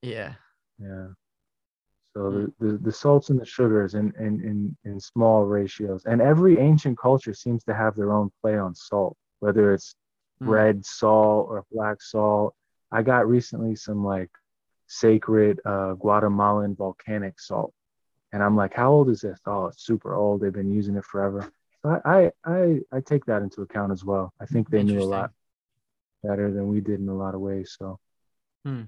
[0.01, 0.33] Yeah.
[0.79, 1.07] yeah
[2.15, 6.21] so the, the the salts and the sugars in, in in in small ratios and
[6.21, 9.95] every ancient culture seems to have their own play on salt whether it's
[10.41, 10.49] Hmm.
[10.49, 12.55] red salt or black salt.
[12.91, 14.29] I got recently some like
[14.87, 17.73] sacred uh, Guatemalan volcanic salt,
[18.31, 19.39] and I'm like, how old is this?
[19.45, 20.41] Oh, it's super old.
[20.41, 21.51] They've been using it forever.
[21.81, 24.33] So I I I, I take that into account as well.
[24.39, 25.31] I think they knew a lot
[26.23, 27.75] better than we did in a lot of ways.
[27.77, 27.99] So.
[28.65, 28.83] Hmm.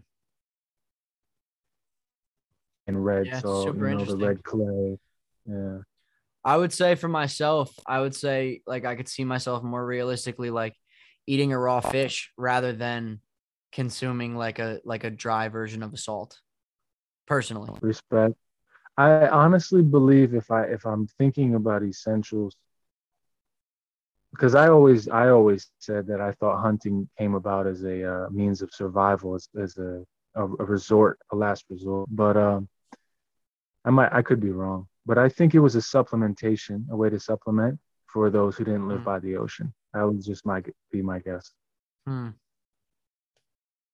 [2.87, 4.99] And red Yeah, super you know, the red clay.
[5.45, 5.77] Yeah.
[6.43, 10.49] I would say for myself, I would say like I could see myself more realistically
[10.49, 10.75] like
[11.27, 13.21] eating a raw fish rather than
[13.71, 16.39] consuming like a like a dry version of a salt.
[17.27, 17.71] Personally.
[17.81, 18.35] respect.
[19.01, 22.55] I honestly believe if I if I'm thinking about essentials,
[24.31, 28.29] because I always I always said that I thought hunting came about as a uh,
[28.29, 30.03] means of survival, as, as a,
[30.35, 32.07] a a resort, a last resort.
[32.11, 32.69] But um,
[33.85, 37.09] I might I could be wrong, but I think it was a supplementation, a way
[37.09, 39.05] to supplement for those who didn't live Mm.
[39.05, 39.73] by the ocean.
[39.93, 40.61] That would just my
[40.91, 41.51] be my guess.
[42.05, 42.29] Hmm.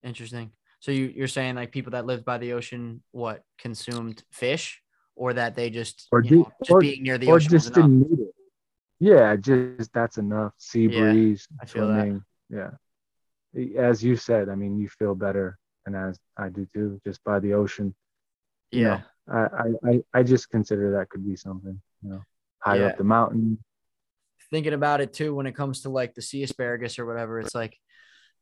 [0.04, 0.52] Interesting.
[0.80, 4.82] So you you're saying like people that lived by the ocean what consumed fish
[5.18, 7.50] or that they just Or you did- know, just or- being near the or ocean
[7.52, 8.34] just didn't need it.
[9.00, 10.54] Yeah, just that's enough.
[10.58, 11.70] Sea Yeah, breeze, that.
[11.70, 12.24] swimming.
[12.50, 12.72] Yeah.
[13.78, 17.40] As you said, I mean, you feel better, and as I do too, just by
[17.40, 17.96] the ocean.
[18.72, 19.02] You Yeah.
[19.28, 19.34] know,
[19.84, 22.22] I, I, I, just consider that could be something, you know,
[22.60, 22.88] higher Yeah.
[22.88, 23.64] up the mountain.
[24.50, 27.54] thinking about it too when it comes to like the sea asparagus or whatever it's
[27.54, 27.78] like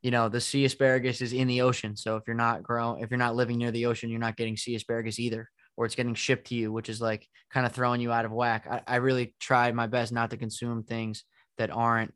[0.04, 3.10] you know the sea asparagus is in the ocean so if you're not growing if
[3.10, 6.16] you're not living near the ocean you're not getting sea asparagus either or it's getting
[6.16, 8.96] shipped to you which is like kind of throwing you out of whack I, I
[8.98, 11.24] really try my best not to consume things
[11.58, 12.14] that aren't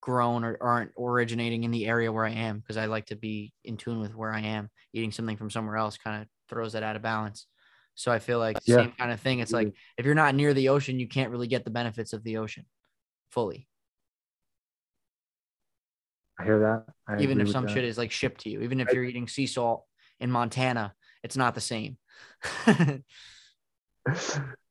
[0.00, 3.52] grown or aren't originating in the area where i am because i like to be
[3.64, 6.82] in tune with where i am eating something from somewhere else kind of throws that
[6.82, 7.46] out of balance
[7.98, 8.76] So I feel like Yeah.
[8.76, 9.40] same kind of thing.
[9.40, 9.98] It's like mm-hmm.
[9.98, 12.64] if you're not near the ocean, you can't really get the benefits of the ocean
[13.32, 13.66] fully.
[16.38, 16.84] I hear that.
[17.08, 18.62] I even if some shit is like shipped to you.
[18.62, 19.84] Even if you're eating sea salt
[20.20, 20.94] in Montana,
[21.24, 21.98] it's not the same.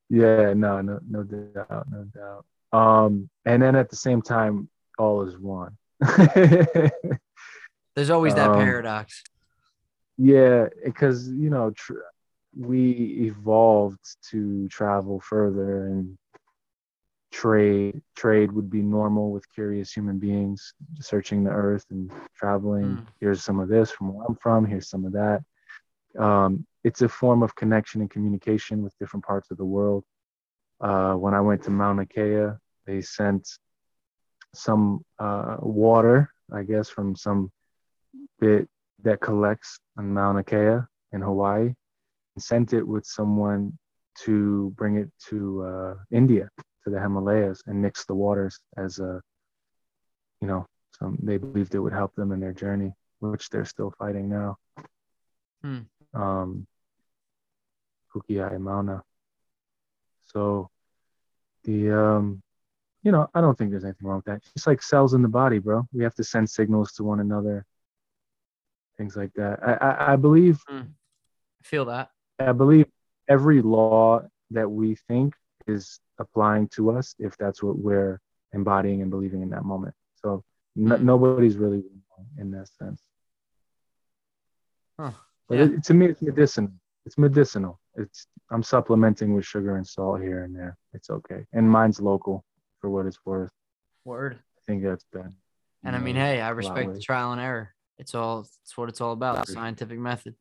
[0.09, 2.45] yeah, no, no, no doubt, no doubt.
[2.73, 5.77] Um, and then at the same time, all is one.
[7.95, 9.23] There's always that Um, paradox.
[10.17, 11.93] yeah, because you know, tr-
[12.55, 12.91] we
[13.31, 13.99] evolved
[14.31, 16.17] to travel further and
[17.31, 18.01] trade.
[18.15, 22.85] Trade would be normal with curious human beings searching the earth and traveling.
[22.97, 23.05] Mm.
[23.19, 24.65] Here's some of this from where I'm from.
[24.65, 25.43] Here's some of that.
[26.17, 30.03] Um, it's a form of connection and communication with different parts of the world.
[30.79, 32.49] Uh, when I went to Mauna Kea,
[32.85, 33.47] they sent
[34.53, 37.51] some uh, water, I guess, from some
[38.39, 38.67] bit
[39.03, 40.79] that collects on Mauna Kea
[41.11, 41.73] in Hawaii,
[42.35, 43.77] and sent it with someone
[44.19, 46.49] to bring it to uh, India,
[46.83, 49.21] to the Himalayas, and mix the waters as a,
[50.41, 50.65] you know,
[50.97, 54.57] some they believed it would help them in their journey, which they're still fighting now.
[55.61, 55.79] Hmm.
[56.17, 56.65] Um,
[58.11, 59.03] Ku Kiai Mauna.
[60.33, 60.69] So
[61.63, 62.41] the um
[63.03, 64.41] you know, I don't think there's anything wrong with that.
[64.55, 65.87] It's like cells in the body, bro.
[65.93, 67.65] We have to send signals to one another,
[68.97, 69.59] things like that.
[69.63, 70.83] I, I, I believe I
[71.63, 72.09] feel that.
[72.39, 72.87] I believe
[73.29, 74.21] every law
[74.51, 75.35] that we think
[75.67, 78.19] is applying to us if that's what we're
[78.53, 79.93] embodying and believing in that moment.
[80.15, 80.43] So
[80.77, 81.05] n- Hmm.
[81.05, 83.01] nobody's really wrong in that sense.
[84.99, 85.11] Huh.
[85.47, 85.63] But Yeah.
[85.65, 86.71] it, to me, it's medicinal.
[87.05, 87.79] It's medicinal.
[87.95, 90.77] It's I'm supplementing with sugar and salt here and there.
[90.93, 92.45] It's okay, and mine's local
[92.79, 93.51] for what it's worth.
[94.05, 94.39] Word.
[94.57, 95.35] I think that's been.
[95.83, 97.73] And I mean, hey, I respect the trial and error.
[97.97, 100.35] It's all it's what it's all about, the scientific method.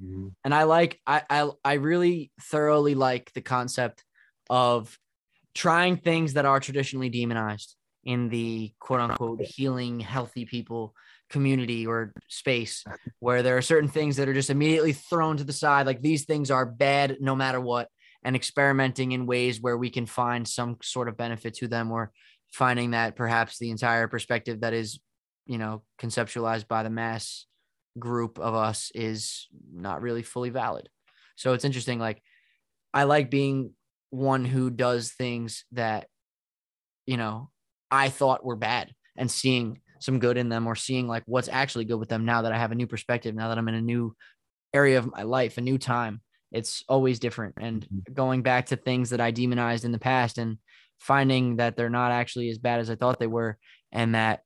[0.00, 0.32] Mhm.
[0.44, 4.04] and I like I, I I really thoroughly like the concept
[4.48, 4.96] of
[5.54, 7.74] trying things that are traditionally demonized
[8.04, 10.94] in the quote unquote healing healthy people
[11.30, 12.84] community or space
[13.18, 16.24] where there are certain things that are just immediately thrown to the side like these
[16.24, 17.88] things are bad no matter what
[18.24, 22.10] and experimenting in ways where we can find some sort of benefit to them or
[22.52, 24.98] finding that perhaps the entire perspective that is
[25.46, 27.46] you know conceptualized by the mass
[27.98, 30.88] group of us is not really fully valid.
[31.36, 31.98] So it's interesting.
[31.98, 32.22] Like,
[32.94, 33.72] I like being
[34.10, 36.06] one who does things that,
[37.06, 37.50] you know,
[37.90, 41.84] I thought were bad and seeing some good in them or seeing like what's actually
[41.84, 43.80] good with them now that I have a new perspective, now that I'm in a
[43.80, 44.14] new
[44.72, 46.20] area of my life, a new time.
[46.50, 47.56] It's always different.
[47.60, 48.12] And mm-hmm.
[48.12, 50.58] going back to things that I demonized in the past and
[50.98, 53.58] finding that they're not actually as bad as I thought they were
[53.92, 54.40] and that,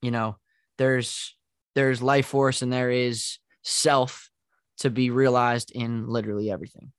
[0.00, 0.36] you know,
[0.78, 1.36] there's
[1.74, 4.30] there's life force and there is self
[4.78, 6.92] to be realized in literally everything.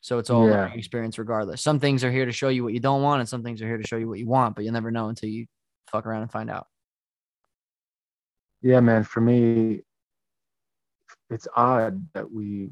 [0.00, 0.72] So it's all Yeah.
[0.72, 1.62] experience regardless.
[1.62, 3.66] Some things are here to show you what you don't want, and some things are
[3.66, 5.46] here to show you what you want, but you'll never know until you
[5.88, 6.66] fuck around and find out.
[8.62, 9.04] Yeah, man.
[9.04, 9.80] For me,
[11.30, 12.70] it's odd that we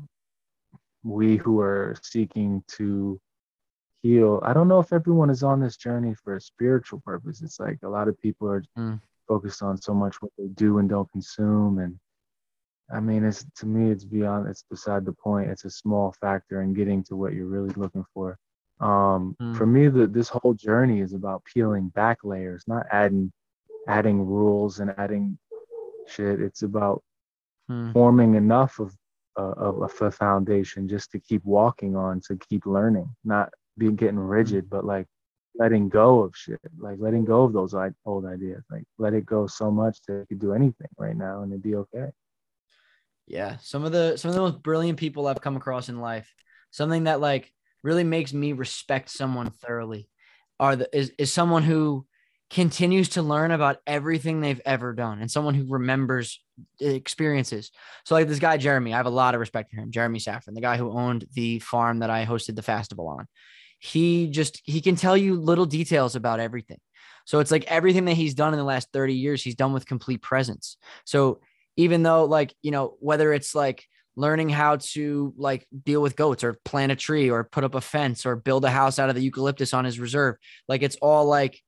[1.05, 3.21] we who are seeking to
[4.03, 4.41] heal.
[4.45, 7.41] I don't know if everyone is on this journey for a spiritual purpose.
[7.43, 9.01] It's like a lot of people are Mm.
[9.27, 11.99] focused on so much what they do and don't consume and
[12.91, 14.49] I mean, it's to me, it's beyond.
[14.49, 15.51] It's beside the point.
[15.51, 18.39] It's a small factor in getting to what you're really looking for.
[18.81, 19.57] Um, Mm.
[19.57, 23.33] For me, the, this whole journey is about peeling back layers, not adding,
[23.87, 25.39] adding rules and adding
[26.07, 26.41] shit.
[26.41, 27.03] It's about
[27.69, 27.93] Hmm.
[27.93, 28.95] forming enough of
[29.37, 33.95] uh, of of a foundation just to keep walking on, to keep learning, not being
[33.95, 35.07] getting rigid, but like
[35.55, 37.75] letting go of shit, like letting go of those
[38.05, 41.43] old ideas, like let it go so much that you could do anything right now
[41.43, 42.09] and it'd be okay.
[43.27, 46.33] Yeah, some of the some of the most brilliant people I've come across in life.
[46.71, 47.53] Something that like
[47.83, 50.09] really makes me respect someone thoroughly
[50.61, 52.07] are the is is someone who
[52.51, 56.41] continues to learn about everything they've ever done and someone who remembers
[56.81, 57.71] experiences.
[58.07, 59.91] So like this guy Jeremy, I have a lot of respect for him.
[59.91, 63.27] Jeremy Safron, the guy who owned the farm that I hosted the festival on.
[63.81, 66.81] He just he can tell you little details about everything.
[67.27, 69.87] So it's like everything that he's done in the last 30 years, he's done with
[69.87, 70.79] complete presence.
[71.05, 71.41] So
[71.77, 73.85] even though like, you know, whether it's like
[74.19, 77.81] learning how to like deal with goats or plant a tree or put up a
[77.81, 80.35] fence or build a house out of the eucalyptus on his reserve,
[80.67, 81.61] like it's all like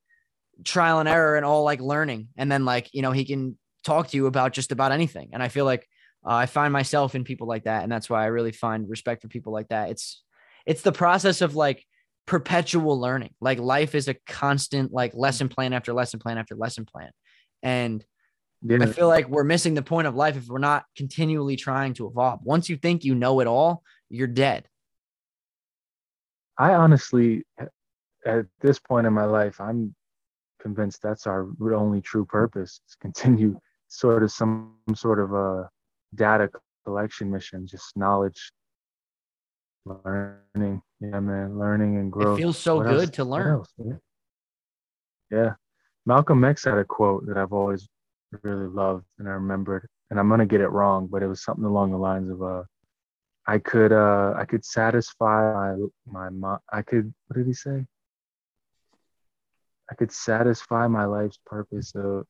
[0.65, 2.27] trial and error and all like learning.
[2.35, 5.29] And then like, you know, he can talk to you about just about anything.
[5.31, 5.87] And I feel like
[6.25, 7.83] uh, I find myself in people like that.
[7.83, 9.89] And that's why I really find respect for people like that.
[9.89, 10.21] It's,
[10.65, 11.85] it's the process of like
[12.27, 13.33] perpetual learning.
[13.39, 17.11] Like life is a constant, like lesson plan after lesson plan after lesson plan.
[17.63, 18.03] And
[18.63, 18.77] Yeah.
[18.81, 22.07] I feel like we're missing the point of life if we're not continually trying to
[22.07, 22.41] evolve.
[22.43, 24.67] Once you think you know it all, you're dead.
[26.57, 27.43] I honestly,
[28.25, 29.95] at this point in my life, I'm
[30.61, 35.69] convinced that's our only true purpose to continue sort of some sort of a
[36.13, 36.49] data
[36.85, 38.51] collection mission, just knowledge,
[39.85, 40.81] learning.
[40.99, 42.37] Yeah, man, learning and growth.
[42.37, 43.09] It feels so What good else?
[43.11, 43.63] to learn.
[45.31, 45.53] Yeah.
[46.05, 47.87] Malcolm X had a quote that I've always
[48.31, 51.65] really loved and I remembered, and I'm gonna get it wrong, but it was something
[51.65, 52.63] along the lines of uh
[53.47, 55.75] I could uh I could satisfy
[56.05, 57.85] my my I could what did he say?
[59.89, 62.21] I could satisfy my life's purpose uh,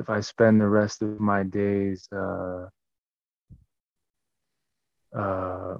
[0.00, 2.68] if I spend the rest of my days uh
[5.16, 5.76] uh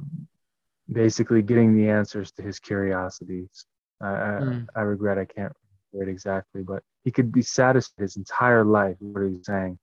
[0.92, 3.66] basically getting the answers to his curiosities.
[4.00, 4.66] I I, Mm.
[4.76, 5.52] I regret I can't
[5.92, 8.96] remember it exactly, but he could be satisfied his entire life.
[8.98, 9.78] What he's saying,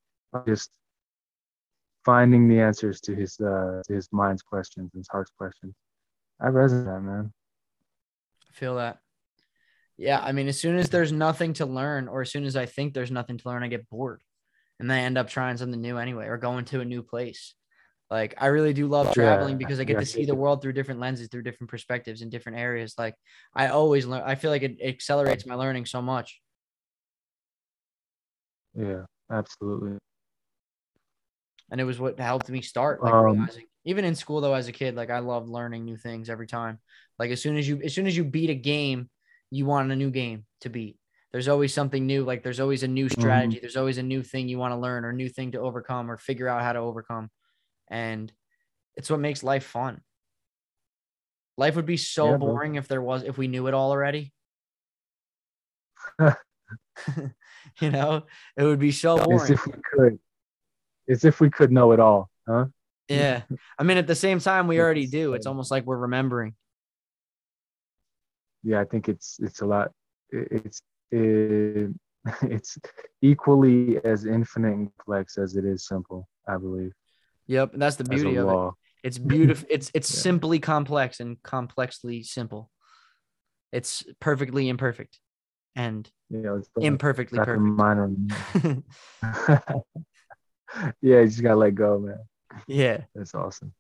[0.46, 0.70] just
[2.04, 5.74] finding the answers to his uh to his mind's questions, and his heart's questions.
[6.40, 7.34] I resonate, that, man.
[8.52, 8.98] I feel that.
[9.96, 12.66] Yeah, I mean, as soon as there's nothing to learn, or as soon as I
[12.66, 14.22] think there's nothing to learn, I get bored,
[14.78, 17.56] and then I end up trying something new anyway, or going to a new place.
[18.12, 20.62] Like I really do love traveling Yeah, because I get yeah, to see the world
[20.62, 22.96] through different lenses, through different perspectives, in different areas.
[22.98, 23.16] Like
[23.56, 24.24] I always learn.
[24.26, 26.42] I feel like it accelerates my learning so much.
[28.76, 29.98] Yeah, absolutely.
[31.72, 34.68] and it was what helped me start like Um, realizing even in school though as
[34.68, 36.80] a kid like i loved learning new things every time.
[37.20, 39.10] Like as soon as you as soon as you beat a game
[39.52, 40.98] you want a new game to beat.
[41.32, 43.60] There's always something new like there's always a new strategy.
[43.60, 46.18] There's always a new thing you want to learn or new thing to overcome or
[46.18, 47.30] figure out how to overcome.
[47.90, 48.32] And
[48.96, 50.02] it's what makes life fun.
[51.58, 52.50] Life would be so Yeah, bro.
[52.50, 54.34] boring if there was if we knew it all already
[57.82, 58.24] you know
[58.58, 59.42] it would be so boring.
[59.42, 60.20] As if we could,
[61.10, 62.66] as if we could know it all, huh?
[63.10, 63.42] Yeah.
[63.78, 65.34] I mean, at the same time, we already do.
[65.34, 66.56] It's almost like we're remembering.
[68.64, 69.92] Yeah, I think it's it's a lot.
[70.32, 70.82] It's
[71.12, 71.92] it,
[72.44, 72.78] it's
[73.22, 76.28] equally as infinite and complex as it is simple.
[76.48, 76.94] I believe.
[77.48, 77.74] Yep.
[77.74, 78.52] And that's the beauty of it.
[78.52, 78.74] law.
[79.04, 79.68] It's beautiful.
[79.72, 80.22] It's it's Yeah.
[80.22, 82.72] simply complex and complexly simple.
[83.72, 85.20] It's perfectly imperfect
[85.76, 87.60] and Yeah, it's got- imperfectly perfect.
[87.62, 88.12] minor.
[91.02, 92.18] yeah, you just gotta let go, man.
[92.68, 93.02] yeah.
[93.14, 93.72] That's awesome.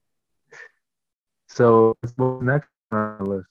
[1.49, 2.13] So what's
[2.43, 3.47] next on our list?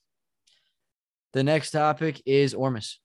[1.32, 3.00] The next topic is Ormus.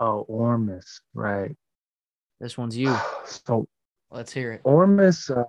[0.00, 1.54] Oh, Ormus, right?
[2.40, 2.94] This one's you.
[3.26, 3.68] So
[4.10, 4.62] Let's hear it.
[4.64, 5.44] Ormus, uh,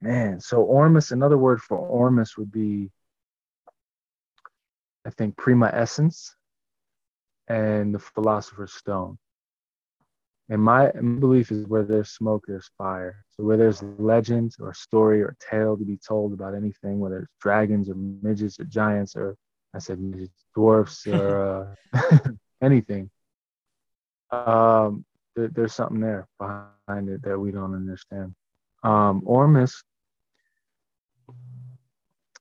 [0.00, 0.40] man.
[0.40, 2.90] So Ormus, another word for Ormus would be,
[5.06, 6.34] I think, prima essence,
[7.50, 9.18] and the philosopher's stone.
[10.48, 13.24] And my, my belief is where there's smoke, there's fire.
[13.30, 17.32] So where there's legend or story or tale to be told about anything, whether it's
[17.40, 19.36] dragons or midgets or giants or
[19.74, 22.10] I said midgets, dwarfs or uh,
[22.62, 23.10] anything.
[24.30, 25.04] Um,
[25.34, 28.34] there, there's something there behind it that we don't understand.
[28.84, 29.82] Um, Ormus,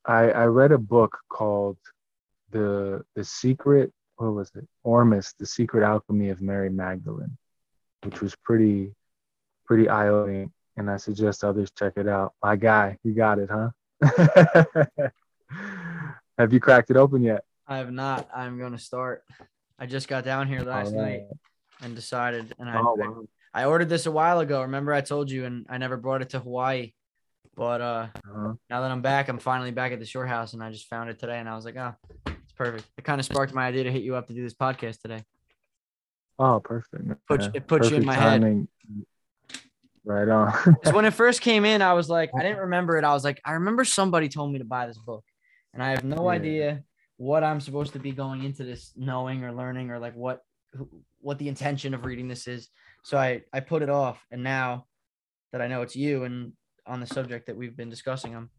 [0.06, 1.77] I, I read a book called
[2.52, 3.91] the the secret.
[4.20, 4.68] What was it?
[4.84, 7.38] Ormus, the secret alchemy of Mary Magdalene,
[8.04, 8.94] which was pretty
[9.66, 12.34] pretty eye opening, and I suggest others check it out.
[12.44, 13.70] My guy, you got it, huh?
[16.38, 17.46] Have you cracked it open yet?
[17.66, 18.28] I have not.
[18.36, 19.24] I'm going to start.
[19.78, 21.02] I just got down here last right.
[21.02, 21.22] night
[21.82, 23.24] and decided, and I, Oh, wow.
[23.54, 24.64] I ordered this a while ago.
[24.64, 26.91] Remember, I told you, and I never brought it to Hawaii.
[27.56, 28.54] But uh, Uh-huh.
[28.70, 31.10] now that I'm back, I'm finally back at the shore house, and I just found
[31.10, 31.96] it today, and I was like, oh,
[32.60, 32.86] perfect.
[32.98, 35.23] It kind of sparked my idea to hit you up to do this podcast today.
[36.38, 37.03] Oh, perfect.
[37.27, 37.52] Puts- Yeah.
[37.56, 38.41] it puts you in my head.
[38.41, 38.68] timing.
[40.06, 40.52] Right on.
[40.84, 43.03] 'Cause when it first came in, I was like, I didn't remember it.
[43.03, 45.23] I was like, I remember somebody told me to buy this book,
[45.73, 46.36] and I have no Yeah.
[46.38, 46.84] idea
[47.18, 50.41] what I'm supposed to be going into this knowing or learning or like what
[51.22, 52.69] what the intention of reading this is.
[53.03, 54.86] So I I put it off, and now
[55.52, 56.53] that I know it's you and
[56.86, 58.49] on the subject that we've been discussing, I'm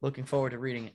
[0.00, 0.94] looking forward to reading it.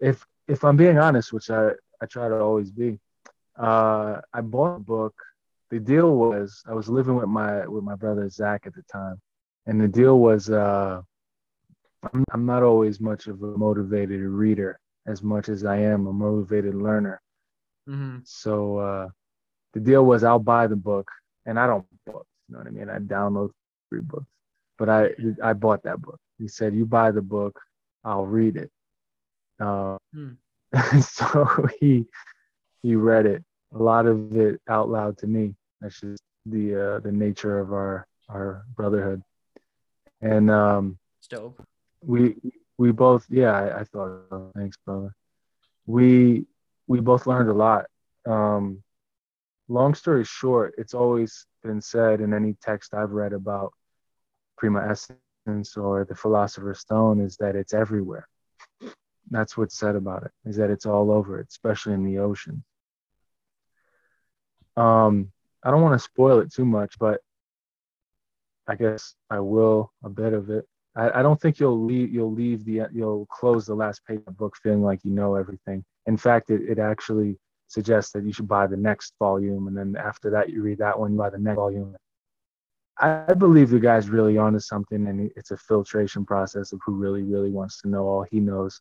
[0.00, 1.70] if if I'm being honest, which I
[2.02, 2.98] I try to always be,
[3.58, 5.14] uh, I bought a book.
[5.70, 9.16] The deal was I was living with my with my brother Zach at the time,
[9.66, 11.00] and the deal was uh,
[12.12, 16.12] I'm I'm not always much of a motivated reader as much as I am a
[16.12, 17.20] motivated learner.
[17.88, 18.18] Mm-hmm.
[18.24, 19.08] So uh,
[19.72, 21.10] the deal was I'll buy the book,
[21.46, 22.28] and I don't books.
[22.48, 22.90] You know what I mean?
[22.90, 23.50] I download
[23.88, 24.30] free books,
[24.78, 25.10] but I
[25.42, 26.20] I bought that book.
[26.38, 27.58] He said, "You buy the book,
[28.04, 28.70] I'll read it."
[29.58, 29.96] Uh.
[31.00, 32.06] so he
[32.82, 33.44] he read it,
[33.74, 37.72] a lot of it out loud to me, That's just the uh, the nature of
[37.72, 39.22] our our brotherhood.
[40.20, 41.62] And um, it's dope.
[42.02, 42.36] We
[42.78, 44.50] we both yeah I, I thought so.
[44.56, 45.14] thanks brother.
[45.86, 46.46] We
[46.86, 47.86] we both learned a lot.
[48.26, 48.82] Um,
[49.68, 53.72] long story short, it's always been said in any text I've read about
[54.56, 58.28] prima essence or the philosopher's stone is that it's everywhere.
[59.32, 62.62] That's what's said about it, is that it's all over, especially in the ocean.
[64.76, 65.32] Um,
[65.64, 67.20] I don't want to spoil it too much, but
[68.68, 70.66] I guess I will a bit of it.
[70.94, 74.26] I, I don't think you'll leave you'll leave the you'll close the last page of
[74.26, 75.82] the book feeling like you know everything.
[76.06, 77.38] In fact, it, it actually
[77.68, 80.98] suggests that you should buy the next volume, and then after that you read that
[80.98, 81.96] one, buy the next volume.
[82.98, 87.22] I believe the guy's really onto something, and it's a filtration process of who really,
[87.22, 88.80] really wants to know all he knows.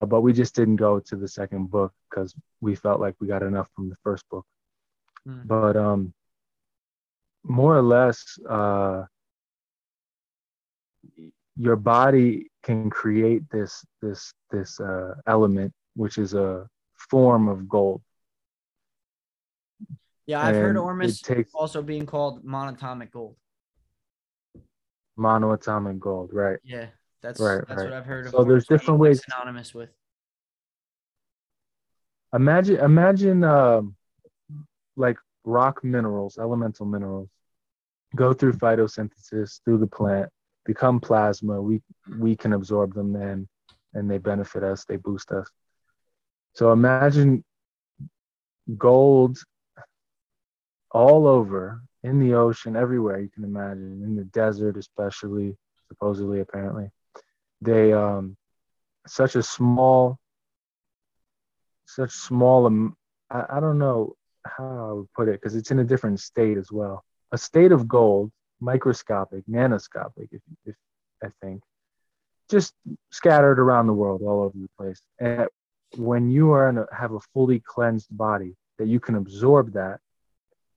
[0.00, 3.42] But we just didn't go to the second book because we felt like we got
[3.42, 4.44] enough from the first book.
[5.26, 5.46] Mm.
[5.46, 6.12] But um,
[7.42, 9.04] more or less, uh,
[11.56, 16.66] your body can create this this this uh, element, which is a
[17.10, 18.02] form of gold.
[20.26, 23.36] Yeah, I've and heard Ormus takes, also being called monatomic gold.
[25.18, 26.58] Monoatomic gold, right?
[26.64, 26.86] Yeah,
[27.24, 27.64] that's right.
[27.66, 27.90] That's right.
[27.90, 28.26] what I've heard.
[28.26, 29.88] Of so there's different ways synonymous with.
[32.34, 33.96] Imagine, imagine, um,
[34.96, 37.30] like rock minerals, elemental minerals,
[38.14, 40.28] go through photosynthesis through the plant,
[40.66, 41.62] become plasma.
[41.62, 41.80] We
[42.18, 43.48] we can absorb them then,
[43.94, 44.84] and they benefit us.
[44.84, 45.48] They boost us.
[46.52, 47.42] So imagine
[48.76, 49.38] gold
[50.90, 55.56] all over in the ocean, everywhere you can imagine, in the desert, especially,
[55.88, 56.90] supposedly, apparently.
[57.60, 58.36] They, um,
[59.06, 60.18] such a small,
[61.86, 62.96] such small, um,
[63.30, 64.14] I, I don't know
[64.46, 67.04] how I would put it because it's in a different state as well.
[67.32, 70.74] A state of gold, microscopic, nanoscopic, if, if
[71.22, 71.62] I think,
[72.50, 72.74] just
[73.10, 75.00] scattered around the world, all over the place.
[75.18, 75.48] And
[75.96, 80.00] when you are in a, have a fully cleansed body, that you can absorb that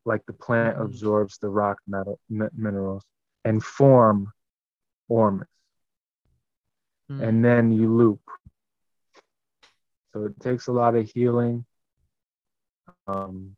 [0.07, 0.85] like the plant mm-hmm.
[0.85, 3.03] absorbs the rock metal, minerals
[3.45, 4.31] and form
[5.09, 5.47] ormus.
[7.11, 7.27] Mm.
[7.27, 8.21] And then you loop.
[10.13, 11.65] So it takes a lot of healing.
[13.07, 13.55] Um,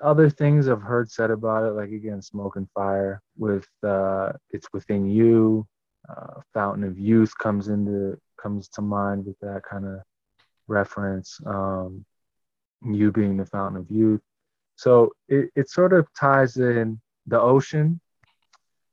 [0.00, 3.22] other things I've heard said about it, like again, smoke and fire.
[3.36, 5.66] With uh, it's within you.
[6.08, 10.00] Uh, Fountain of Youth comes into comes to mind with that kind of
[10.66, 11.40] reference.
[11.46, 12.04] Um,
[12.84, 14.20] you being the fountain of youth.
[14.76, 18.00] So it, it sort of ties in the ocean,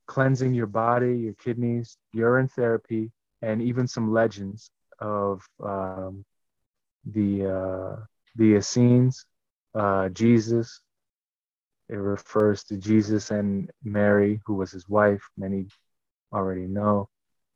[0.07, 3.11] cleansing your body, your kidneys, urine therapy,
[3.41, 6.25] and even some legends of um,
[7.05, 7.95] the uh,
[8.35, 9.25] the Essenes,
[9.75, 10.81] uh, Jesus.
[11.89, 15.23] It refers to Jesus and Mary, who was his wife.
[15.37, 15.65] Many
[16.31, 17.09] already know.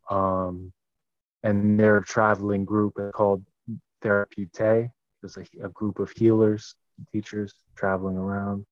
[0.09, 0.73] Um,
[1.43, 3.45] and their traveling group called
[4.01, 4.89] Therapeutae.
[5.21, 6.75] There's a, a group of healers
[7.11, 8.65] teachers traveling around.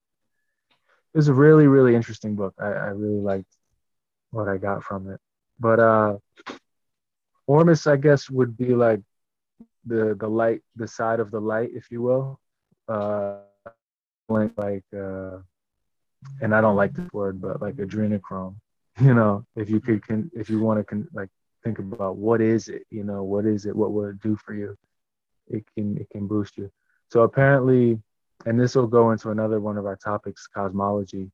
[1.14, 2.54] It was a really, really interesting book.
[2.60, 3.54] I, I really liked
[4.32, 5.20] what I got from it.
[5.60, 6.18] But uh
[7.52, 9.02] Ormus, I guess, would be like
[9.86, 12.40] the the light, the side of the light, if you will.
[12.88, 13.40] Uh
[14.66, 15.38] like uh
[16.42, 18.56] and I don't like this word, but like adrenochrome.
[19.08, 21.30] You know, if you could can if you want to like
[21.64, 24.54] think about what is it, you know, what is it, what will it do for
[24.54, 24.78] you?
[25.48, 26.70] It can it can boost you.
[27.12, 28.00] So apparently
[28.46, 31.26] and this will go into another one of our topics, cosmology.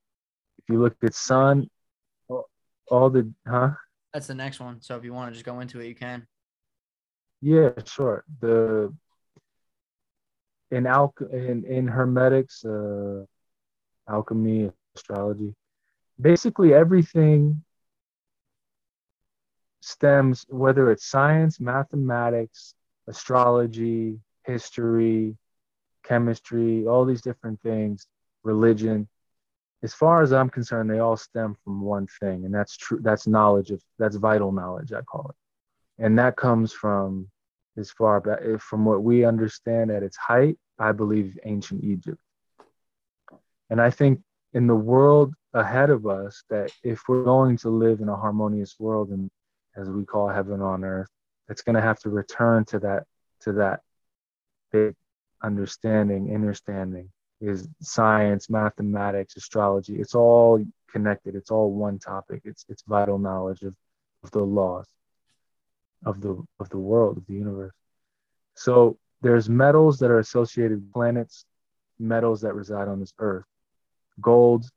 [0.60, 1.70] If you look at sun,
[2.90, 3.72] all the huh?
[4.18, 4.82] That's the next one.
[4.82, 6.26] So if you want to just go into it, you can.
[7.40, 8.26] Yeah, sure.
[8.42, 8.92] The
[10.72, 13.26] in al in in hermetics, uh,
[14.10, 15.54] alchemy, astrology,
[16.20, 17.64] basically everything
[19.82, 22.74] stems whether it's science, mathematics,
[23.06, 25.38] astrology, history,
[26.02, 28.08] chemistry, all these different things,
[28.42, 29.08] religion.
[29.84, 33.00] As far as I'm concerned, they all stem from one thing, and that's true.
[33.02, 37.30] That's knowledge of that's vital knowledge, I call it, and that comes from
[37.78, 40.58] as far back eh, from what we understand at its height.
[40.80, 42.20] I believe ancient Egypt,
[43.70, 44.22] and I think
[44.54, 48.76] in the world ahead of us that if we're going to live in a harmonious
[48.80, 49.30] world and
[49.76, 51.10] as we call heaven on earth,
[51.50, 53.04] it's going to have to return to that
[53.42, 53.82] to that
[54.72, 54.96] big
[55.44, 60.00] understanding, understanding is science, mathematics, astrology.
[60.00, 61.36] It's all connected.
[61.36, 62.42] It's all one topic.
[62.46, 63.76] It's it's vital knowledge of,
[64.24, 64.86] of the laws
[66.06, 67.74] of the of the world, of the universe.
[68.56, 71.46] So there's metals that are associated with planets,
[72.00, 73.46] metals that reside on this earth.
[74.22, 74.70] gold,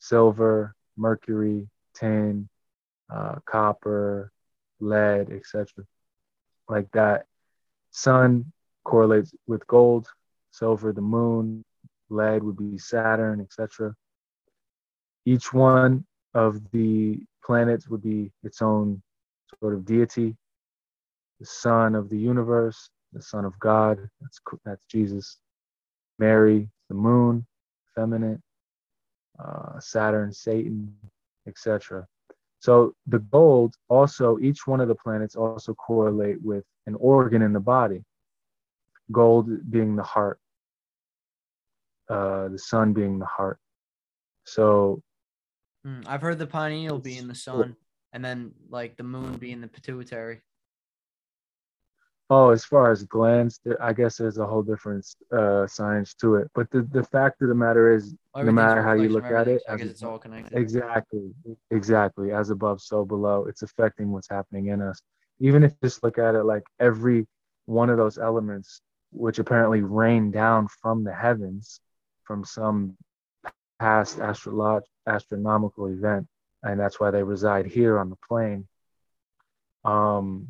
[0.00, 2.48] silver, mercury, tin,
[3.10, 4.32] uh, copper,
[4.80, 5.84] lead, etc.
[6.68, 7.26] Like that.
[7.92, 8.52] Sun
[8.84, 10.08] correlates with gold,
[10.50, 11.64] silver, the moon,
[12.14, 13.94] lead would be Saturn, etc.
[15.26, 16.04] Each one
[16.34, 19.02] of the planets would be its own
[19.60, 20.36] sort of deity.
[21.40, 25.38] The sun of the universe, the son of God, that's, that's Jesus.
[26.18, 27.46] Mary, the moon,
[27.94, 28.42] feminine,
[29.38, 30.94] uh, Saturn, Satan,
[31.46, 32.06] etc.
[32.60, 37.52] So the gold also, each one of the planets also correlate with an organ in
[37.52, 38.04] the body.
[39.12, 40.38] Gold being the heart,
[42.08, 43.58] uh, the sun being the heart.
[44.44, 45.02] So
[45.86, 47.76] mm, I've heard the pineal being the sun,
[48.12, 50.42] and then like the moon being the pituitary.
[52.30, 56.50] Oh, as far as glands, I guess there's a whole different uh, science to it.
[56.54, 59.62] But the, the fact of the matter is, no matter how you look at it,
[59.68, 60.58] I guess it's all connected.
[60.58, 61.30] Exactly,
[61.70, 62.32] exactly.
[62.32, 63.44] As above, so below.
[63.44, 65.00] It's affecting what's happening in us.
[65.40, 67.26] Even if you just look at it like every
[67.66, 68.80] one of those elements,
[69.12, 71.80] which apparently rain down from the heavens,
[72.24, 72.96] from some
[73.78, 76.26] past astrolog- astronomical event,
[76.62, 78.66] and that's why they reside here on the plane.
[79.84, 80.48] Um,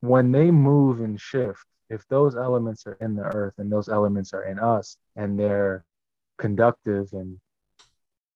[0.00, 4.32] when they move and shift, if those elements are in the earth and those elements
[4.32, 5.84] are in us and they're
[6.38, 7.38] conductive and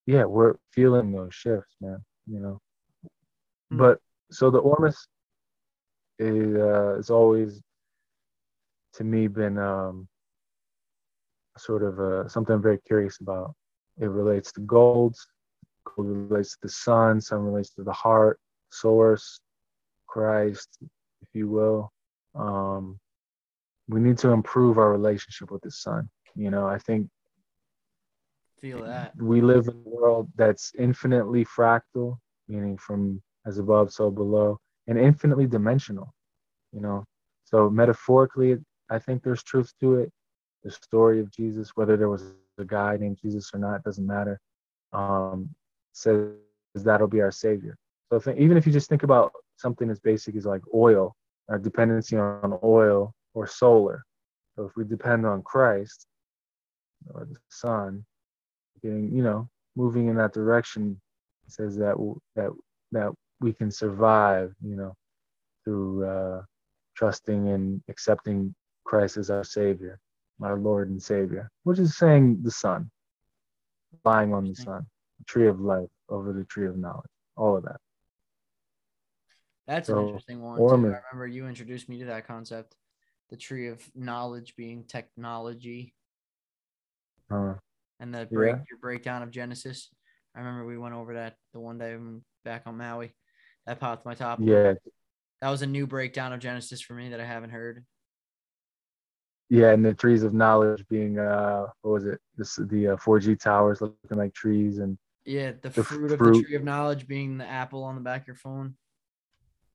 [0.07, 2.61] yeah, we're feeling those shifts, man, you know.
[3.73, 3.79] Mm-hmm.
[3.79, 3.99] But
[4.31, 5.09] so the Ormus
[6.19, 7.61] is uh, is always
[8.95, 10.09] to me been um,
[11.59, 13.55] sort of uh, something I'm very curious about.
[13.99, 15.17] It relates to gold,
[15.85, 18.39] gold relates to the sun, sun relates to the heart,
[18.71, 19.41] source,
[20.07, 20.79] Christ,
[21.23, 21.93] if you will.
[22.35, 22.99] Um,
[23.89, 26.09] we need to improve our relationship with the sun.
[26.35, 27.09] You know, I think
[28.61, 32.19] feel that we live in a world that's infinitely fractal,
[32.49, 36.13] meaning from as above, so below, and infinitely dimensional.
[36.73, 37.05] You know,
[37.45, 38.57] so metaphorically,
[38.91, 40.13] I think there's truth to it.
[40.65, 44.41] The story of Jesus, whether there was a guy named Jesus or not, doesn't matter.
[44.93, 45.51] Um,
[45.93, 46.33] says
[46.75, 47.77] that'll be our savior.
[48.11, 51.15] So even if you just think about something as basic as like oil,
[51.49, 54.05] our dependency on oil or solar.
[54.55, 56.07] So if we depend on Christ
[57.11, 58.05] or the sun,
[58.83, 61.01] getting you know moving in that direction
[61.49, 61.97] says that
[62.35, 62.51] that
[62.93, 64.95] that we can survive, you know,
[65.65, 66.43] through uh,
[66.97, 68.55] trusting and accepting
[68.85, 69.99] Christ as our Savior,
[70.43, 72.91] our Lord and Savior, which is saying the sun,
[74.05, 74.87] lying on the sun,
[75.19, 77.81] the tree of life over the tree of knowledge, all of that.
[79.67, 80.61] That's so, an interesting one.
[80.61, 82.77] I remember you introduced me to that concept,
[83.31, 85.95] the tree of knowledge being technology.
[87.31, 87.55] Uh,
[87.99, 88.63] and the break yeah.
[88.71, 89.89] your breakdown of Genesis.
[90.35, 91.97] I remember we went over that the one day
[92.45, 93.15] back on Maui.
[93.67, 94.39] That popped my top.
[94.41, 94.75] Yeah.
[95.41, 97.85] That was a new breakdown of Genesis for me that I haven't heard.
[99.49, 102.21] Yeah, and the trees of knowledge being uh what was it?
[102.37, 106.19] This the uh, 4G towers looking like trees and yeah, the, the fruit, fruit of
[106.19, 108.75] the tree of knowledge being the apple on the back of your phone.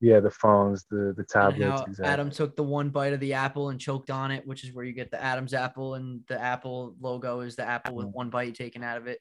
[0.00, 1.82] Yeah, the phones, the the tablets.
[1.82, 2.04] Exactly.
[2.04, 4.84] Adam took the one bite of the apple and choked on it, which is where
[4.84, 8.54] you get the Adam's apple, and the Apple logo is the apple with one bite
[8.54, 9.20] taken out of it.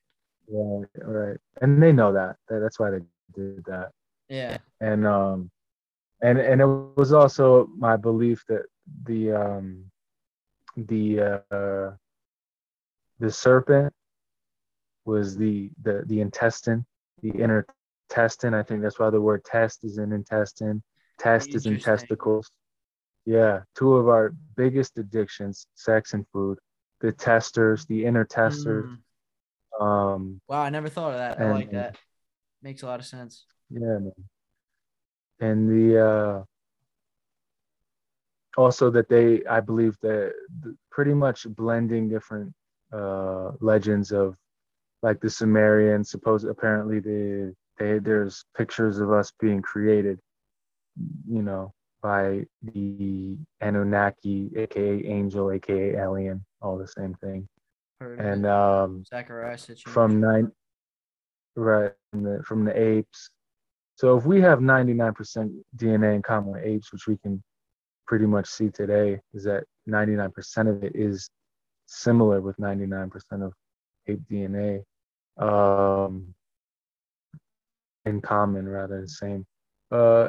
[0.50, 2.38] Right, right, and they know that.
[2.50, 3.00] That's why they
[3.36, 3.92] did that.
[4.28, 4.58] Yeah.
[4.80, 5.52] And um,
[6.22, 8.64] and and it was also my belief that
[9.04, 9.91] the um,
[10.76, 11.92] the uh,
[13.20, 13.94] the serpent
[15.06, 16.86] was the the the intestine,
[17.22, 17.66] the inner
[18.10, 18.54] intestine.
[18.54, 20.84] I think that's why the word test is in intestine.
[21.20, 22.50] Test is in testicles.
[23.26, 26.58] Yeah, two of our biggest addictions, sex and food.
[27.02, 28.90] The testers, the inner testers.
[29.80, 29.84] Mm.
[29.84, 31.40] Um, wow, I never thought of that.
[31.40, 31.98] I like that.
[32.62, 33.46] Makes a lot of sense.
[33.70, 34.14] Yeah, man.
[35.40, 36.44] And the uh,
[38.58, 40.34] also that they, I believe that
[40.90, 42.54] pretty much blending different
[42.92, 44.36] uh, legends of
[45.02, 50.20] like the Sumerian, suppose apparently the they, there's pictures of us being created,
[51.28, 57.48] you know, by the Anunnaki, aka angel, aka alien, all the same thing.
[58.20, 59.04] and um,
[59.92, 60.52] from nine,
[61.56, 63.30] right from the, from the apes.
[63.96, 67.44] So if we have 99% DNA in common with apes, which we can
[68.12, 71.30] pretty much see today, is that 99% of it is
[71.86, 73.10] similar with 99%
[73.42, 73.54] of
[74.06, 74.84] ape DNA.
[75.38, 76.36] Um,
[78.04, 79.46] in common rather than same.
[79.90, 80.28] Uh,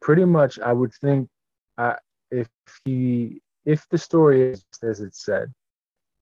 [0.00, 1.28] pretty much, I would think,
[1.76, 1.96] uh,
[2.30, 2.46] if
[2.84, 5.52] he, if the story is as it said,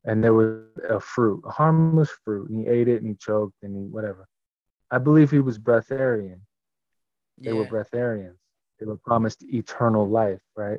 [0.05, 3.57] and there was a fruit, a harmless fruit, and he ate it and he choked
[3.63, 4.27] and he whatever.
[4.91, 6.41] I believe he was breatharian.
[7.37, 7.59] They yeah.
[7.59, 8.39] were breatharians.
[8.79, 10.79] They were promised eternal life, right?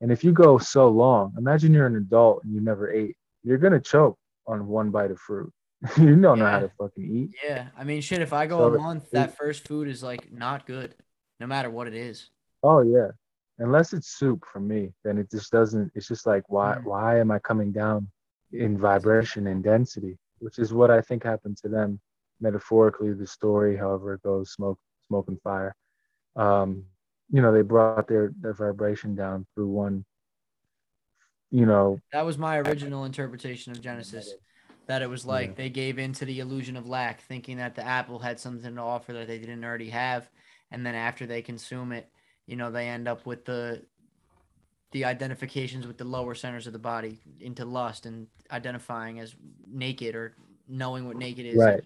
[0.00, 3.58] And if you go so long, imagine you're an adult and you never ate, you're
[3.58, 5.52] gonna choke on one bite of fruit.
[5.98, 7.30] you don't know how to fucking eat.
[7.44, 7.68] Yeah.
[7.76, 10.66] I mean, shit, if I go So a month, that first food is like not
[10.66, 10.94] good,
[11.40, 12.30] no matter what it is.
[12.62, 13.08] Oh yeah.
[13.58, 16.84] Unless it's soup for me, then it just doesn't it's just like why Mm.
[16.84, 18.08] why am I coming down
[18.52, 20.18] in vibration and density?
[20.38, 22.00] Which is what I think happened to them
[22.40, 25.74] metaphorically, the story, however it goes, smoke, smoke and fire.
[26.36, 26.84] Um,
[27.30, 30.04] you know, they brought their their vibration down through one,
[31.50, 34.34] you know, That was my original interpretation of Genesis.
[34.86, 35.54] That it was like Yeah.
[35.56, 38.80] they gave in to the illusion of lack, thinking that the apple had something to
[38.80, 40.28] offer that they didn't already have.
[40.70, 42.10] And then after they consume it,
[42.46, 43.86] you know, they end up with the
[44.92, 49.34] the identifications with the lower centers of the body into lust and identifying as
[49.66, 50.36] naked or
[50.68, 51.56] knowing what naked is.
[51.56, 51.82] Right.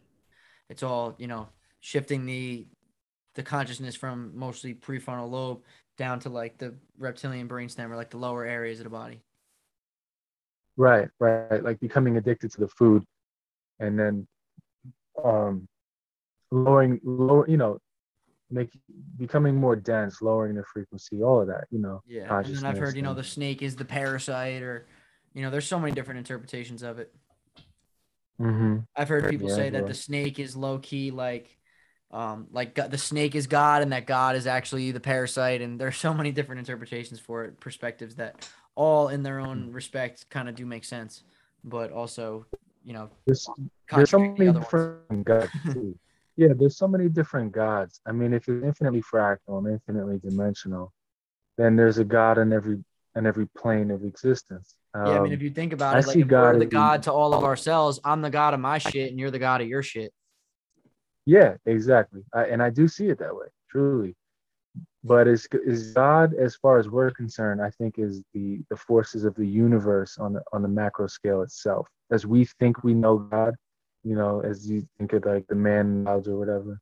[0.69, 1.49] It's all, you know,
[1.81, 2.67] shifting the
[3.39, 5.63] the consciousness from mostly prefrontal lobe
[5.97, 9.23] down to like the reptilian brainstem or like the lower areas of the body.
[10.77, 11.63] Right, right.
[11.63, 13.05] Like becoming addicted to the food
[13.79, 14.27] and then
[15.23, 15.69] um
[16.51, 17.79] lowering lower, you know,
[18.51, 18.71] make
[19.19, 22.03] becoming more dense, lowering the frequency, all of that, you know.
[22.07, 24.87] Yeah, and then I've heard you know the snake is the parasite, or
[25.33, 27.15] you know, there's so many different interpretations of it.
[28.41, 28.85] Mhm.
[28.97, 29.89] I've heard people Yeah, say that well.
[29.89, 31.58] the snake is low key like,
[32.11, 35.97] um, like the snake is God, and that God is actually the parasite, and there's
[36.07, 40.55] so many different interpretations for it, perspectives that all in their own respect kind of
[40.55, 41.25] do make sense,
[41.65, 42.47] but also,
[42.85, 43.49] you know, There's,
[43.91, 45.51] there's so many different gods
[46.39, 48.01] yeah, there's so many different gods.
[48.07, 50.93] I mean, if it's infinitely fractal and infinitely dimensional,
[51.59, 52.79] then there's a god in every
[53.17, 54.77] in every plane of existence.
[54.95, 57.03] Yeah, I mean, Um, if you think about I it, like if we're the God
[57.03, 59.67] to all of ourselves, I'm the God of my shit, and you're the God of
[59.67, 60.13] your shit.
[61.29, 62.23] Yeah, exactly.
[62.33, 64.17] I, and I do see it that way, truly.
[65.05, 69.25] But is is God, as far as we're concerned, I think is the the forces
[69.25, 71.89] of the universe on the on the macro scale itself.
[72.11, 73.55] As we think we know God,
[74.05, 76.81] you know, as you think of like the man laws or whatever,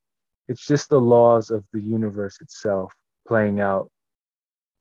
[0.48, 2.94] it's just the laws of the universe itself
[3.28, 3.90] playing out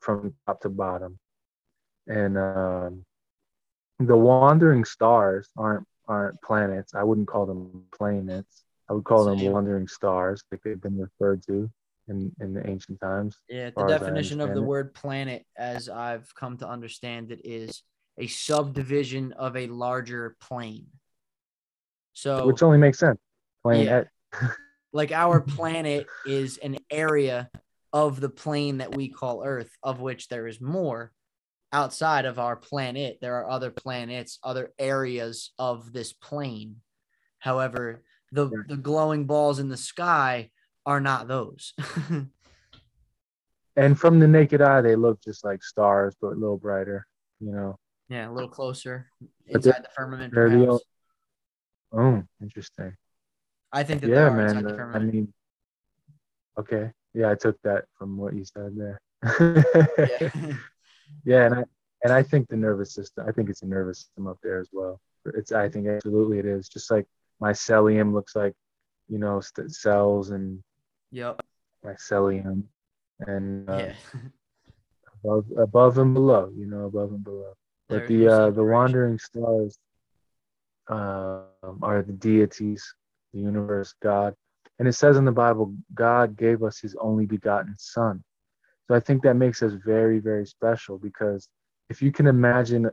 [0.01, 1.19] from top to bottom.
[2.07, 3.05] And um,
[3.99, 6.95] the wandering stars aren't aren't planets.
[6.95, 8.64] I wouldn't call them planets.
[8.89, 11.69] I would call them wandering stars, like they've been referred to
[12.07, 13.35] in, in the ancient times.
[13.49, 14.65] Yeah, the far as I definition of the it.
[14.65, 17.83] word planet, as I've come to understand it, is
[18.17, 20.87] a subdivision of a larger plane.
[22.13, 23.19] So, Which only makes sense.
[23.63, 24.03] Plain Yeah.
[24.93, 27.49] Like our planet is an area
[27.91, 31.11] of the plane that we call Earth, of which there is more
[31.73, 33.17] outside of our planet.
[33.19, 36.77] There are other planets, other areas of this plane.
[37.39, 38.67] However, the Right.
[38.67, 40.51] the glowing balls in the sky
[40.85, 41.73] are not those.
[43.75, 47.05] and from the naked eye, they look just like stars, but a little brighter.
[47.39, 47.79] You know.
[48.09, 49.09] yeah, a little closer
[49.47, 50.33] inside the firmament.
[50.33, 50.83] perhaps.
[51.91, 52.95] Oh, interesting.
[53.71, 54.75] I think that they Yeah, are inside man.
[54.75, 55.33] the uh, I mean,
[56.57, 56.91] okay.
[57.13, 59.01] Yeah, I took that from what you said there.
[59.97, 60.29] yeah.
[61.23, 61.63] Yeah, and I
[62.03, 63.25] and I think the nervous system.
[63.27, 64.99] I think it's a nervous system up there as well.
[65.25, 65.51] It's.
[65.51, 66.67] I think absolutely it is.
[66.69, 67.05] Just like
[67.41, 68.53] mycelium looks like,
[69.07, 70.63] you know, st- cells and
[71.11, 71.41] yep.
[71.85, 72.63] mycelium,
[73.19, 73.93] and uh, Yeah.
[75.23, 76.51] above above and below.
[76.55, 77.53] You know, above and below.
[77.89, 79.77] But There's the uh, the wandering stars
[80.87, 82.83] um, are the deities,
[83.33, 84.35] the universe, God,
[84.79, 88.23] and it says in the Bible, God gave us His only begotten Son.
[88.87, 91.47] So I think that makes us very, very special because
[91.89, 92.89] if you can imagine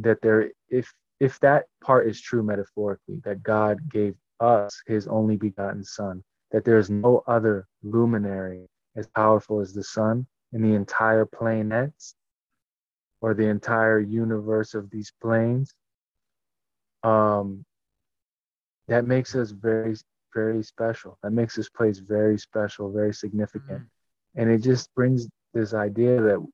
[0.00, 0.92] that there, if
[1.26, 6.64] if that part is true metaphorically, that God gave us His only begotten Son, that
[6.64, 7.56] there is no other
[7.94, 8.62] luminary
[8.96, 12.14] as powerful as the sun in the entire planets
[13.20, 15.74] or the entire universe of these planes
[17.04, 17.64] um
[18.88, 19.94] that makes us very
[20.34, 21.18] very special.
[21.22, 23.82] That makes this place very special very significant.
[23.82, 23.88] Mhm.
[24.38, 26.48] and it just brings this idea that we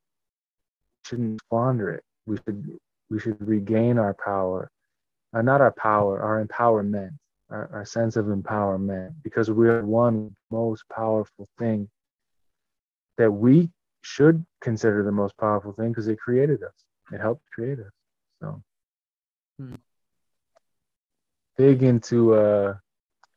[1.06, 2.04] shouldn't squander it.
[2.26, 2.78] We should
[3.10, 4.70] we should regain our power
[5.34, 7.10] uh, not our power our empowerment
[7.50, 11.88] our, our sense of empowerment because we're one most powerful thing
[13.16, 13.68] that we
[14.02, 16.72] should consider the most powerful thing because it created us.
[17.12, 17.92] It helped create us
[18.40, 18.62] so.
[19.58, 19.74] Hmm.
[21.56, 22.74] big into uh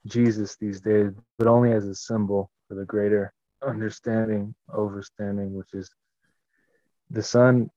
[0.06, 3.34] jesus these days but only as a symbol for the greater
[3.66, 5.90] understanding overstanding which is
[7.10, 7.70] the sun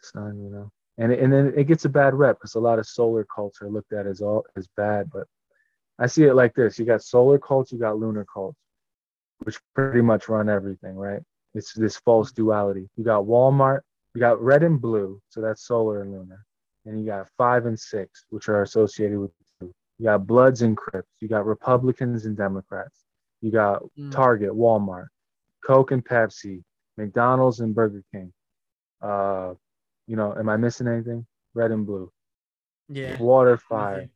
[0.00, 2.78] the sun you know and and then it gets a bad rep because a lot
[2.78, 5.10] of solar cults are looked at as all as bad.
[5.12, 5.26] But
[5.98, 8.58] I see it like this: you got solar cults, you got lunar cults,
[9.38, 11.20] which pretty much run everything, right?
[11.54, 12.88] It's this false duality.
[12.96, 13.80] You got Walmart,
[14.14, 16.44] you got red and blue, so that's solar and lunar,
[16.84, 19.30] and you got five and six, which are associated with.
[19.98, 21.08] You got Bloods and Crips.
[21.20, 23.04] You got Republicans and Democrats.
[23.40, 24.12] You got mm.
[24.12, 25.06] Target, Walmart,
[25.66, 26.62] Coke and Pepsi,
[26.98, 28.30] McDonald's and Burger King.
[29.00, 29.54] Uh,
[30.06, 31.26] you know, am I missing anything?
[31.54, 32.10] Red and blue.
[32.88, 33.18] Yeah.
[33.18, 34.08] Water, fire.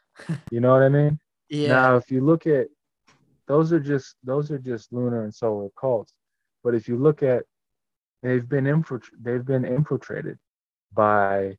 [0.50, 1.18] you know what I mean?
[1.48, 1.68] Yeah.
[1.68, 2.68] Now, if you look at
[3.46, 6.12] those are just those are just lunar and solar cults.
[6.62, 7.44] But if you look at
[8.22, 10.38] they've been infiltrated they've been infiltrated
[10.92, 11.56] by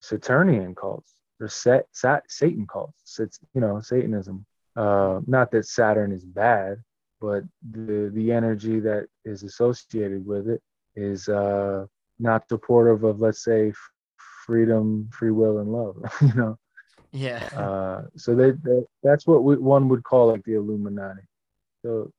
[0.00, 3.18] Saturnian cults or Sat- Sat- Satan cults.
[3.18, 4.44] It's you know Satanism.
[4.74, 6.78] Uh, not that Saturn is bad,
[7.20, 10.62] but the the energy that is associated with it
[10.96, 11.86] is uh,
[12.18, 13.72] not supportive of, let's say,
[14.46, 15.96] freedom, free will, and love.
[16.20, 16.58] you know.
[17.12, 17.44] Yeah.
[17.54, 21.22] Uh, so they, they, that's what we, one would call like the Illuminati.
[21.82, 22.10] So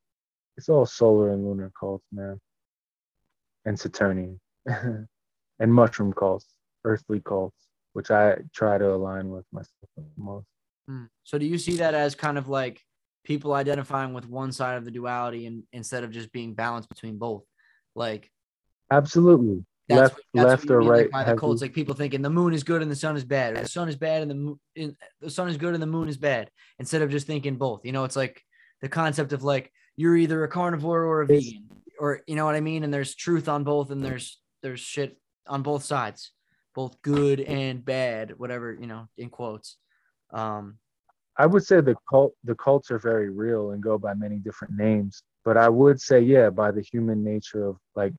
[0.55, 2.39] it's all solar and lunar cults, man,
[3.65, 5.07] and Saturnian, and
[5.73, 10.45] mushroom cults, earthly cults, which I try to align with myself most.
[10.87, 11.05] Hmm.
[11.23, 12.81] So do you see that as kind of like
[13.23, 17.17] people identifying with one side of the duality and instead of just being balanced between
[17.17, 17.43] both?
[17.95, 18.29] Like
[18.91, 19.65] absolutely.
[19.89, 21.01] That's left, what, that's left or mean, right.
[21.01, 23.25] Like by the cults, like people thinking the moon is good and the sun is
[23.25, 25.87] bad, or the sun is bad and the moon, the sun is good and the
[25.87, 26.49] moon is bad.
[26.79, 28.41] Instead of just thinking both, you know, it's like
[28.81, 31.67] the concept of like you're either a carnivore or a vegan,
[31.99, 32.83] or you know what I mean.
[32.83, 36.31] And there's truth on both, and there's there's shit on both sides,
[36.73, 39.77] both good and bad, whatever you know, in quotes.
[40.33, 40.77] Um,
[41.37, 44.75] I would say the cult the cults are very real and go by many different
[44.77, 48.13] names, but I would say yeah, by the human nature of like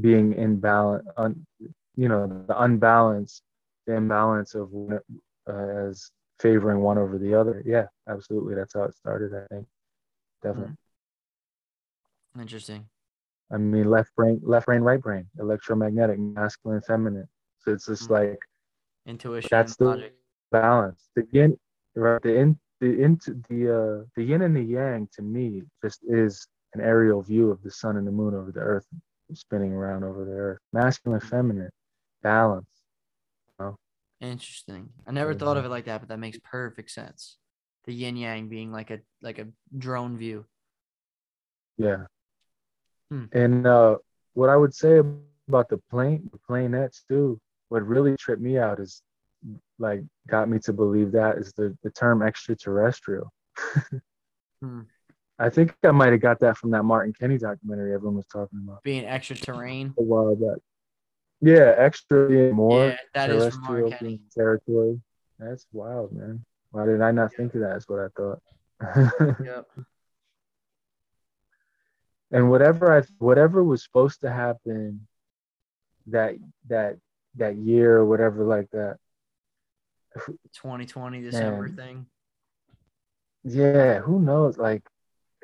[0.00, 1.46] being in balance, un,
[1.96, 3.42] you know, the unbalance,
[3.86, 5.52] the imbalance of uh,
[5.88, 6.10] as
[6.40, 7.62] favoring one over the other.
[7.64, 8.54] Yeah, absolutely.
[8.54, 9.32] That's how it started.
[9.34, 9.66] I think
[10.42, 10.74] definitely.
[12.34, 12.40] Hmm.
[12.40, 12.86] Interesting.
[13.52, 17.28] I mean, left brain, left brain, right brain, electromagnetic, masculine, feminine.
[17.60, 18.30] So it's just mm-hmm.
[18.30, 18.40] like
[19.06, 19.48] intuition.
[19.50, 20.14] That's the logic.
[20.50, 21.08] balance.
[21.14, 21.56] The yin,
[21.94, 22.20] right?
[22.22, 26.48] The in, the into the uh, the yin and the yang to me just is
[26.74, 28.86] an aerial view of the sun and the moon over the earth
[29.32, 30.58] spinning around over the earth.
[30.72, 31.70] Masculine, feminine,
[32.22, 32.68] balance.
[33.58, 33.76] You know?
[34.20, 34.90] Interesting.
[35.06, 35.38] I never yeah.
[35.38, 37.38] thought of it like that, but that makes perfect sense.
[37.86, 40.46] The yin yang being like a like a drone view.
[41.76, 42.06] Yeah.
[43.10, 43.24] Hmm.
[43.32, 43.98] And uh,
[44.32, 45.00] what I would say
[45.48, 47.38] about the plane, the planets too,
[47.68, 49.02] what really tripped me out is
[49.78, 53.32] like got me to believe that is the, the term extraterrestrial.
[54.62, 54.80] hmm.
[55.38, 58.60] I think I might have got that from that Martin Kenny documentary everyone was talking
[58.62, 58.82] about.
[58.82, 59.92] Being extra terrain.
[59.98, 60.58] A while back.
[61.40, 62.88] Yeah, extra more.
[62.88, 64.20] Yeah, that is Martin Kenny.
[64.34, 65.00] territory.
[65.38, 66.44] That's wild, man.
[66.70, 67.36] Why did I not yeah.
[67.36, 67.70] think of that?
[67.70, 68.40] That's what I thought.
[69.44, 69.66] yep.
[72.30, 75.06] And whatever I whatever was supposed to happen
[76.06, 76.36] that
[76.68, 76.96] that
[77.36, 78.98] that year or whatever like that.
[80.54, 81.76] 2020 December man.
[81.76, 82.06] thing.
[83.44, 84.56] Yeah, who knows?
[84.56, 84.82] Like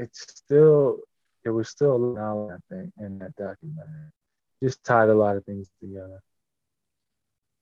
[0.01, 0.99] it's still
[1.45, 4.11] it was still a lot, I think, in that documentary.
[4.63, 6.21] Just tied a lot of things together.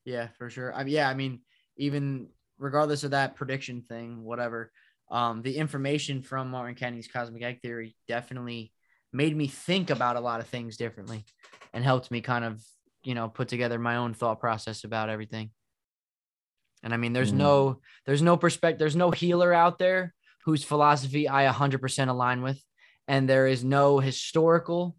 [0.05, 0.73] Yeah, for sure.
[0.73, 1.41] I mean, yeah, I mean,
[1.77, 4.71] even regardless of that prediction thing, whatever,
[5.09, 8.73] um, the information from Martin Kenny's cosmic egg theory definitely
[9.13, 11.25] made me think about a lot of things differently
[11.73, 12.61] and helped me kind of,
[13.03, 15.51] you know, put together my own thought process about everything.
[16.83, 17.37] And I mean, there's mm.
[17.37, 20.13] no, there's no perspective, there's no healer out there
[20.45, 22.61] whose philosophy I 100% align with.
[23.07, 24.95] And there is no historical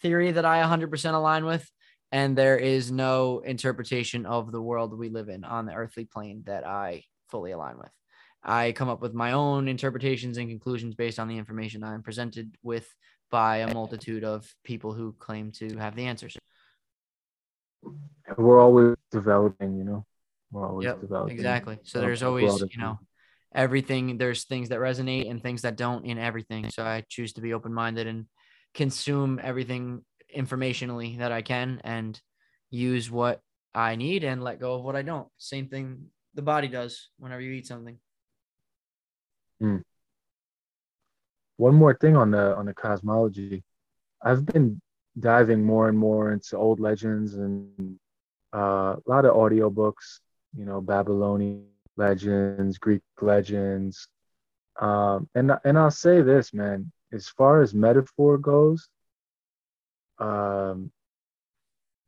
[0.00, 1.68] theory that I 100% align with.
[2.10, 6.42] And there is no interpretation of the world we live in on the earthly plane
[6.46, 7.90] that I fully align with.
[8.42, 12.54] I come up with my own interpretations and conclusions based on the information I'm presented
[12.62, 12.88] with
[13.30, 16.36] by a multitude of people who claim to have the answers.
[18.36, 20.06] We're always developing, you know.
[20.50, 21.34] We're always yep, developing.
[21.34, 21.78] Exactly.
[21.82, 22.98] So there's always, you know,
[23.54, 26.70] everything there's things that resonate and things that don't in everything.
[26.70, 28.26] So i choose to be open-minded and
[28.74, 30.04] consume everything
[30.36, 32.20] informationally that i can and
[32.70, 33.40] use what
[33.74, 35.28] i need and let go of what i don't.
[35.38, 37.98] Same thing the body does whenever you eat something.
[39.62, 39.82] Mm.
[41.56, 43.64] one more thing on the on the cosmology.
[44.22, 44.80] I've been
[45.18, 47.98] diving more and more into old legends and
[48.54, 50.20] uh, a lot of audiobooks
[50.56, 51.64] you know babylonian
[51.98, 54.08] legends, Greek legends.
[54.80, 58.88] Um, and and I'll say this, man, as far as metaphor goes,
[60.18, 60.90] um,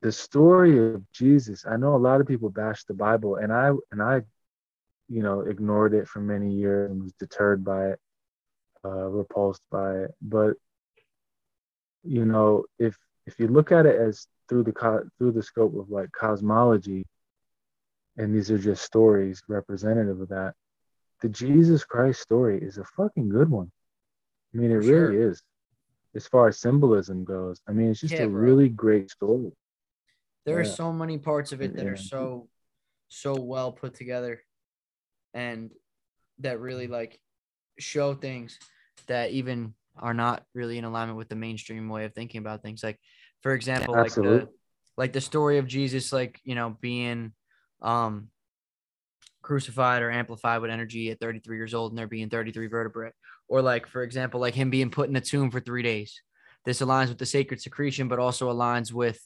[0.03, 3.71] the story of Jesus, I know a lot of people bash the Bible, and I
[3.91, 4.23] and I,
[5.09, 8.01] you know, ignored it for many years and was deterred by it,
[8.85, 10.15] uh, repulsed by it.
[10.23, 10.55] But
[12.03, 12.97] you know, if
[13.27, 17.07] if you look at it as through the through the scope of like cosmology,
[18.17, 20.55] and these are just stories representative of that,
[21.23, 23.71] the Jesus Christ story is a fucking good one.
[24.55, 25.09] I mean, it sure.
[25.09, 25.43] really is.
[26.15, 28.41] As far as symbolism goes, I mean, it's just yeah, a bro.
[28.41, 29.53] really great story.
[30.45, 30.69] There yeah.
[30.69, 31.91] are so many parts of it that yeah.
[31.91, 32.49] are so,
[33.09, 34.43] so well put together,
[35.35, 35.71] and
[36.41, 37.21] that really like
[37.79, 38.59] show things
[39.07, 42.83] that even are not really in alignment with the mainstream way of thinking about things.
[42.83, 42.99] Like,
[43.43, 44.39] for example, Absolutely.
[44.39, 44.53] like the
[44.97, 47.33] like the story of Jesus, like you know, being
[47.83, 48.29] um
[49.43, 53.11] crucified or amplified with energy at 33 years old and there being 33 vertebrae
[53.49, 56.21] or like for example like him being put in a tomb for three days
[56.67, 59.21] this aligns with the sacred secretion but also aligns with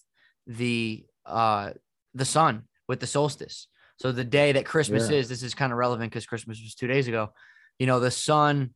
[0.46, 1.70] the uh
[2.14, 3.66] the sun with the solstice
[3.96, 5.18] so the day that christmas yeah.
[5.18, 7.30] is this is kind of relevant because christmas was two days ago
[7.78, 8.70] you know the sun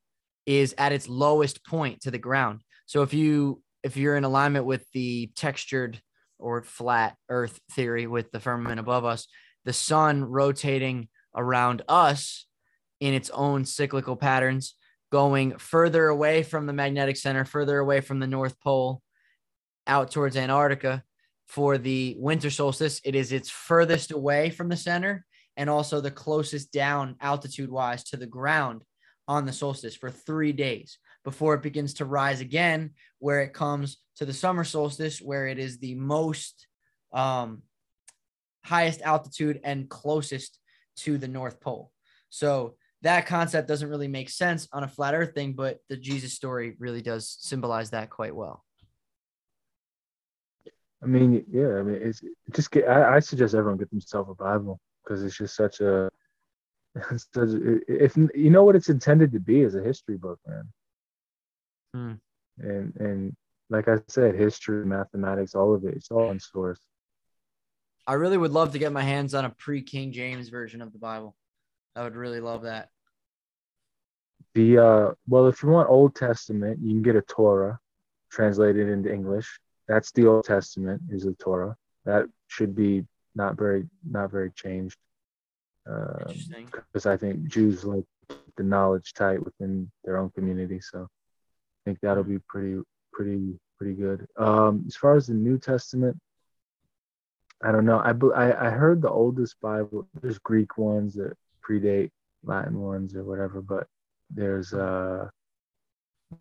[0.48, 2.62] is at its lowest point to the ground.
[2.86, 6.00] So if you if you're in alignment with the textured
[6.38, 9.28] or flat earth theory with the firmament above us,
[9.68, 12.46] the sun rotating around us
[13.00, 14.74] in its own cyclical patterns,
[15.12, 19.02] going further away from the magnetic center, further away from the North Pole,
[19.86, 21.04] out towards Antarctica.
[21.48, 26.10] For the winter solstice, it is its furthest away from the center and also the
[26.10, 28.80] closest down altitude wise to the ground
[29.26, 33.98] on the solstice for three days before it begins to rise again, where it comes
[34.16, 36.66] to the summer solstice, where it is the most
[37.12, 37.64] um,
[38.68, 40.58] highest altitude and closest
[40.96, 41.90] to the North Pole.
[42.28, 46.32] So that concept doesn't really make sense on a flat earth thing, but the Jesus
[46.32, 48.64] story really does symbolize that quite well.
[51.02, 52.22] I mean, yeah, I mean, it's
[52.54, 56.10] just get, I, I suggest everyone get themselves a Bible because it's just such a
[57.36, 60.68] if you know what it's intended to be as a history book, man.
[61.94, 62.12] Hmm.
[62.58, 63.36] And and
[63.70, 66.80] like I said, history, mathematics, all of it, it's all in source.
[68.08, 70.92] I really would love to get my hands on a pre King James version of
[70.92, 71.36] the Bible.
[71.94, 72.88] I would really love that.
[74.54, 77.78] The uh well, if you want Old Testament, you can get a Torah
[78.30, 79.60] translated into English.
[79.86, 81.76] That's the Old Testament is the Torah.
[82.06, 83.04] That should be
[83.34, 84.96] not very not very changed
[85.84, 88.04] because um, I think Jews like
[88.56, 90.80] the knowledge tight within their own community.
[90.80, 92.82] So I think that'll be pretty,
[93.12, 94.26] pretty, pretty good.
[94.36, 96.18] Um, as far as the New Testament,
[97.62, 97.98] I don't know.
[97.98, 100.06] I, I I heard the oldest Bible.
[100.20, 101.36] There's Greek ones that
[101.66, 102.10] predate
[102.44, 103.86] Latin ones or whatever, but
[104.30, 105.28] there's uh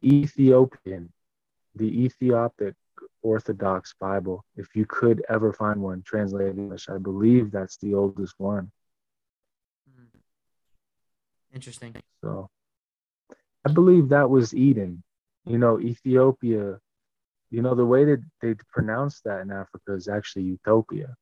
[0.04, 1.12] Ethiopian,
[1.76, 2.76] the Ethiopic
[3.22, 4.46] Orthodox Bible.
[4.56, 8.72] If you could ever find one translated English, I believe that's the oldest one.
[11.54, 11.96] Interesting.
[12.22, 12.50] So
[13.66, 15.04] I believe that was Eden.
[15.46, 16.80] You know, Ethiopia,
[17.50, 21.16] you know, the way that they pronounce that in Africa is actually Utopia.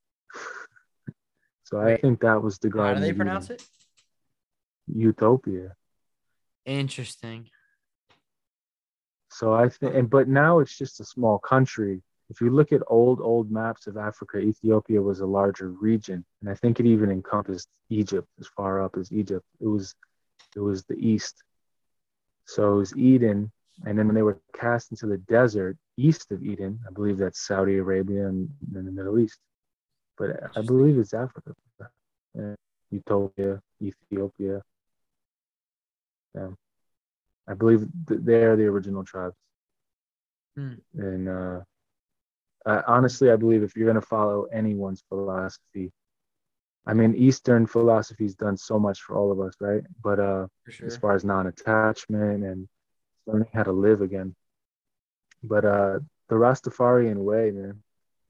[1.64, 2.96] so Wait, I think that was the garden.
[2.96, 3.58] How do they pronounce Eden.
[3.58, 4.98] it?
[4.98, 5.76] Utopia.
[6.66, 7.50] Interesting.
[9.30, 12.02] So I think, and but now it's just a small country.
[12.30, 16.26] If you look at old, old maps of Africa, Ethiopia was a larger region.
[16.42, 19.46] And I think it even encompassed Egypt as far up as Egypt.
[19.60, 19.94] It was
[20.56, 21.44] it was the east.
[22.46, 23.52] So it was Eden.
[23.86, 27.46] And then when they were cast into the desert east of Eden, I believe that's
[27.46, 29.40] Saudi Arabia and, and the Middle East.
[30.18, 31.54] But I believe it's Africa.
[32.92, 34.62] Utopia, Ethiopia.
[36.34, 36.50] Yeah.
[37.48, 39.36] I believe they're the original tribes.
[40.56, 40.74] Hmm.
[40.98, 41.60] And uh,
[42.66, 45.92] I, honestly, I believe if you're going to follow anyone's philosophy,
[46.88, 49.84] I mean, Eastern philosophy's done so much for all of us, right?
[50.04, 50.88] But uh, sure.
[50.88, 52.68] as far as non-attachment and
[53.26, 54.36] learning how to live again,
[55.44, 56.00] but uh,
[56.30, 57.82] the Rastafarian way, man,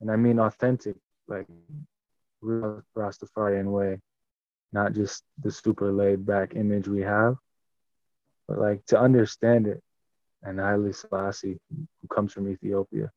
[0.02, 0.96] and I mean authentic,
[1.28, 1.48] like
[2.42, 4.00] real Rastafarian way,
[4.74, 7.36] not just the super laid-back image we have,
[8.48, 9.82] but like to understand it.
[10.44, 13.12] And Haile Selassie, who comes from Ethiopia,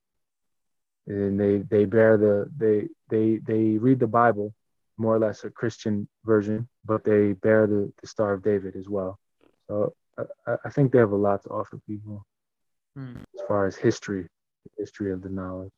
[1.07, 4.55] and they they bear the they they they read the Bible
[4.97, 8.89] more or less a Christian version, but they bear the, the Star of David as
[8.89, 9.19] well.
[9.69, 9.95] So
[10.47, 12.25] I, I think they have a lot to offer people
[12.99, 13.17] hmm.
[13.35, 15.71] as far as history, the history of the knowledge.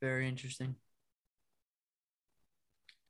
[0.00, 0.76] Very interesting.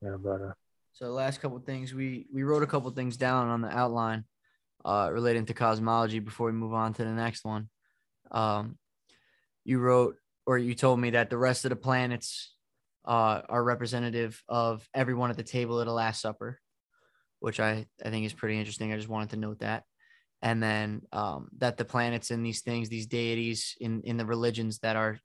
[0.01, 0.53] Yeah, but uh,
[0.93, 4.25] so last couple things we we wrote a couple things down on the outline
[4.85, 7.69] uh, relating to cosmology before we move on to the next one.
[8.31, 8.79] Um,
[9.65, 12.55] you wrote or you told me that the rest of the planets
[13.07, 16.61] uh, are representative of everyone at the table at a Last Supper,
[17.41, 18.93] which I, I think is pretty interesting.
[18.93, 19.85] I just wanted to note that.
[20.45, 24.79] And then um, that the planets and these things, these deities in, in the religions
[24.81, 25.19] that are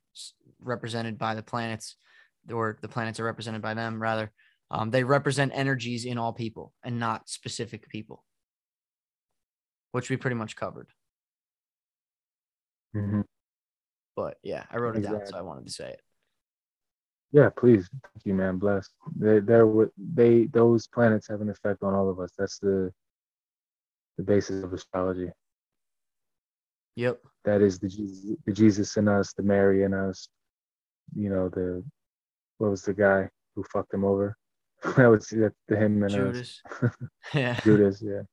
[0.61, 1.97] represented by the planets,
[2.49, 4.31] or the planets are represented by them, rather,
[4.71, 8.23] um, they represent energies in all people and not specific people,
[9.91, 10.87] which we pretty much covered.
[12.95, 13.25] Mhm.
[14.15, 16.01] But yeah, I wrote it down, so I wanted to say it.
[17.33, 17.89] Yeah, please.
[17.91, 18.57] Thank you, man.
[18.57, 18.89] Bless.
[19.17, 19.67] They, they're
[19.97, 22.31] they those planets have an effect on all of us.
[22.37, 22.93] That's the
[24.19, 25.29] the basis of astrology.
[26.97, 27.21] Yep.
[27.45, 30.27] That is the Jesus, the Jesus in us, the Mary in us.
[31.15, 31.81] You know the
[32.57, 34.35] what was the guy who fucked him over?
[34.97, 36.13] that was that the him and us.
[36.13, 36.61] Judas.
[37.33, 37.59] yeah.
[37.61, 38.03] Judas.
[38.05, 38.23] Yeah.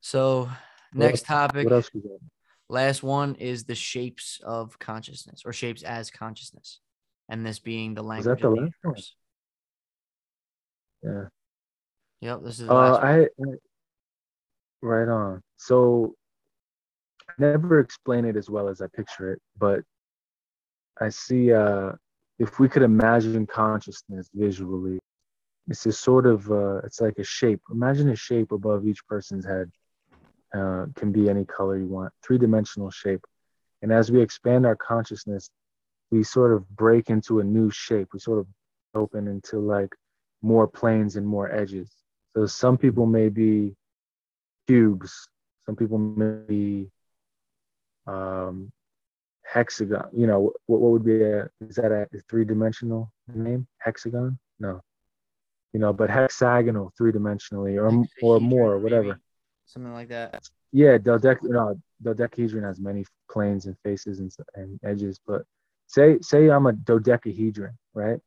[0.00, 0.48] So
[0.94, 2.20] next topic, What else we got?
[2.68, 6.78] last one is the shapes of consciousness or shapes as consciousness.
[7.28, 8.94] And this being the Was Is that the last one?
[11.02, 11.24] Yeah.
[12.20, 12.96] Yep, this is the Uh.
[12.96, 13.26] I, I
[14.82, 15.42] right on.
[15.56, 16.14] So
[17.28, 19.80] I never explain it as well as I picture it, but
[21.00, 21.92] I see uh
[22.38, 24.98] if we could imagine consciousness visually,
[25.68, 27.60] it's a sort of uh it's like a shape.
[27.70, 29.70] Imagine a shape above each person's head.
[30.54, 33.24] Uh can be any color you want, three-dimensional shape.
[33.82, 35.50] And as we expand our consciousness,
[36.10, 38.08] we sort of break into a new shape.
[38.12, 38.46] We sort of
[38.94, 39.94] open into like
[40.42, 41.90] more planes and more edges.
[42.34, 43.74] So some people may be
[44.70, 45.28] cubes,
[45.66, 46.90] some people may be
[48.06, 48.70] um,
[49.44, 50.08] hexagon.
[50.12, 53.66] You know, what, what would be a, is that a three dimensional name?
[53.78, 54.38] Hexagon?
[54.60, 54.80] No.
[55.72, 59.02] You know, but hexagonal three dimensionally or, or more, whatever.
[59.02, 59.20] maybe.
[59.66, 60.48] Something like that.
[60.72, 65.42] Yeah, dodec no, dodecahedron has many planes and faces and, and edges, but
[65.86, 68.18] say say I'm a dodecahedron, right?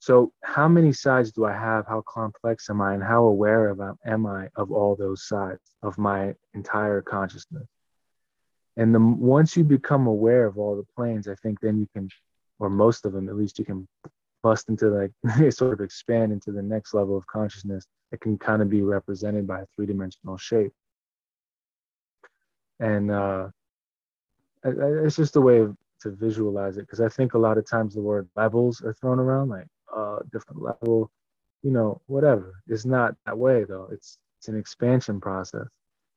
[0.00, 1.86] So how many sides do I have?
[1.86, 5.98] How complex am I, and how aware of am I of all those sides of
[5.98, 7.66] my entire consciousness?
[8.76, 12.08] And the once you become aware of all the planes, I think then you can,
[12.60, 13.88] or most of them at least, you can
[14.40, 18.62] bust into like sort of expand into the next level of consciousness that can kind
[18.62, 20.72] of be represented by a three-dimensional shape.
[22.78, 23.48] And uh,
[24.62, 27.94] it's just a way of, to visualize it because I think a lot of times
[27.94, 31.10] the word levels are thrown around like uh, different level,
[31.62, 32.62] you know, whatever.
[32.66, 33.88] It's not that way though.
[33.92, 35.66] It's it's an expansion process.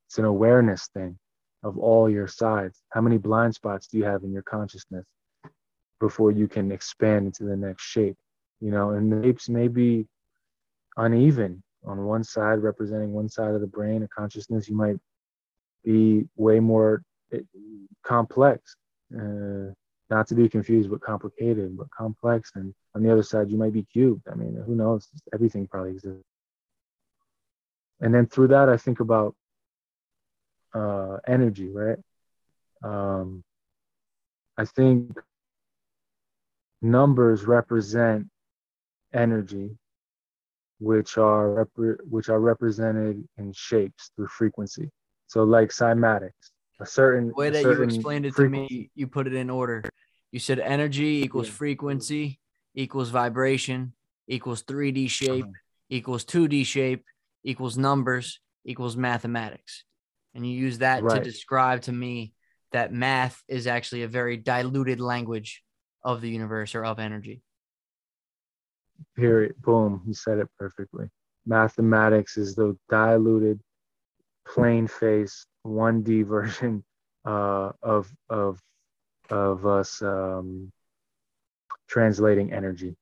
[0.07, 1.17] It's an awareness thing
[1.63, 2.81] of all your sides.
[2.89, 5.05] How many blind spots do you have in your consciousness
[5.99, 8.17] before you can expand into the next shape?
[8.59, 10.05] You know, and the shapes may be
[10.97, 14.69] uneven on one side, representing one side of the brain, a consciousness.
[14.69, 14.97] You might
[15.83, 17.01] be way more
[17.33, 17.39] eh,
[18.03, 18.75] complex,
[19.15, 19.73] uh,
[20.11, 22.51] not to be confused with complicated, but complex.
[22.55, 24.27] And on the other side, you might be cubed.
[24.31, 25.07] I mean, who knows?
[25.33, 26.21] Everything probably exists.
[28.01, 29.35] And then through that, I think about
[30.73, 31.97] uh, energy, right?
[32.83, 33.43] Um,
[34.57, 35.17] I think
[36.81, 38.27] numbers represent
[39.13, 39.77] energy,
[40.79, 44.89] which are repre- which are represented in shapes through frequency.
[45.27, 49.27] So, like cymatics, a certain The way that you explained it to me, you put
[49.27, 49.83] it in order.
[50.31, 52.39] You said energy equals frequency
[52.73, 53.93] equals vibration
[54.27, 55.53] equals 3D shape Uh-huh.
[55.89, 57.03] equals 2D shape
[57.43, 59.83] equals numbers equals mathematics.
[60.33, 62.33] And you use that to describe to me
[62.71, 65.61] that math is actually a very diluted language
[66.03, 67.41] of the universe or of energy.
[69.15, 69.55] Period.
[69.61, 70.01] Boom.
[70.07, 71.09] You said it perfectly.
[71.45, 73.59] Mathematics is the diluted,
[74.47, 76.83] plain face, 1D version
[77.25, 78.61] uh, of of
[79.31, 80.71] of us um,
[81.87, 82.95] translating energy.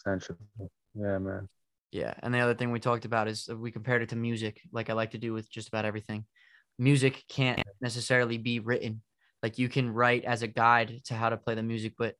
[0.00, 0.38] Essentially.
[0.94, 1.48] Yeah, man.
[1.92, 2.14] Yeah.
[2.22, 4.92] And the other thing we talked about is we compared it to music, like I
[4.92, 6.24] like to do with just about everything.
[6.78, 9.02] Music can't necessarily be written.
[9.42, 12.14] Like you can write as a guide to how to play the music, but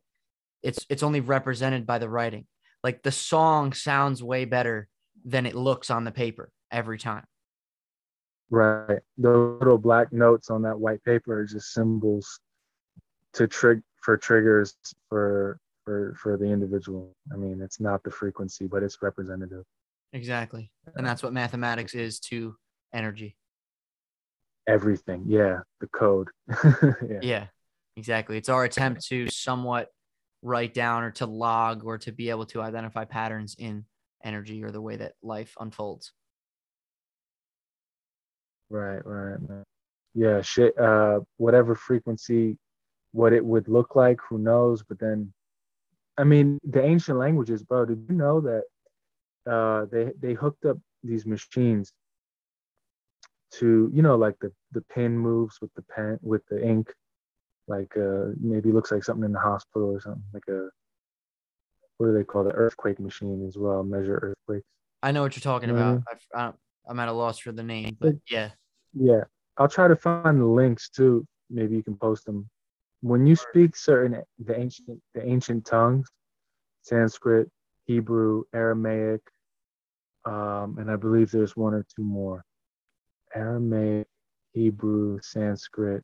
[0.62, 2.46] it's it's only represented by the writing.
[2.82, 4.88] Like the song sounds way better
[5.24, 7.24] than it looks on the paper every time.
[8.48, 9.00] Right.
[9.18, 12.40] The little black notes on that white paper are just symbols
[13.36, 14.74] to trig for triggers
[15.08, 17.12] for for for the individual.
[17.32, 19.64] I mean, it's not the frequency, but it's representative.
[20.12, 20.70] Exactly.
[20.94, 22.56] And that's what mathematics is to
[22.94, 23.36] energy.
[24.66, 25.24] Everything.
[25.26, 25.60] Yeah.
[25.80, 26.28] The code.
[27.08, 27.18] yeah.
[27.22, 27.46] Yeah,
[27.96, 28.36] exactly.
[28.36, 29.90] It's our attempt to somewhat
[30.42, 33.84] write down or to log or to be able to identify patterns in
[34.24, 36.12] energy or the way that life unfolds.
[38.70, 39.64] Right, right, man.
[40.14, 42.58] yeah, shit, uh, whatever frequency,
[43.16, 44.82] what it would look like, who knows?
[44.82, 45.32] But then,
[46.18, 47.86] I mean, the ancient languages, bro.
[47.86, 48.64] Did you know that
[49.50, 51.92] uh, they they hooked up these machines
[53.52, 56.92] to, you know, like the the pen moves with the pen with the ink,
[57.68, 60.68] like uh, maybe looks like something in the hospital or something, like a
[61.96, 64.66] what do they call the earthquake machine as well, measure earthquakes.
[65.02, 66.02] I know what you're talking Mhm.
[66.02, 66.02] about.
[66.34, 66.52] I,
[66.88, 68.50] I'm at a loss for the name, but yeah.
[68.92, 69.24] Yeah,
[69.56, 71.26] I'll try to find the links too.
[71.48, 72.48] Maybe you can post them.
[73.02, 76.08] When you speak certain the ancient the ancient tongues,
[76.82, 77.50] Sanskrit,
[77.84, 79.20] Hebrew, Aramaic,
[80.24, 82.44] um, and I believe there's one or two more.
[83.34, 84.06] Aramaic,
[84.52, 86.02] Hebrew, Sanskrit.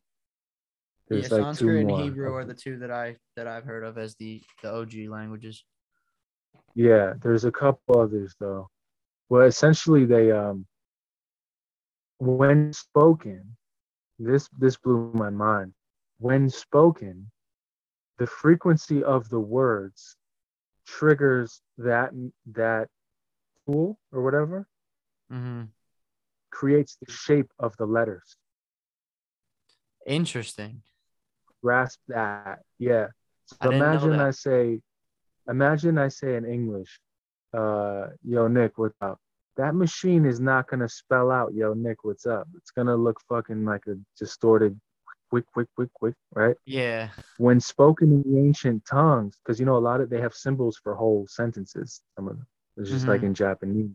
[1.09, 2.01] There's yeah, like Sanskrit two and more.
[2.03, 5.63] Hebrew are the two that I that I've heard of as the the OG languages.
[6.75, 8.69] Yeah, there's a couple others though.
[9.29, 10.65] Well, essentially they um
[12.19, 13.57] when spoken,
[14.19, 15.73] this this blew my mind.
[16.23, 17.29] When spoken,
[18.17, 20.15] the frequency of the words
[20.87, 22.11] triggers that
[22.53, 22.87] that
[23.65, 24.65] tool or whatever,
[25.29, 25.63] mm-hmm.
[26.49, 28.37] creates the shape of the letters.
[30.07, 30.81] Interesting.
[31.61, 32.59] Grasp that.
[32.79, 33.07] Yeah.
[33.47, 34.13] So I imagine.
[34.21, 34.79] I say,
[35.49, 37.01] imagine I say in English,
[37.53, 39.19] uh, yo Nick, what's up?
[39.57, 42.47] That machine is not gonna spell out yo Nick, what's up?
[42.55, 44.79] It's gonna look fucking like a distorted
[45.33, 46.55] quick, quick, quick, quick, right?
[46.65, 47.09] Yeah.
[47.37, 50.79] When spoken in the ancient tongues, because you know a lot of they have symbols
[50.83, 52.03] for whole sentences.
[52.15, 52.47] Some of them.
[52.77, 53.27] It's just like Mhm.
[53.27, 53.91] in Japanese.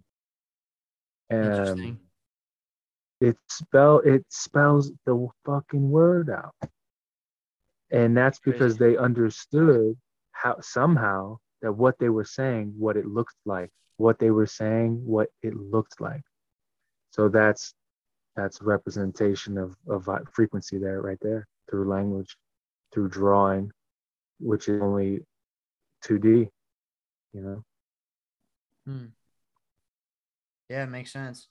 [1.31, 1.91] Interesting.
[1.91, 1.99] Um,
[3.21, 6.55] it spell it spells the fucking word out
[7.91, 9.97] and that's because they understood
[10.33, 15.05] how somehow that what they were saying what it looked like what they were saying
[15.05, 16.23] what it looked like
[17.11, 17.75] so that's
[18.39, 22.37] that's representation of of frequency there right there through language
[22.93, 23.69] through drawing
[24.39, 25.19] which is only
[26.05, 26.49] 2d
[27.33, 27.65] you know
[28.87, 29.07] Hmm.
[30.71, 31.49] Yeah, it makes sense.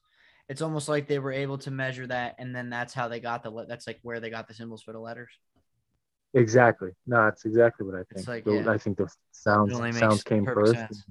[0.50, 3.44] It's almost like they were able to measure that, and then that's how they got
[3.44, 3.50] the.
[3.52, 5.30] le- That's like where they got the symbols for the letters.
[6.34, 8.70] exactly no that's exactly what i think like, The- yeah.
[8.70, 11.04] i think the sounds sounds came first sense.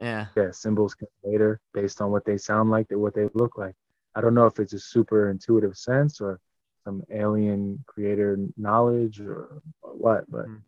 [0.00, 0.26] Yeah.
[0.36, 3.74] yeah, symbols come later based on what they sound like, or what they look like.
[4.14, 6.40] I don't know if it's a super intuitive sense or
[6.84, 10.62] some alien creator knowledge or, or what, but Mm.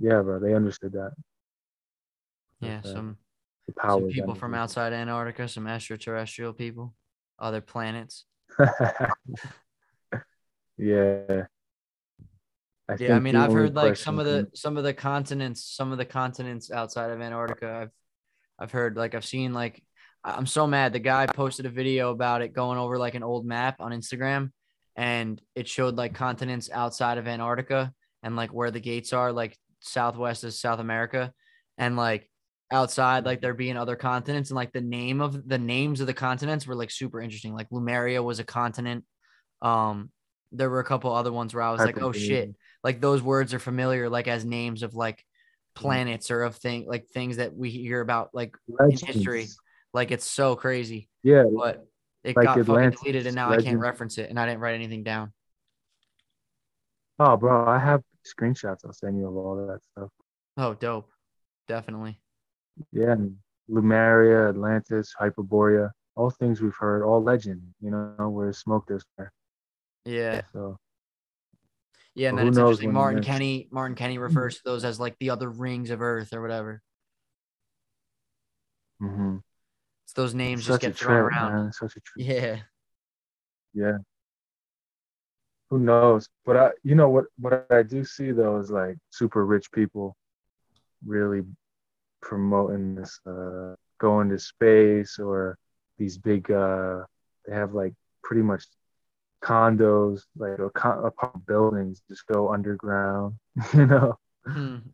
[0.00, 1.12] yeah, bro, they understood that.
[2.60, 2.78] Yeah.
[2.78, 2.92] Okay.
[2.92, 3.16] Some
[3.66, 4.00] The power.
[4.00, 6.94] some people from outside Antarctica, some extraterrestrial people,
[7.38, 8.24] other planets.
[10.78, 11.46] yeah.
[12.88, 15.64] I Yeah, I mean, I've heard like some of the can- some of the continents,
[15.64, 17.68] some of the continents outside of Antarctica.
[17.82, 17.90] I've
[18.58, 19.82] I've heard like I've seen like I-
[20.26, 20.92] I'm so mad.
[20.92, 24.50] The guy posted a video about it going over like an old map on Instagram,
[24.96, 27.92] and it showed like continents outside of Antarctica
[28.24, 31.32] and like where the gates are, like Southwest is South America,
[31.78, 32.28] and like
[32.72, 36.14] outside like there being other continents and like the name of the names of the
[36.14, 37.54] continents were like super interesting.
[37.54, 39.04] Like Lumeria was a continent.
[39.62, 40.10] Um,
[40.50, 43.54] there were a couple other ones where I was like, oh shit, like those words
[43.54, 45.24] are familiar like as names of like
[45.76, 49.02] planets or of thing like things that we hear about like Legends.
[49.02, 49.46] history.
[49.92, 51.86] Like it's so crazy Yeah, but
[52.24, 54.74] it Like got fucking deleted and now i can't reference it and i didn't write
[54.74, 55.32] anything down
[57.18, 58.84] Oh, bro, I have screenshots.
[58.84, 60.10] I'll send you of all that stuff.
[60.58, 61.10] oh dope
[61.68, 62.20] definitely
[62.92, 63.38] Yeah, and
[63.70, 67.62] Lumeria, Atlantis, Hyperborea, all things we've heard, all legend.
[67.80, 69.32] You know, where smoke there's fire.
[70.04, 70.78] yeah So
[72.14, 75.30] yeah and then it's interesting martin kenny martin kenny refers to those as like the
[75.30, 76.82] other rings of earth or whatever
[79.00, 79.45] hmm it's
[80.16, 81.72] those names just such a get thrown trip, around man.
[81.72, 82.26] Such a trip.
[82.26, 82.62] yeah
[83.74, 83.98] Yeah.
[85.70, 86.28] Who knows?
[86.44, 87.26] But I, you know what?
[87.38, 90.16] What I do see though is like super rich people
[91.06, 91.42] really
[92.22, 95.58] promoting this, uh, going to space or
[95.98, 96.50] these big.
[96.50, 97.04] uh
[97.46, 98.64] They have like pretty much
[99.42, 103.34] condos, like a con- apartment buildings, just go underground.
[103.74, 104.18] You know?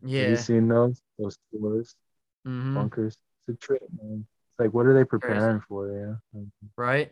[0.03, 0.21] Yeah.
[0.21, 1.01] Have you seen those?
[1.19, 1.95] Those tours,
[2.45, 3.17] hmm bunkers.
[3.47, 4.25] It's a trip, man.
[4.53, 6.19] It's like, what are they preparing for?
[6.33, 6.41] Yeah.
[6.77, 7.11] Right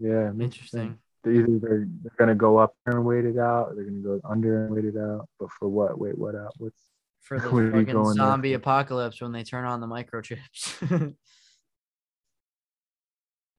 [0.00, 0.28] yeah.
[0.28, 0.96] it makes you think.
[0.96, 3.84] interesting They're either they're, they're gonna go up there and wait it out, or they're
[3.84, 5.28] gonna go under and wait it out.
[5.38, 5.98] But for what?
[5.98, 6.52] Wait, what out?
[6.58, 6.80] What's
[7.20, 8.58] for the What fucking there zombie for?
[8.58, 10.80] apocalypse when they turn on the microchips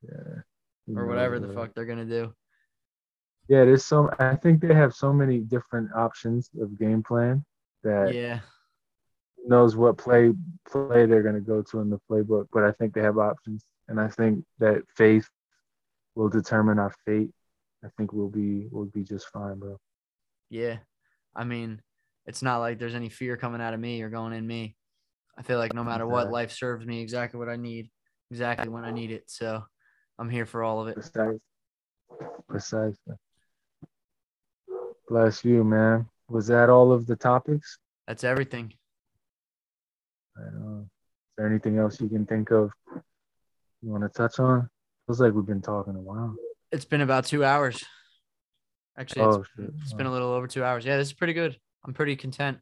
[0.02, 0.42] yeah,
[0.96, 2.34] or whatever the fuck they're gonna do.
[3.48, 7.46] Yeah, there's so I think they have so many different options of game plan
[7.84, 8.40] that Yeah,
[9.45, 10.34] knows what play
[10.69, 12.47] play they're gonna go to in the playbook.
[12.51, 15.27] But I think they have options, and I think that faith
[16.15, 17.31] will determine our fate.
[17.84, 19.77] I think we'll be we'll be just fine, bro.
[20.49, 20.77] Yeah.
[21.35, 21.81] I mean,
[22.26, 24.76] it's not like there's any fear coming out of me or going in me.
[25.38, 27.89] I feel like no matter what, life serves me exactly what I need,
[28.30, 29.23] exactly when I need it.
[29.27, 29.63] So
[30.19, 30.95] I'm here for all of it.
[30.95, 31.39] Precisely.
[32.47, 33.15] Precisely.
[35.07, 36.07] Bless you, man.
[36.30, 37.80] Was that all of the topics?
[38.07, 38.73] That's everything.
[40.41, 40.81] I know.
[40.81, 40.88] Is
[41.38, 42.72] there anything else you can think of
[43.81, 44.69] you want to touch on?
[45.07, 46.35] Feels like we've been talking a while.
[46.72, 47.84] It's been about two hours.
[48.97, 49.72] Actually, it's, Oh, shit.
[49.81, 50.85] it's been a little over two hours.
[50.85, 51.57] Yeah, this is pretty good.
[51.85, 52.59] I'm pretty content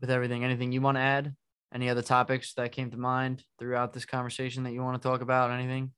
[0.00, 0.44] with everything.
[0.44, 1.34] Anything you want to add?
[1.72, 5.20] Any other topics that came to mind throughout this conversation that you want to talk
[5.20, 5.50] about?
[5.50, 5.92] Anything?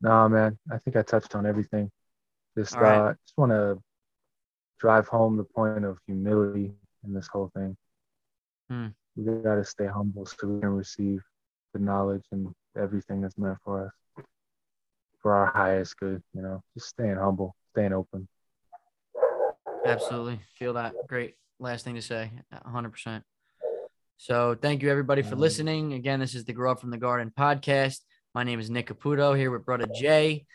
[0.00, 0.58] Nah, man.
[0.70, 1.90] I think I touched on everything.
[2.56, 2.98] Just right.
[2.98, 3.78] uh just want to
[4.78, 6.72] drive home the point of humility
[7.06, 7.76] in this whole thing.
[8.68, 8.88] Hmm.
[9.16, 11.22] We got to stay humble so we can receive
[11.72, 14.24] the knowledge and everything that's meant for us
[15.22, 16.62] for our highest good, you know.
[16.74, 18.28] Just staying humble, staying open.
[19.84, 20.40] Absolutely.
[20.58, 20.94] Feel that.
[21.08, 21.34] Great.
[21.58, 22.30] Last thing to say.
[22.52, 23.22] 100%.
[24.18, 25.92] So thank you everybody for listening.
[25.92, 28.00] Again, this is the Grow Up from the Garden podcast.
[28.34, 30.46] My name is Nick Caputo here with brother Jay.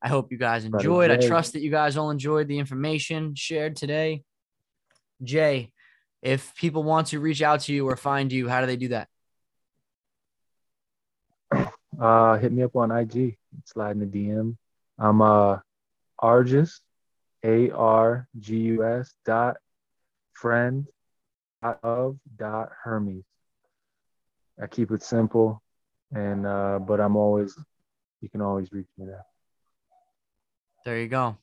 [0.00, 1.10] I hope you guys enjoyed.
[1.10, 4.22] I trust that you guys all enjoyed the information shared today.
[5.22, 5.72] Jay,
[6.20, 8.88] if people want to reach out to you or find you, how do they do
[8.88, 9.08] that?
[12.00, 14.56] Uh hit me up on IG, slide in the DM.
[14.98, 15.58] I'm uh
[16.18, 16.80] Argus,
[17.44, 19.56] A R G U S dot
[20.32, 20.86] friend
[21.62, 23.24] dot of dot Hermes.
[24.60, 25.62] I keep it simple
[26.14, 27.56] and uh but I'm always
[28.20, 29.24] you can always reach me there.
[30.84, 31.36] There you go.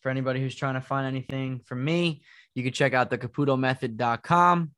[0.00, 2.22] For anybody who's trying to find anything from me,
[2.54, 4.70] you can check out the caputomethod.com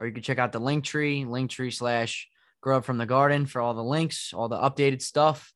[0.00, 2.28] or you can check out the Linktree, link tree slash
[2.60, 5.52] grow up from the garden for all the links, all the updated stuff.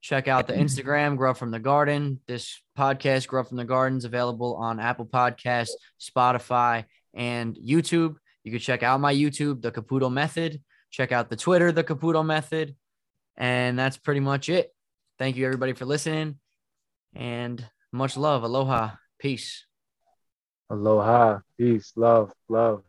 [0.00, 0.62] Check out the mm-hmm.
[0.62, 2.20] Instagram, grow up from the garden.
[2.26, 5.70] This podcast, grow up from the garden, is available on Apple Podcasts,
[6.00, 8.16] Spotify, and YouTube.
[8.44, 10.62] You can check out my YouTube, the Caputo Method.
[10.90, 12.76] Check out the Twitter, the Caputo Method.
[13.36, 14.72] And that's pretty much it.
[15.18, 16.38] Thank you, everybody, for listening
[17.14, 18.44] and much love.
[18.44, 18.90] Aloha.
[19.18, 19.66] Peace.
[20.70, 22.82] Aloha, peace, love, love.